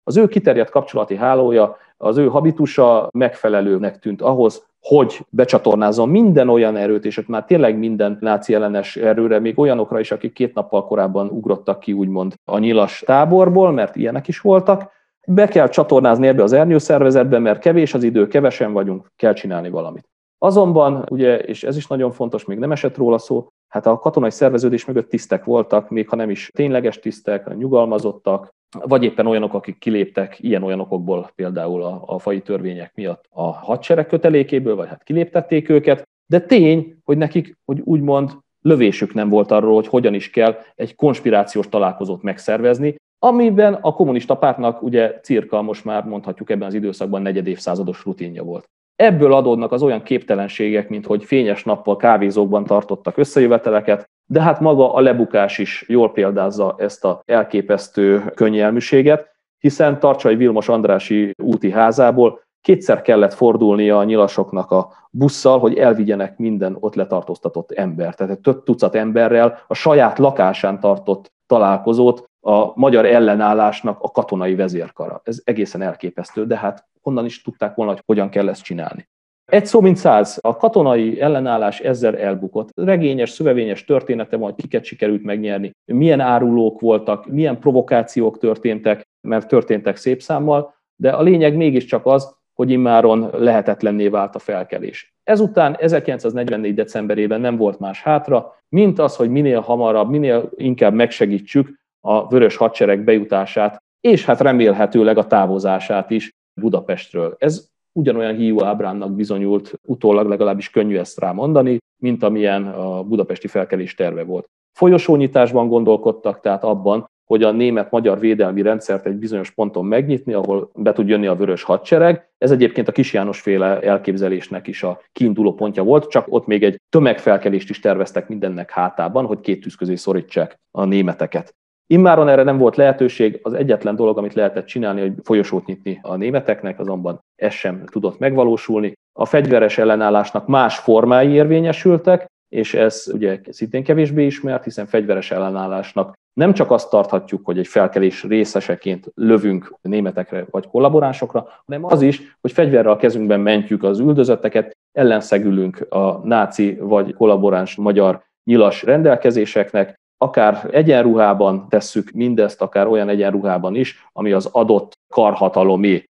Az 0.05 0.17
ő 0.17 0.29
kiterjedt 0.29 0.71
kapcsolati 0.71 1.17
hálója, 1.17 1.77
az 1.97 2.17
ő 2.17 2.29
habitusa 2.29 3.09
megfelelőnek 3.13 3.99
tűnt 3.99 4.23
ahhoz, 4.23 4.67
hogy 4.81 5.21
becsatornázzon 5.31 6.09
minden 6.09 6.49
olyan 6.49 6.77
erőt, 6.77 7.05
és 7.05 7.17
ott 7.17 7.29
már 7.29 7.45
tényleg 7.45 7.79
minden 7.79 8.19
náci 8.21 8.55
ellenes 8.55 8.97
erőre, 8.97 9.39
még 9.39 9.59
olyanokra 9.59 10.01
is, 10.01 10.11
akik 10.11 10.33
két 10.33 10.55
nappal 10.55 10.85
korábban 10.87 11.29
ugrottak 11.29 11.81
ki, 11.81 11.93
úgymond 11.93 12.35
a 12.45 12.59
nyilas 12.59 13.03
táborból, 13.07 13.73
mert 13.73 13.97
ilyenek 13.97 14.29
is 14.29 14.41
voltak. 14.41 14.93
Be 15.27 15.49
kell 15.49 15.69
csatornázni 15.69 16.27
ebbe 16.27 16.43
az 16.43 16.53
ernyőszervezetbe, 16.53 17.39
mert 17.39 17.61
kevés 17.61 17.95
az 17.95 18.03
idő, 18.03 18.27
kevesen 18.27 18.73
vagyunk, 18.73 19.13
kell 19.17 19.33
csinálni 19.33 19.71
valamit. 19.71 20.09
Azonban, 20.39 21.07
ugye, 21.11 21.39
és 21.39 21.63
ez 21.63 21.77
is 21.77 21.87
nagyon 21.87 22.11
fontos, 22.11 22.45
még 22.45 22.59
nem 22.59 22.73
esett 22.73 22.97
róla 22.97 23.19
szó, 23.19 23.49
hát 23.75 23.87
a 23.87 23.99
katonai 23.99 24.31
szerveződés 24.31 24.85
mögött 24.85 25.09
tisztek 25.09 25.45
voltak, 25.45 25.91
még 25.91 26.09
ha 26.09 26.17
nem 26.17 26.31
is 26.31 26.51
tényleges 26.53 26.99
tisztek, 26.99 27.57
nyugalmazottak, 27.57 28.55
vagy 28.81 29.05
éppen 29.05 29.27
olyanok, 29.27 29.55
akik 29.55 29.79
kiléptek 29.79 30.37
ilyen-olyan 30.41 30.81
okokból, 30.81 31.31
például 31.35 31.83
a, 31.83 32.03
a 32.07 32.19
fai 32.19 32.41
törvények 32.41 32.93
miatt 32.95 33.25
a 33.31 33.53
hadsereg 33.53 34.07
kötelékéből, 34.07 34.77
vagy 34.77 34.89
hát 34.89 35.03
kiléptették 35.03 35.69
őket, 35.69 36.09
de 36.27 36.41
tény, 36.41 36.97
hogy 37.05 37.19
nekik, 37.19 37.57
hogy 37.65 37.81
úgymond 37.85 38.31
lövésük 38.61 39.15
nem 39.15 39.29
volt 39.29 39.51
arról, 39.51 39.75
hogy 39.75 39.87
hogyan 39.87 40.15
is 40.15 40.31
kell 40.31 40.57
egy 40.75 40.95
konspirációs 40.95 41.69
találkozót 41.69 42.23
megszervezni, 42.23 42.95
amiben 43.19 43.75
a 43.75 43.93
kommunista 43.93 44.37
pártnak 44.37 44.83
ugye 44.83 45.21
cirka 45.23 45.63
most 45.63 45.85
már 45.85 46.05
mondhatjuk 46.05 46.51
ebben 46.51 46.67
az 46.67 46.75
időszakban 46.75 47.23
negyed 47.23 47.47
évszázados 47.47 48.05
rutinja 48.05 48.43
volt. 48.43 48.69
Ebből 48.97 49.33
adódnak 49.33 49.73
az 49.73 49.83
olyan 49.83 50.03
képtelenségek, 50.03 50.89
mint 50.89 51.07
hogy 51.07 51.25
fényes 51.25 51.65
nappal 51.65 51.97
kávézókban 51.97 52.65
tartottak 52.65 53.17
összejöveteleket, 53.17 54.11
de 54.27 54.41
hát 54.41 54.61
maga 54.61 54.93
a 54.93 55.01
lebukás 55.01 55.59
is 55.59 55.85
jól 55.89 56.13
példázza 56.13 56.75
ezt 56.79 57.05
a 57.05 57.23
elképesztő 57.25 58.33
könnyelműséget, 58.35 59.33
hiszen 59.59 59.99
Tarcsai 59.99 60.37
Vilmos 60.37 60.69
Andrási 60.69 61.31
úti 61.43 61.71
házából 61.71 62.43
kétszer 62.61 63.03
kellett 63.03 63.35
fordulnia 63.35 63.99
a 63.99 64.05
nyilasoknak 64.05 64.71
a 64.71 64.93
busszal, 65.11 65.59
hogy 65.59 65.79
elvigyenek 65.79 66.39
minden 66.39 66.77
ott 66.81 66.95
letartóztatott 66.95 67.73
embert. 67.73 68.17
Tehát 68.17 68.41
több 68.41 68.63
tucat 68.63 68.95
emberrel 68.95 69.59
a 69.67 69.75
saját 69.75 70.19
lakásán 70.19 70.81
tartott 70.81 71.33
találkozót 71.47 72.25
a 72.41 72.79
magyar 72.81 73.07
ellenállásnak 73.07 73.99
a 74.01 74.11
katonai 74.11 74.55
vezérkara. 74.55 75.21
Ez 75.25 75.41
egészen 75.45 75.83
elképesztő, 75.83 76.47
de 76.47 76.57
hát 76.57 76.87
honnan 77.05 77.25
is 77.25 77.43
tudták 77.43 77.75
volna, 77.75 77.93
hogy 77.93 78.03
hogyan 78.07 78.29
kell 78.29 78.49
ezt 78.49 78.63
csinálni. 78.63 79.09
Egy 79.45 79.67
szó, 79.67 79.81
mint 79.81 79.97
száz. 79.97 80.39
A 80.41 80.57
katonai 80.57 81.21
ellenállás 81.21 81.81
ezzel 81.81 82.17
elbukott. 82.17 82.69
Regényes, 82.75 83.31
szövevényes 83.31 83.85
története 83.85 84.37
van, 84.37 84.51
hogy 84.51 84.63
kiket 84.63 84.85
sikerült 84.85 85.23
megnyerni, 85.23 85.71
milyen 85.85 86.21
árulók 86.21 86.81
voltak, 86.81 87.27
milyen 87.27 87.59
provokációk 87.59 88.39
történtek, 88.39 89.03
mert 89.29 89.49
történtek 89.49 89.97
szép 89.97 90.23
számmal, 90.23 90.75
de 90.97 91.11
a 91.11 91.23
lényeg 91.23 91.57
mégiscsak 91.57 92.07
az, 92.07 92.37
hogy 92.55 92.71
immáron 92.71 93.31
lehetetlenné 93.33 94.09
vált 94.09 94.35
a 94.35 94.39
felkelés. 94.39 95.15
Ezután 95.23 95.77
1944. 95.79 96.75
decemberében 96.75 97.41
nem 97.41 97.57
volt 97.57 97.79
más 97.79 98.03
hátra, 98.03 98.55
mint 98.69 98.99
az, 98.99 99.17
hogy 99.17 99.31
minél 99.31 99.61
hamarabb, 99.61 100.11
minél 100.11 100.51
inkább 100.57 100.95
megsegítsük 100.95 101.81
a 102.01 102.29
vörös 102.29 102.57
hadsereg 102.57 103.05
bejutását, 103.05 103.83
és 104.01 104.25
hát 104.25 104.41
remélhetőleg 104.41 105.19
a 105.19 105.27
távozását 105.27 106.11
is 106.11 106.33
Budapestről. 106.61 107.37
Ez 107.39 107.69
ugyanolyan 107.93 108.35
hiú 108.35 108.63
ábránnak 108.63 109.15
bizonyult, 109.15 109.73
utólag 109.87 110.29
legalábbis 110.29 110.71
könnyű 110.71 110.97
ezt 110.97 111.21
rá 111.21 111.33
mondani, 111.33 111.79
mint 112.03 112.23
amilyen 112.23 112.67
a 112.67 113.03
budapesti 113.03 113.47
felkelés 113.47 113.95
terve 113.95 114.25
volt. 114.25 114.49
Folyosónyitásban 114.73 115.69
gondolkodtak, 115.69 116.41
tehát 116.41 116.65
abban, 116.65 117.07
hogy 117.25 117.43
a 117.43 117.51
német-magyar 117.51 118.19
védelmi 118.19 118.63
rendszert 118.63 119.07
egy 119.07 119.17
bizonyos 119.17 119.51
ponton 119.51 119.85
megnyitni, 119.85 120.33
ahol 120.33 120.71
be 120.75 120.93
tud 120.93 121.09
jönni 121.09 121.27
a 121.27 121.35
vörös 121.35 121.63
hadsereg. 121.63 122.29
Ez 122.39 122.51
egyébként 122.51 122.89
a 122.89 122.93
Kis 122.93 123.13
János 123.13 123.41
féle 123.41 123.81
elképzelésnek 123.81 124.67
is 124.67 124.83
a 124.83 125.01
kiinduló 125.13 125.55
pontja 125.55 125.83
volt, 125.83 126.09
csak 126.11 126.27
ott 126.29 126.47
még 126.47 126.63
egy 126.63 126.81
tömegfelkelést 126.89 127.71
is 127.71 127.81
terveztek 127.81 128.29
mindennek 128.29 128.71
hátában, 128.71 129.27
hogy 129.27 129.41
két 129.41 129.61
tűz 129.61 129.75
közé 129.75 129.95
szorítsák 129.95 130.59
a 130.71 130.85
németeket. 130.85 131.55
Immáron 131.87 132.29
erre 132.29 132.43
nem 132.43 132.59
volt 132.59 132.77
lehetőség, 132.77 133.41
az 133.43 133.53
egyetlen 133.53 133.97
dolog, 133.97 134.19
amit 134.19 134.35
lehetett 134.35 134.67
csinálni, 134.67 135.01
hogy 135.01 135.13
folyosót 135.23 135.67
nyitni 135.67 135.99
a 136.03 136.17
németeknek, 136.17 136.79
azonban 136.79 137.21
ez 137.37 137.53
sem 137.53 137.85
tudott 137.85 138.19
megvalósulni. 138.19 138.93
a 139.17 139.25
fegyveres 139.25 139.79
ellenállásnak 139.79 140.47
más 140.47 140.79
formái 140.79 141.29
érvényesültek, 141.29 142.27
és 142.49 142.75
ez 142.75 143.07
ugye 143.13 143.41
szintén 143.51 143.85
kevésbé 143.85 144.27
ismert, 144.27 144.65
hiszen 144.65 144.87
fegyveres 144.87 145.31
ellenállásnak 145.31 146.15
nem 146.35 146.53
csak 146.53 146.71
azt 146.71 146.91
tarthatjuk, 146.91 147.45
hogy 147.45 147.59
egy 147.59 147.67
felkelés 147.67 148.23
részeseként 148.23 149.11
lövünk 149.15 149.75
németekre 149.81 150.47
vagy 150.51 150.67
kollaboránsokra, 150.67 151.49
hanem 151.67 151.85
az 151.85 152.03
is, 152.03 152.37
hogy 152.41 152.53
fegyverrel 152.53 152.93
a 152.93 152.97
kezünkben 152.97 153.41
mentjük 153.41 153.83
az 153.83 153.99
üldözötteket, 153.99 154.77
ellenszegülünk 154.93 155.87
a 155.89 156.27
náci 156.27 156.77
vagy 156.81 157.15
kollaboráns 157.15 157.75
magyar 157.75 158.23
nyilas 158.45 158.83
rendelkezéseknek, 158.83 159.95
akár 160.19 160.69
egyenruhában 160.71 161.69
tesszük 161.69 162.11
mindezt, 162.11 162.63
akár 162.63 162.87
olyan 162.87 163.09
egyenruhában 163.09 163.75
is, 163.75 164.09
ami 164.13 164.33
az 164.33 164.49
adott 164.53 164.93
karhatalomé. 165.13 166.05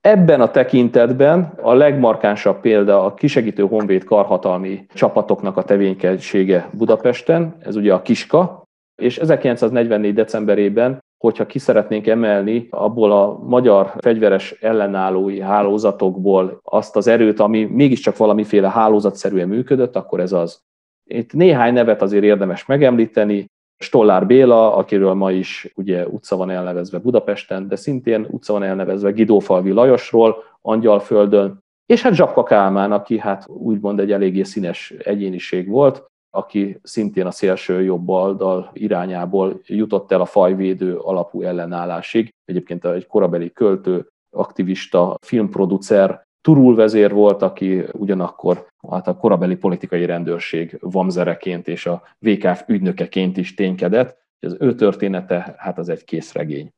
Ebben 0.00 0.40
a 0.40 0.50
tekintetben 0.50 1.52
a 1.62 1.74
legmarkánsabb 1.74 2.60
példa 2.60 3.04
a 3.04 3.14
kisegítő 3.14 3.62
honvéd 3.62 4.04
karhatalmi 4.04 4.86
csapatoknak 4.94 5.56
a 5.56 5.62
tevékenysége 5.62 6.70
Budapesten, 6.72 7.56
ez 7.60 7.76
ugye 7.76 7.94
a 7.94 8.02
Kiska, 8.02 8.62
és 9.02 9.18
1944. 9.18 10.14
decemberében, 10.14 11.02
hogyha 11.18 11.46
ki 11.46 11.58
szeretnénk 11.58 12.06
emelni 12.06 12.66
abból 12.70 13.12
a 13.12 13.38
magyar 13.38 13.92
fegyveres 13.98 14.52
ellenállói 14.52 15.40
hálózatokból 15.40 16.60
azt 16.62 16.96
az 16.96 17.06
erőt, 17.06 17.40
ami 17.40 17.64
mégiscsak 17.64 18.16
valamiféle 18.16 18.70
hálózatszerűen 18.70 19.48
működött, 19.48 19.96
akkor 19.96 20.20
ez 20.20 20.32
az. 20.32 20.62
Itt 21.04 21.32
néhány 21.32 21.72
nevet 21.72 22.02
azért 22.02 22.24
érdemes 22.24 22.66
megemlíteni, 22.66 23.46
Stollár 23.78 24.26
Béla, 24.26 24.76
akiről 24.76 25.14
ma 25.14 25.30
is 25.30 25.72
ugye 25.74 26.06
utca 26.08 26.36
van 26.36 26.50
elnevezve 26.50 26.98
Budapesten, 26.98 27.68
de 27.68 27.76
szintén 27.76 28.26
utca 28.30 28.52
van 28.52 28.62
elnevezve 28.62 29.10
Gidófalvi 29.10 29.70
Lajosról, 29.70 30.42
Angyalföldön, 30.60 31.62
és 31.86 32.02
hát 32.02 32.14
Zsapka 32.14 32.42
Kálmán, 32.42 32.92
aki 32.92 33.18
hát 33.18 33.48
úgymond 33.48 34.00
egy 34.00 34.12
eléggé 34.12 34.42
színes 34.42 34.90
egyéniség 34.90 35.68
volt, 35.68 36.04
aki 36.30 36.78
szintén 36.82 37.26
a 37.26 37.30
szélső 37.30 37.82
jobb 37.82 38.08
oldal 38.08 38.70
irányából 38.72 39.60
jutott 39.66 40.12
el 40.12 40.20
a 40.20 40.24
fajvédő 40.24 40.96
alapú 40.96 41.42
ellenállásig. 41.42 42.28
Egyébként 42.44 42.84
egy 42.84 43.06
korabeli 43.06 43.52
költő, 43.52 44.08
aktivista, 44.36 45.16
filmproducer, 45.26 46.22
Turul 46.44 46.74
vezér 46.74 47.12
volt, 47.12 47.42
aki 47.42 47.82
ugyanakkor 47.92 48.66
hát 48.90 49.08
a 49.08 49.16
korabeli 49.16 49.56
politikai 49.56 50.04
rendőrség 50.04 50.78
vamzereként 50.80 51.68
és 51.68 51.86
a 51.86 52.02
VKF 52.18 52.62
ügynökeként 52.66 53.36
is 53.36 53.54
ténykedett. 53.54 54.22
Az 54.40 54.56
ő 54.58 54.74
története, 54.74 55.54
hát 55.58 55.78
az 55.78 55.88
egy 55.88 56.04
készregény. 56.04 56.70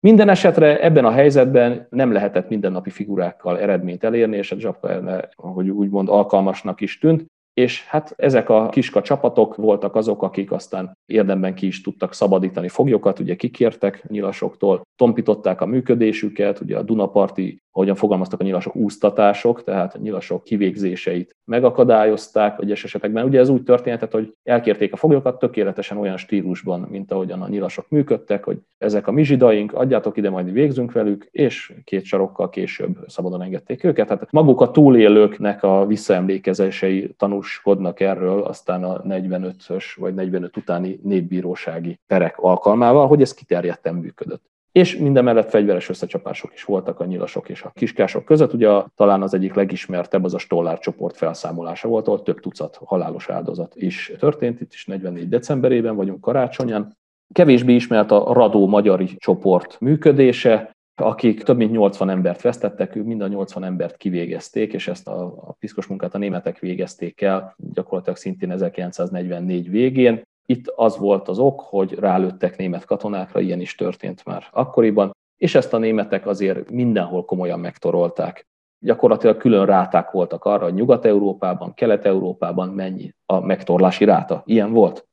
Minden 0.00 0.28
esetre 0.28 0.80
ebben 0.80 1.04
a 1.04 1.10
helyzetben 1.10 1.86
nem 1.90 2.12
lehetett 2.12 2.48
mindennapi 2.48 2.90
figurákkal 2.90 3.58
eredményt 3.58 4.04
elérni, 4.04 4.36
és 4.36 4.52
a 4.52 4.58
Zsapka, 4.58 5.28
ahogy 5.34 5.68
úgymond 5.68 6.08
alkalmasnak 6.08 6.80
is 6.80 6.98
tűnt, 6.98 7.24
és 7.52 7.86
hát 7.86 8.14
ezek 8.16 8.48
a 8.48 8.68
kiska 8.68 9.02
csapatok 9.02 9.56
voltak 9.56 9.94
azok, 9.94 10.22
akik 10.22 10.52
aztán 10.52 10.98
érdemben 11.06 11.54
ki 11.54 11.66
is 11.66 11.80
tudtak 11.80 12.12
szabadítani 12.12 12.68
foglyokat, 12.68 13.18
ugye 13.18 13.34
kikértek 13.34 14.08
nyilasoktól, 14.08 14.82
tompították 14.96 15.60
a 15.60 15.66
működésüket, 15.66 16.60
ugye 16.60 16.78
a 16.78 16.82
Dunaparti 16.82 17.62
ahogyan 17.76 17.94
fogalmaztak 17.94 18.40
a 18.40 18.44
nyilasok, 18.44 18.76
úsztatások, 18.76 19.64
tehát 19.64 19.94
a 19.94 19.98
nyilasok 19.98 20.44
kivégzéseit 20.44 21.36
megakadályozták 21.44 22.60
egyes 22.60 22.84
esetekben. 22.84 23.24
Ugye 23.24 23.38
ez 23.38 23.48
úgy 23.48 23.62
történhetett, 23.62 24.12
hogy 24.12 24.34
elkérték 24.42 24.92
a 24.92 24.96
foglyokat 24.96 25.38
tökéletesen 25.38 25.96
olyan 25.96 26.16
stílusban, 26.16 26.80
mint 26.80 27.12
ahogyan 27.12 27.42
a 27.42 27.48
nyilasok 27.48 27.88
működtek, 27.88 28.44
hogy 28.44 28.58
ezek 28.78 29.06
a 29.06 29.12
mizsidaink, 29.12 29.72
adjátok 29.72 30.16
ide, 30.16 30.30
majd 30.30 30.52
végzünk 30.52 30.92
velük, 30.92 31.28
és 31.30 31.72
két 31.84 32.04
sarokkal 32.04 32.48
később 32.48 32.98
szabadon 33.06 33.42
engedték 33.42 33.84
őket. 33.84 34.06
Tehát 34.06 34.32
maguk 34.32 34.60
a 34.60 34.70
túlélőknek 34.70 35.62
a 35.62 35.86
visszaemlékezései 35.86 37.14
tanúskodnak 37.18 38.00
erről, 38.00 38.42
aztán 38.42 38.84
a 38.84 39.02
45-ös 39.02 39.84
vagy 39.96 40.14
45 40.14 40.56
utáni 40.56 41.00
népbírósági 41.02 42.00
perek 42.06 42.38
alkalmával, 42.38 43.06
hogy 43.06 43.20
ez 43.20 43.34
kiterjedten 43.34 43.94
működött 43.94 44.52
és 44.74 44.96
mindemellett 44.96 45.50
fegyveres 45.50 45.88
összecsapások 45.88 46.54
is 46.54 46.64
voltak 46.64 47.00
a 47.00 47.04
nyilasok 47.04 47.48
és 47.48 47.62
a 47.62 47.70
kiskások 47.74 48.24
között. 48.24 48.52
Ugye 48.52 48.68
talán 48.94 49.22
az 49.22 49.34
egyik 49.34 49.54
legismertebb 49.54 50.24
az 50.24 50.34
a 50.34 50.38
Stollár 50.38 50.78
csoport 50.78 51.16
felszámolása 51.16 51.88
volt, 51.88 52.06
ahol 52.06 52.22
több 52.22 52.40
tucat 52.40 52.80
halálos 52.84 53.28
áldozat 53.28 53.72
is 53.76 54.12
történt, 54.18 54.60
itt 54.60 54.72
is 54.72 54.86
44 54.86 55.28
decemberében 55.28 55.96
vagyunk 55.96 56.20
karácsonyan. 56.20 56.96
Kevésbé 57.32 57.74
ismert 57.74 58.10
a 58.10 58.32
Radó 58.32 58.66
magyari 58.66 59.16
csoport 59.16 59.80
működése, 59.80 60.76
akik 61.02 61.42
több 61.42 61.56
mint 61.56 61.72
80 61.72 62.10
embert 62.10 62.42
vesztettek, 62.42 62.94
mind 62.94 63.20
a 63.20 63.26
80 63.26 63.64
embert 63.64 63.96
kivégezték, 63.96 64.72
és 64.72 64.88
ezt 64.88 65.08
a, 65.08 65.24
a 65.24 65.52
piszkos 65.58 65.86
munkát 65.86 66.14
a 66.14 66.18
németek 66.18 66.58
végezték 66.58 67.20
el, 67.20 67.54
gyakorlatilag 67.72 68.18
szintén 68.18 68.50
1944 68.50 69.70
végén. 69.70 70.22
Itt 70.46 70.68
az 70.76 70.98
volt 70.98 71.28
az 71.28 71.38
ok, 71.38 71.60
hogy 71.60 71.94
rálőttek 71.98 72.56
német 72.56 72.84
katonákra, 72.84 73.40
ilyen 73.40 73.60
is 73.60 73.74
történt 73.74 74.24
már 74.24 74.46
akkoriban, 74.52 75.12
és 75.36 75.54
ezt 75.54 75.72
a 75.72 75.78
németek 75.78 76.26
azért 76.26 76.70
mindenhol 76.70 77.24
komolyan 77.24 77.60
megtorolták. 77.60 78.46
Gyakorlatilag 78.78 79.36
külön 79.36 79.66
ráták 79.66 80.10
voltak 80.10 80.44
arra, 80.44 80.64
hogy 80.64 80.74
Nyugat-Európában, 80.74 81.74
Kelet-Európában 81.74 82.68
mennyi 82.68 83.14
a 83.26 83.40
megtorlási 83.40 84.04
ráta. 84.04 84.42
Ilyen 84.46 84.72
volt. 84.72 85.06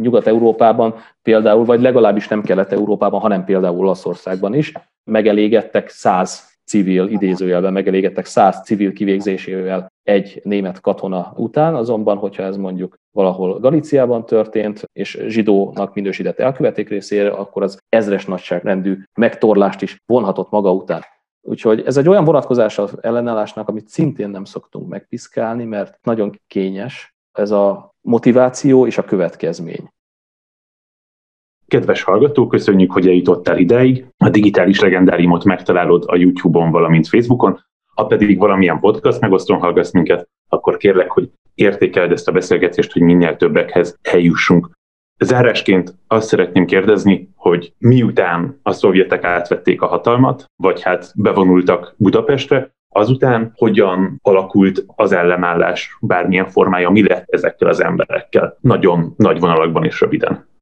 Nyugat-Európában 0.00 0.94
például, 1.22 1.64
vagy 1.64 1.80
legalábbis 1.80 2.28
nem 2.28 2.42
Kelet-Európában, 2.42 3.20
hanem 3.20 3.44
például 3.44 3.78
Olaszországban 3.78 4.54
is 4.54 4.72
megelégettek 5.04 5.88
száz 5.88 6.55
civil, 6.66 7.08
idézőjelben 7.08 7.72
megelégettek 7.72 8.24
száz 8.24 8.62
civil 8.64 8.92
kivégzésével 8.92 9.92
egy 10.02 10.40
német 10.44 10.80
katona 10.80 11.32
után, 11.36 11.74
azonban, 11.74 12.16
hogyha 12.16 12.42
ez 12.42 12.56
mondjuk 12.56 12.96
valahol 13.10 13.58
Galíciában 13.58 14.26
történt, 14.26 14.82
és 14.92 15.24
zsidónak 15.26 15.94
minősített 15.94 16.38
elköveték 16.38 16.88
részére, 16.88 17.30
akkor 17.30 17.62
az 17.62 17.78
ezres 17.88 18.26
nagyságrendű 18.26 19.02
megtorlást 19.14 19.82
is 19.82 20.02
vonhatott 20.06 20.50
maga 20.50 20.72
után. 20.72 21.02
Úgyhogy 21.48 21.82
ez 21.86 21.96
egy 21.96 22.08
olyan 22.08 22.24
vonatkozás 22.24 22.78
az 22.78 22.96
ellenállásnak, 23.00 23.68
amit 23.68 23.88
szintén 23.88 24.28
nem 24.28 24.44
szoktunk 24.44 24.88
megpiszkálni, 24.88 25.64
mert 25.64 25.98
nagyon 26.02 26.40
kényes 26.46 27.14
ez 27.32 27.50
a 27.50 27.94
motiváció 28.00 28.86
és 28.86 28.98
a 28.98 29.04
következmény. 29.04 29.90
Kedves 31.76 32.02
hallgató, 32.02 32.46
köszönjük, 32.46 32.92
hogy 32.92 33.06
eljutottál 33.06 33.58
ideig. 33.58 34.06
A 34.16 34.28
digitális 34.28 34.80
legendáriumot 34.80 35.44
megtalálod 35.44 36.04
a 36.06 36.16
YouTube-on, 36.16 36.70
valamint 36.70 37.08
Facebookon. 37.08 37.58
Ha 37.94 38.06
pedig 38.06 38.38
valamilyen 38.38 38.80
podcast 38.80 39.20
megosztón 39.20 39.58
hallgatsz 39.58 39.92
minket, 39.92 40.28
akkor 40.48 40.76
kérlek, 40.76 41.10
hogy 41.10 41.30
értékeld 41.54 42.12
ezt 42.12 42.28
a 42.28 42.32
beszélgetést, 42.32 42.92
hogy 42.92 43.02
minél 43.02 43.36
többekhez 43.36 43.98
eljussunk. 44.02 44.70
Zárásként 45.18 45.94
azt 46.06 46.28
szeretném 46.28 46.66
kérdezni, 46.66 47.28
hogy 47.34 47.72
miután 47.78 48.60
a 48.62 48.72
szovjetek 48.72 49.24
átvették 49.24 49.82
a 49.82 49.86
hatalmat, 49.86 50.44
vagy 50.62 50.82
hát 50.82 51.12
bevonultak 51.16 51.94
Budapestre, 51.96 52.70
azután 52.88 53.52
hogyan 53.54 54.18
alakult 54.22 54.84
az 54.86 55.12
ellenállás 55.12 55.98
bármilyen 56.00 56.46
formája, 56.46 56.90
mi 56.90 57.08
lett 57.08 57.24
ezekkel 57.28 57.68
az 57.68 57.82
emberekkel? 57.82 58.56
Nagyon 58.60 59.14
nagy 59.16 59.40
vonalakban 59.40 59.84
és 59.84 60.00
röviden. 60.00 60.54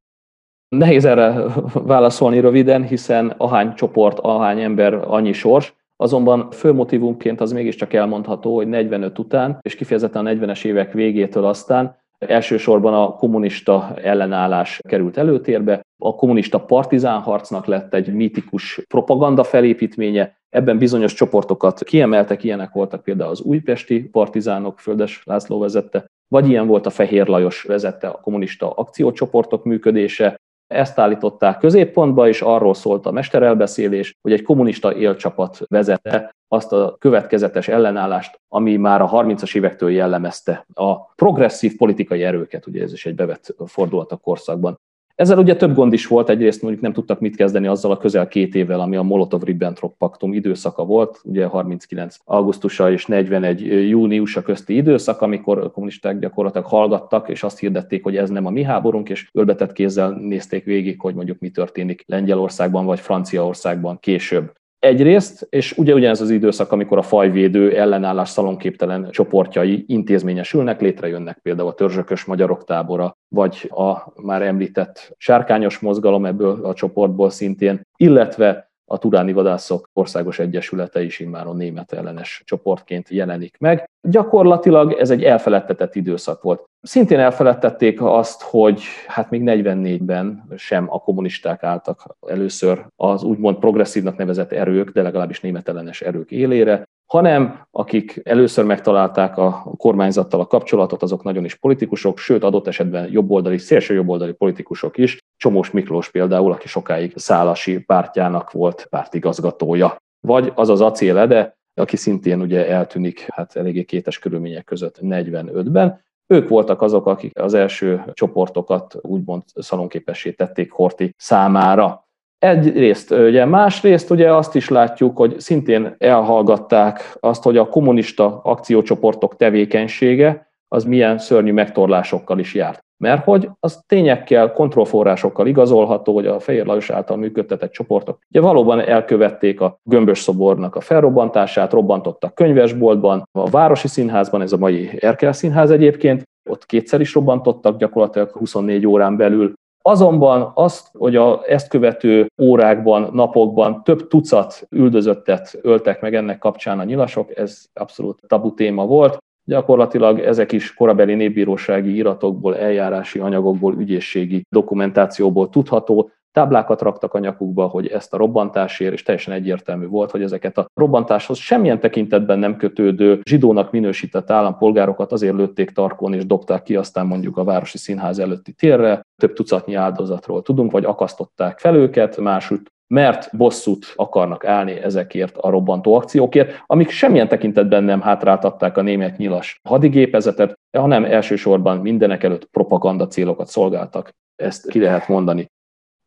Nehéz 0.69 1.05
erre 1.05 1.45
válaszolni 1.73 2.39
röviden, 2.39 2.83
hiszen 2.83 3.33
ahány 3.37 3.73
csoport, 3.73 4.19
ahány 4.19 4.61
ember, 4.61 4.93
annyi 5.07 5.33
sors. 5.33 5.73
Azonban 5.97 6.51
fő 6.51 6.73
motivumként 6.73 7.41
az 7.41 7.51
mégiscsak 7.51 7.93
elmondható, 7.93 8.55
hogy 8.55 8.67
45 8.67 9.19
után, 9.19 9.57
és 9.61 9.75
kifejezetten 9.75 10.25
a 10.25 10.29
40-es 10.29 10.65
évek 10.65 10.93
végétől 10.93 11.45
aztán 11.45 11.95
elsősorban 12.17 12.93
a 12.93 13.15
kommunista 13.15 13.93
ellenállás 14.03 14.79
került 14.87 15.17
előtérbe, 15.17 15.81
a 15.97 16.15
kommunista 16.15 16.59
partizán 16.59 17.21
harcnak 17.21 17.65
lett 17.65 17.93
egy 17.93 18.13
mítikus 18.13 18.81
propaganda 18.87 19.43
felépítménye, 19.43 20.37
ebben 20.49 20.77
bizonyos 20.77 21.13
csoportokat 21.13 21.83
kiemeltek, 21.83 22.43
ilyenek 22.43 22.73
voltak 22.73 23.03
például 23.03 23.29
az 23.29 23.41
újpesti 23.41 24.03
partizánok, 24.03 24.79
Földes 24.79 25.21
László 25.25 25.59
vezette, 25.59 26.05
vagy 26.27 26.49
ilyen 26.49 26.67
volt 26.67 26.85
a 26.85 26.89
Fehér 26.89 27.27
Lajos 27.27 27.63
vezette 27.63 28.07
a 28.07 28.19
kommunista 28.21 28.69
akciócsoportok 28.69 29.63
működése, 29.63 30.35
ezt 30.67 30.99
állították 30.99 31.57
középpontba, 31.57 32.27
és 32.27 32.41
arról 32.41 32.73
szólt 32.73 33.05
a 33.05 33.11
mesterelbeszélés, 33.11 34.17
hogy 34.21 34.33
egy 34.33 34.43
kommunista 34.43 34.95
élcsapat 34.95 35.59
vezette 35.67 36.35
azt 36.47 36.73
a 36.73 36.95
következetes 36.99 37.67
ellenállást, 37.67 38.39
ami 38.47 38.75
már 38.75 39.01
a 39.01 39.09
30-as 39.09 39.55
évektől 39.55 39.91
jellemezte 39.91 40.65
a 40.73 41.05
progresszív 41.05 41.77
politikai 41.77 42.23
erőket, 42.23 42.67
ugye 42.67 42.83
ez 42.83 42.93
is 42.93 43.05
egy 43.05 43.15
bevett 43.15 43.55
fordulat 43.65 44.11
a 44.11 44.17
korszakban. 44.17 44.79
Ezzel 45.15 45.37
ugye 45.37 45.55
több 45.55 45.75
gond 45.75 45.93
is 45.93 46.07
volt, 46.07 46.29
egyrészt 46.29 46.61
mondjuk 46.61 46.83
nem 46.83 46.93
tudtak 46.93 47.19
mit 47.19 47.35
kezdeni 47.35 47.67
azzal 47.67 47.91
a 47.91 47.97
közel 47.97 48.27
két 48.27 48.55
évvel, 48.55 48.79
ami 48.79 48.95
a 48.95 49.01
Molotov-Ribbentrop 49.01 49.97
paktum 49.97 50.33
időszaka 50.33 50.85
volt, 50.85 51.21
ugye 51.23 51.45
39. 51.45 52.17
augusztusa 52.23 52.91
és 52.91 53.05
41. 53.05 53.61
júniusa 53.89 54.41
közti 54.41 54.75
időszak, 54.75 55.21
amikor 55.21 55.57
a 55.57 55.71
kommunisták 55.71 56.19
gyakorlatilag 56.19 56.67
hallgattak, 56.67 57.29
és 57.29 57.43
azt 57.43 57.59
hirdették, 57.59 58.03
hogy 58.03 58.17
ez 58.17 58.29
nem 58.29 58.45
a 58.45 58.49
mi 58.49 58.63
háborunk, 58.63 59.09
és 59.09 59.29
ölbetett 59.33 59.71
kézzel 59.71 60.11
nézték 60.11 60.63
végig, 60.63 61.01
hogy 61.01 61.15
mondjuk 61.15 61.39
mi 61.39 61.49
történik 61.49 62.03
Lengyelországban 62.05 62.85
vagy 62.85 62.99
Franciaországban 62.99 63.99
később. 63.99 64.53
Egyrészt, 64.85 65.47
és 65.49 65.77
ugye 65.77 65.93
ugyanez 65.93 66.21
az 66.21 66.29
időszak, 66.29 66.71
amikor 66.71 66.97
a 66.97 67.01
fajvédő 67.01 67.77
ellenállás 67.77 68.29
szalonképtelen 68.29 69.09
csoportjai 69.09 69.83
intézményesülnek, 69.87 70.81
létrejönnek 70.81 71.37
például 71.37 71.69
a 71.69 71.73
törzsökös 71.73 72.25
magyarok 72.25 72.63
tábora, 72.63 73.17
vagy 73.27 73.71
a 73.75 74.13
már 74.21 74.41
említett 74.41 75.15
sárkányos 75.17 75.79
mozgalom 75.79 76.25
ebből 76.25 76.65
a 76.65 76.73
csoportból 76.73 77.29
szintén, 77.29 77.81
illetve 77.97 78.73
a 78.85 78.97
Turáni 78.97 79.33
Vadászok 79.33 79.89
Országos 79.93 80.39
Egyesülete 80.39 81.01
is 81.03 81.19
immáron 81.19 81.55
német 81.55 81.91
ellenes 81.91 82.41
csoportként 82.45 83.09
jelenik 83.09 83.57
meg. 83.59 83.89
Gyakorlatilag 84.01 84.91
ez 84.91 85.09
egy 85.09 85.23
elfeledtetett 85.23 85.95
időszak 85.95 86.41
volt. 86.41 86.63
Szintén 86.81 87.19
elfeledtették 87.19 88.01
azt, 88.01 88.41
hogy 88.41 88.81
hát 89.07 89.29
még 89.29 89.41
44-ben 89.45 90.43
sem 90.55 90.85
a 90.89 90.99
kommunisták 90.99 91.63
álltak 91.63 92.15
először 92.27 92.85
az 92.95 93.23
úgymond 93.23 93.57
progresszívnak 93.57 94.17
nevezett 94.17 94.51
erők, 94.51 94.89
de 94.89 95.01
legalábbis 95.01 95.41
német 95.41 95.67
ellenes 95.67 96.01
erők 96.01 96.31
élére, 96.31 96.87
hanem 97.05 97.65
akik 97.71 98.21
először 98.23 98.65
megtalálták 98.65 99.37
a 99.37 99.73
kormányzattal 99.77 100.39
a 100.39 100.47
kapcsolatot, 100.47 101.03
azok 101.03 101.23
nagyon 101.23 101.45
is 101.45 101.55
politikusok, 101.55 102.17
sőt 102.17 102.43
adott 102.43 102.67
esetben 102.67 103.11
jobboldali, 103.11 103.57
szélső 103.57 103.93
jobboldali 103.93 104.33
politikusok 104.33 104.97
is. 104.97 105.17
Csomós 105.37 105.71
Miklós 105.71 106.11
például, 106.11 106.51
aki 106.51 106.67
sokáig 106.67 107.13
Szálasi 107.15 107.79
pártjának 107.79 108.51
volt 108.51 108.87
pártigazgatója. 108.89 109.95
Vagy 110.27 110.51
az 110.55 110.69
az 110.69 110.81
acélede, 110.81 111.57
aki 111.73 111.95
szintén 111.95 112.41
ugye 112.41 112.69
eltűnik 112.69 113.27
hát 113.31 113.55
eléggé 113.55 113.83
kétes 113.83 114.19
körülmények 114.19 114.63
között 114.63 114.97
45-ben. 115.01 116.03
Ők 116.27 116.49
voltak 116.49 116.81
azok, 116.81 117.05
akik 117.05 117.39
az 117.39 117.53
első 117.53 118.03
csoportokat 118.13 118.95
úgymond 119.01 119.43
szalonképessé 119.53 120.31
tették 120.31 120.71
Horti 120.71 121.13
számára. 121.17 122.04
Egyrészt, 122.39 123.11
ugye 123.11 123.45
másrészt 123.45 124.09
ugye 124.09 124.33
azt 124.33 124.55
is 124.55 124.69
látjuk, 124.69 125.17
hogy 125.17 125.39
szintén 125.39 125.95
elhallgatták 125.97 127.17
azt, 127.19 127.43
hogy 127.43 127.57
a 127.57 127.67
kommunista 127.67 128.41
akciócsoportok 128.43 129.35
tevékenysége 129.35 130.49
az 130.67 130.83
milyen 130.83 131.17
szörnyű 131.17 131.53
megtorlásokkal 131.53 132.39
is 132.39 132.53
járt. 132.53 132.83
Mert 132.97 133.23
hogy 133.23 133.49
az 133.59 133.83
tényekkel, 133.87 134.51
kontrollforrásokkal 134.51 135.47
igazolható, 135.47 136.13
hogy 136.13 136.27
a 136.27 136.39
Fehér 136.39 136.65
Lajos 136.65 136.89
által 136.89 137.17
működtetett 137.17 137.71
csoportok 137.71 138.19
ugye 138.29 138.41
valóban 138.41 138.79
elkövették 138.79 139.61
a 139.61 139.79
gömbös 139.83 140.19
szobornak 140.19 140.75
a 140.75 140.81
felrobbantását, 140.81 141.71
robbantottak 141.71 142.35
könyvesboltban, 142.35 143.23
a 143.31 143.49
Városi 143.49 143.87
Színházban, 143.87 144.41
ez 144.41 144.51
a 144.51 144.57
mai 144.57 144.89
Erkel 144.99 145.33
Színház 145.33 145.71
egyébként, 145.71 146.23
ott 146.49 146.65
kétszer 146.65 147.01
is 147.01 147.13
robbantottak 147.13 147.77
gyakorlatilag 147.77 148.31
24 148.31 148.87
órán 148.87 149.17
belül, 149.17 149.53
Azonban 149.87 150.51
azt, 150.53 150.89
hogy 150.97 151.15
a 151.15 151.41
ezt 151.47 151.67
követő 151.67 152.31
órákban, 152.41 153.09
napokban 153.13 153.83
több 153.83 154.07
tucat 154.07 154.67
üldözöttet 154.69 155.59
öltek 155.61 156.01
meg 156.01 156.15
ennek 156.15 156.37
kapcsán 156.37 156.79
a 156.79 156.83
nyilasok, 156.83 157.37
ez 157.37 157.65
abszolút 157.73 158.19
tabu 158.27 158.53
téma 158.53 158.85
volt. 158.85 159.17
Gyakorlatilag 159.43 160.19
ezek 160.19 160.51
is 160.51 160.73
korabeli 160.73 161.13
népbírósági 161.13 161.95
iratokból, 161.95 162.57
eljárási 162.57 163.19
anyagokból, 163.19 163.75
ügyészségi 163.77 164.45
dokumentációból 164.49 165.49
tudható, 165.49 166.09
táblákat 166.35 166.81
raktak 166.81 167.13
a 167.13 167.19
nyakukba, 167.19 167.65
hogy 167.65 167.87
ezt 167.87 168.13
a 168.13 168.17
robbantásért, 168.17 168.93
és 168.93 169.03
teljesen 169.03 169.33
egyértelmű 169.33 169.87
volt, 169.87 170.11
hogy 170.11 170.21
ezeket 170.21 170.57
a 170.57 170.65
robbantáshoz 170.73 171.37
semmilyen 171.37 171.79
tekintetben 171.79 172.39
nem 172.39 172.57
kötődő 172.57 173.19
zsidónak 173.23 173.71
minősített 173.71 174.31
állampolgárokat 174.31 175.11
azért 175.11 175.35
lőtték 175.35 175.69
tarkon, 175.71 176.13
és 176.13 176.25
dobták 176.25 176.63
ki 176.63 176.75
aztán 176.75 177.05
mondjuk 177.05 177.37
a 177.37 177.43
Városi 177.43 177.77
Színház 177.77 178.19
előtti 178.19 178.53
térre. 178.53 179.01
Több 179.21 179.33
tucatnyi 179.33 179.73
áldozatról 179.75 180.41
tudunk, 180.41 180.71
vagy 180.71 180.85
akasztották 180.85 181.59
fel 181.59 181.75
őket, 181.75 182.17
másút 182.17 182.73
mert 182.87 183.37
bosszút 183.37 183.93
akarnak 183.95 184.45
állni 184.45 184.71
ezekért 184.71 185.37
a 185.37 185.49
robbantó 185.49 185.95
akciókért, 185.95 186.63
amik 186.65 186.89
semmilyen 186.89 187.27
tekintetben 187.27 187.83
nem 187.83 188.01
hátráltatták 188.01 188.77
a 188.77 188.81
német 188.81 189.17
nyilas 189.17 189.59
hadigépezetet, 189.63 190.53
hanem 190.77 191.05
elsősorban 191.05 191.77
mindenek 191.77 192.23
előtt 192.23 192.45
propaganda 192.45 193.07
célokat 193.07 193.47
szolgáltak. 193.47 194.09
Ezt 194.35 194.67
ki 194.67 194.79
lehet 194.79 195.07
mondani. 195.07 195.47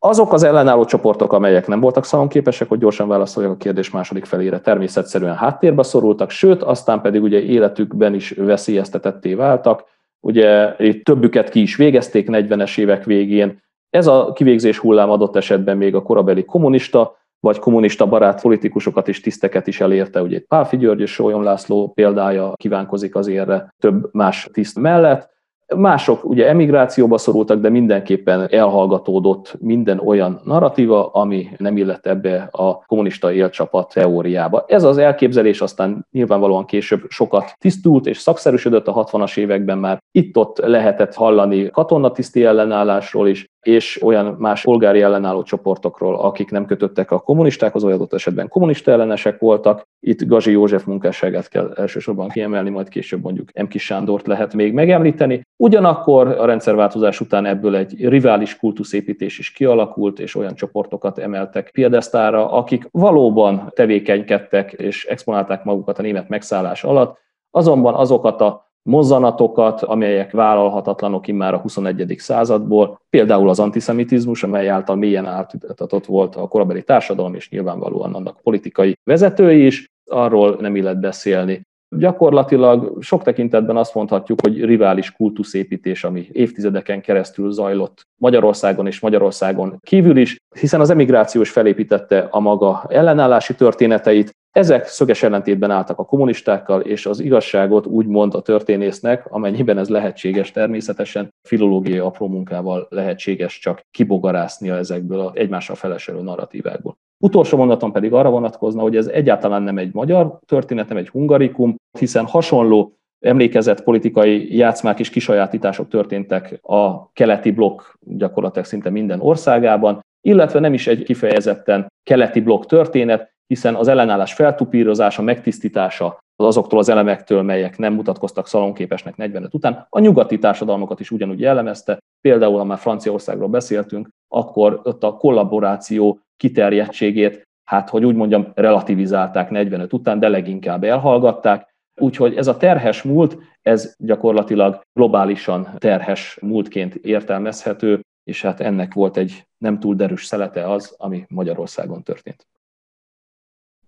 Azok 0.01 0.33
az 0.33 0.43
ellenálló 0.43 0.85
csoportok, 0.85 1.33
amelyek 1.33 1.67
nem 1.67 1.79
voltak 1.79 2.05
szalonképesek, 2.05 2.69
hogy 2.69 2.79
gyorsan 2.79 3.07
válaszoljak 3.07 3.51
a 3.51 3.57
kérdés 3.57 3.91
második 3.91 4.25
felére, 4.25 4.59
természetszerűen 4.59 5.35
háttérbe 5.35 5.83
szorultak, 5.83 6.29
sőt, 6.29 6.63
aztán 6.63 7.01
pedig 7.01 7.21
ugye 7.21 7.41
életükben 7.41 8.13
is 8.13 8.29
veszélyeztetetté 8.31 9.33
váltak. 9.33 9.83
Ugye 10.19 10.75
itt 10.77 11.03
többüket 11.03 11.49
ki 11.49 11.61
is 11.61 11.75
végezték 11.75 12.27
40-es 12.31 12.79
évek 12.79 13.03
végén. 13.03 13.61
Ez 13.89 14.07
a 14.07 14.31
kivégzés 14.33 14.77
hullám 14.77 15.09
adott 15.09 15.35
esetben 15.35 15.77
még 15.77 15.95
a 15.95 16.01
korabeli 16.01 16.45
kommunista, 16.45 17.17
vagy 17.39 17.59
kommunista 17.59 18.05
barát 18.05 18.41
politikusokat 18.41 19.07
és 19.07 19.21
tiszteket 19.21 19.67
is 19.67 19.81
elérte. 19.81 20.21
Ugye 20.21 20.41
Pálfi 20.47 20.77
György 20.77 21.01
és 21.01 21.11
Sólyom 21.11 21.43
László 21.43 21.91
példája 21.91 22.53
kívánkozik 22.55 23.15
az 23.15 23.27
érre 23.27 23.73
több 23.79 24.09
más 24.13 24.49
tiszt 24.53 24.79
mellett. 24.79 25.29
Mások 25.75 26.25
ugye 26.25 26.47
emigrációba 26.47 27.17
szorultak, 27.17 27.59
de 27.59 27.69
mindenképpen 27.69 28.47
elhallgatódott 28.49 29.57
minden 29.59 29.99
olyan 29.99 30.41
narratíva, 30.43 31.07
ami 31.07 31.47
nem 31.57 31.77
illett 31.77 32.05
ebbe 32.05 32.47
a 32.51 32.85
kommunista 32.85 33.33
élcsapat 33.33 33.93
teóriába. 33.93 34.63
Ez 34.67 34.83
az 34.83 34.97
elképzelés 34.97 35.61
aztán 35.61 36.07
nyilvánvalóan 36.11 36.65
később 36.65 37.01
sokat 37.07 37.55
tisztult 37.57 38.05
és 38.05 38.17
szakszerűsödött 38.17 38.87
a 38.87 39.05
60-as 39.05 39.37
években 39.37 39.77
már. 39.77 40.03
Itt-ott 40.11 40.57
lehetett 40.57 41.13
hallani 41.13 41.69
katonatiszti 41.69 42.43
ellenállásról 42.43 43.27
is, 43.27 43.47
és 43.61 44.01
olyan 44.03 44.35
más 44.39 44.63
polgári 44.63 45.01
ellenálló 45.01 45.43
csoportokról, 45.43 46.19
akik 46.19 46.51
nem 46.51 46.65
kötöttek 46.65 47.11
a 47.11 47.19
kommunistákhoz, 47.19 47.83
vagy 47.83 47.91
adott 47.91 48.13
esetben 48.13 48.47
kommunista 48.47 48.91
ellenesek 48.91 49.39
voltak. 49.39 49.83
Itt 49.99 50.25
Gazi 50.25 50.51
József 50.51 50.83
munkásságát 50.85 51.47
kell 51.47 51.73
elsősorban 51.75 52.29
kiemelni, 52.29 52.69
majd 52.69 52.89
később 52.89 53.23
mondjuk 53.23 53.49
Emki 53.53 53.77
Sándort 53.77 54.27
lehet 54.27 54.53
még 54.53 54.73
megemlíteni. 54.73 55.41
Ugyanakkor 55.55 56.27
a 56.27 56.45
rendszerváltozás 56.45 57.19
után 57.19 57.45
ebből 57.45 57.75
egy 57.75 58.07
rivális 58.07 58.57
kultuszépítés 58.57 59.39
is 59.39 59.51
kialakult, 59.51 60.19
és 60.19 60.35
olyan 60.35 60.55
csoportokat 60.55 61.17
emeltek 61.17 61.71
piedesztára, 61.71 62.51
akik 62.51 62.87
valóban 62.91 63.71
tevékenykedtek 63.75 64.71
és 64.71 65.05
exponálták 65.05 65.63
magukat 65.63 65.99
a 65.99 66.01
német 66.01 66.29
megszállás 66.29 66.83
alatt, 66.83 67.17
azonban 67.51 67.93
azokat 67.93 68.41
a 68.41 68.68
mozzanatokat, 68.83 69.81
amelyek 69.81 70.31
vállalhatatlanok 70.31 71.27
immár 71.27 71.53
a 71.53 71.57
21. 71.57 72.15
századból, 72.17 72.99
például 73.09 73.49
az 73.49 73.59
antiszemitizmus, 73.59 74.43
amely 74.43 74.69
által 74.69 74.95
mélyen 74.95 75.25
átutatott 75.25 76.05
volt 76.05 76.35
a 76.35 76.47
korabeli 76.47 76.83
társadalom, 76.83 77.33
és 77.33 77.49
nyilvánvalóan 77.49 78.13
annak 78.13 78.41
politikai 78.41 78.97
vezetői 79.03 79.65
is, 79.65 79.87
arról 80.11 80.57
nem 80.59 80.75
illet 80.75 80.99
beszélni. 80.99 81.61
Gyakorlatilag 81.97 83.01
sok 83.01 83.23
tekintetben 83.23 83.77
azt 83.77 83.93
mondhatjuk, 83.93 84.41
hogy 84.41 84.63
rivális 84.63 85.11
kultuszépítés, 85.11 86.03
ami 86.03 86.27
évtizedeken 86.31 87.01
keresztül 87.01 87.51
zajlott 87.51 88.07
Magyarországon 88.21 88.87
és 88.87 88.99
Magyarországon 88.99 89.79
kívül 89.81 90.17
is, 90.17 90.37
hiszen 90.59 90.79
az 90.79 90.89
emigrációs 90.89 91.49
felépítette 91.49 92.27
a 92.31 92.39
maga 92.39 92.85
ellenállási 92.87 93.55
történeteit, 93.55 94.31
ezek 94.51 94.85
szöges 94.85 95.23
ellentétben 95.23 95.71
álltak 95.71 95.99
a 95.99 96.05
kommunistákkal, 96.05 96.81
és 96.81 97.05
az 97.05 97.19
igazságot 97.19 97.85
úgy 97.85 98.05
mond 98.05 98.33
a 98.33 98.41
történésznek, 98.41 99.25
amennyiben 99.31 99.77
ez 99.77 99.89
lehetséges 99.89 100.51
természetesen, 100.51 101.33
filológiai 101.47 101.97
apró 101.97 102.27
munkával 102.27 102.87
lehetséges 102.89 103.59
csak 103.59 103.81
kibogarásznia 103.91 104.75
ezekből 104.75 105.19
a 105.19 105.31
egymással 105.33 105.75
feleselő 105.75 106.21
narratívákból. 106.21 106.97
Utolsó 107.23 107.57
mondatom 107.57 107.91
pedig 107.91 108.13
arra 108.13 108.29
vonatkozna, 108.29 108.81
hogy 108.81 108.95
ez 108.95 109.07
egyáltalán 109.07 109.61
nem 109.61 109.77
egy 109.77 109.93
magyar 109.93 110.39
történet, 110.45 110.87
nem 110.87 110.97
egy 110.97 111.09
hungarikum, 111.09 111.75
hiszen 111.99 112.25
hasonló 112.25 112.93
emlékezett 113.19 113.83
politikai 113.83 114.55
játszmák 114.55 114.99
és 114.99 115.09
kisajátítások 115.09 115.87
történtek 115.87 116.59
a 116.61 117.11
keleti 117.11 117.51
blokk 117.51 117.81
gyakorlatilag 117.99 118.65
szinte 118.65 118.89
minden 118.89 119.19
országában, 119.21 119.99
illetve 120.21 120.59
nem 120.59 120.73
is 120.73 120.87
egy 120.87 121.03
kifejezetten 121.03 121.87
keleti 122.03 122.39
blokk 122.39 122.65
történet, 122.65 123.31
hiszen 123.49 123.75
az 123.75 123.87
ellenállás 123.87 124.33
feltupírozása, 124.33 125.21
megtisztítása 125.21 126.19
azoktól 126.35 126.79
az 126.79 126.89
elemektől, 126.89 127.41
melyek 127.41 127.77
nem 127.77 127.93
mutatkoztak 127.93 128.47
szalonképesnek 128.47 129.15
45 129.15 129.53
után, 129.53 129.85
a 129.89 129.99
nyugati 129.99 130.39
társadalmakat 130.39 130.99
is 130.99 131.11
ugyanúgy 131.11 131.39
jellemezte. 131.39 131.97
Például, 132.21 132.57
ha 132.57 132.63
már 132.63 132.77
Franciaországról 132.77 133.47
beszéltünk, 133.47 134.09
akkor 134.27 134.81
ott 134.83 135.03
a 135.03 135.13
kollaboráció 135.13 136.19
kiterjedtségét, 136.37 137.47
hát 137.63 137.89
hogy 137.89 138.05
úgy 138.05 138.15
mondjam, 138.15 138.51
relativizálták 138.53 139.49
45 139.49 139.93
után, 139.93 140.19
de 140.19 140.27
leginkább 140.27 140.83
elhallgatták. 140.83 141.67
Úgyhogy 142.01 142.35
ez 142.35 142.47
a 142.47 142.57
terhes 142.57 143.03
múlt, 143.03 143.37
ez 143.61 143.95
gyakorlatilag 143.97 144.81
globálisan 144.93 145.69
terhes 145.77 146.37
múltként 146.41 146.95
értelmezhető, 146.95 148.01
és 148.23 148.41
hát 148.41 148.59
ennek 148.59 148.93
volt 148.93 149.17
egy 149.17 149.47
nem 149.57 149.79
túl 149.79 149.95
derűs 149.95 150.25
szelete 150.25 150.71
az, 150.71 150.95
ami 150.97 151.25
Magyarországon 151.29 152.03
történt. 152.03 152.47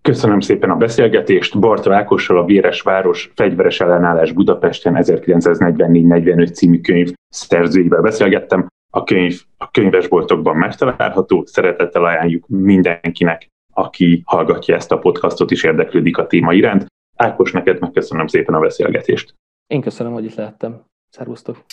Köszönöm 0.02 0.40
szépen 0.40 0.70
a 0.70 0.76
beszélgetést. 0.76 1.58
Barta 1.58 1.94
Ákossal 1.94 2.38
a 2.38 2.44
Véres 2.44 2.82
Város 2.82 3.32
fegyveres 3.34 3.80
ellenállás 3.80 4.32
Budapesten 4.32 4.96
1944-45 4.98 6.54
című 6.54 6.80
könyv 6.80 7.12
szerzőivel 7.28 8.00
beszélgettem. 8.00 8.66
A 8.92 9.04
könyv 9.04 9.40
a 9.56 9.70
könyvesboltokban 9.70 10.56
megtalálható, 10.56 11.44
szeretettel 11.46 12.04
ajánljuk 12.04 12.44
mindenkinek. 12.48 13.50
aki 13.74 14.22
hallgatja 14.24 14.74
ezt 14.74 14.92
a 14.92 14.98
podcastot 14.98 15.50
és 15.50 15.64
érdeklődik 15.64 16.18
a 16.18 16.26
téma 16.26 16.52
iránt. 16.52 16.86
Ákos, 17.16 17.52
neked 17.52 17.80
megköszönöm 17.80 18.26
szépen 18.26 18.54
a 18.54 18.60
beszélgetést. 18.60 19.34
Én 19.66 19.80
köszönöm, 19.80 20.12
hogy 20.12 20.24
itt 20.24 20.34
lehettem. 20.34 20.84
Szervusztok! 21.08 21.64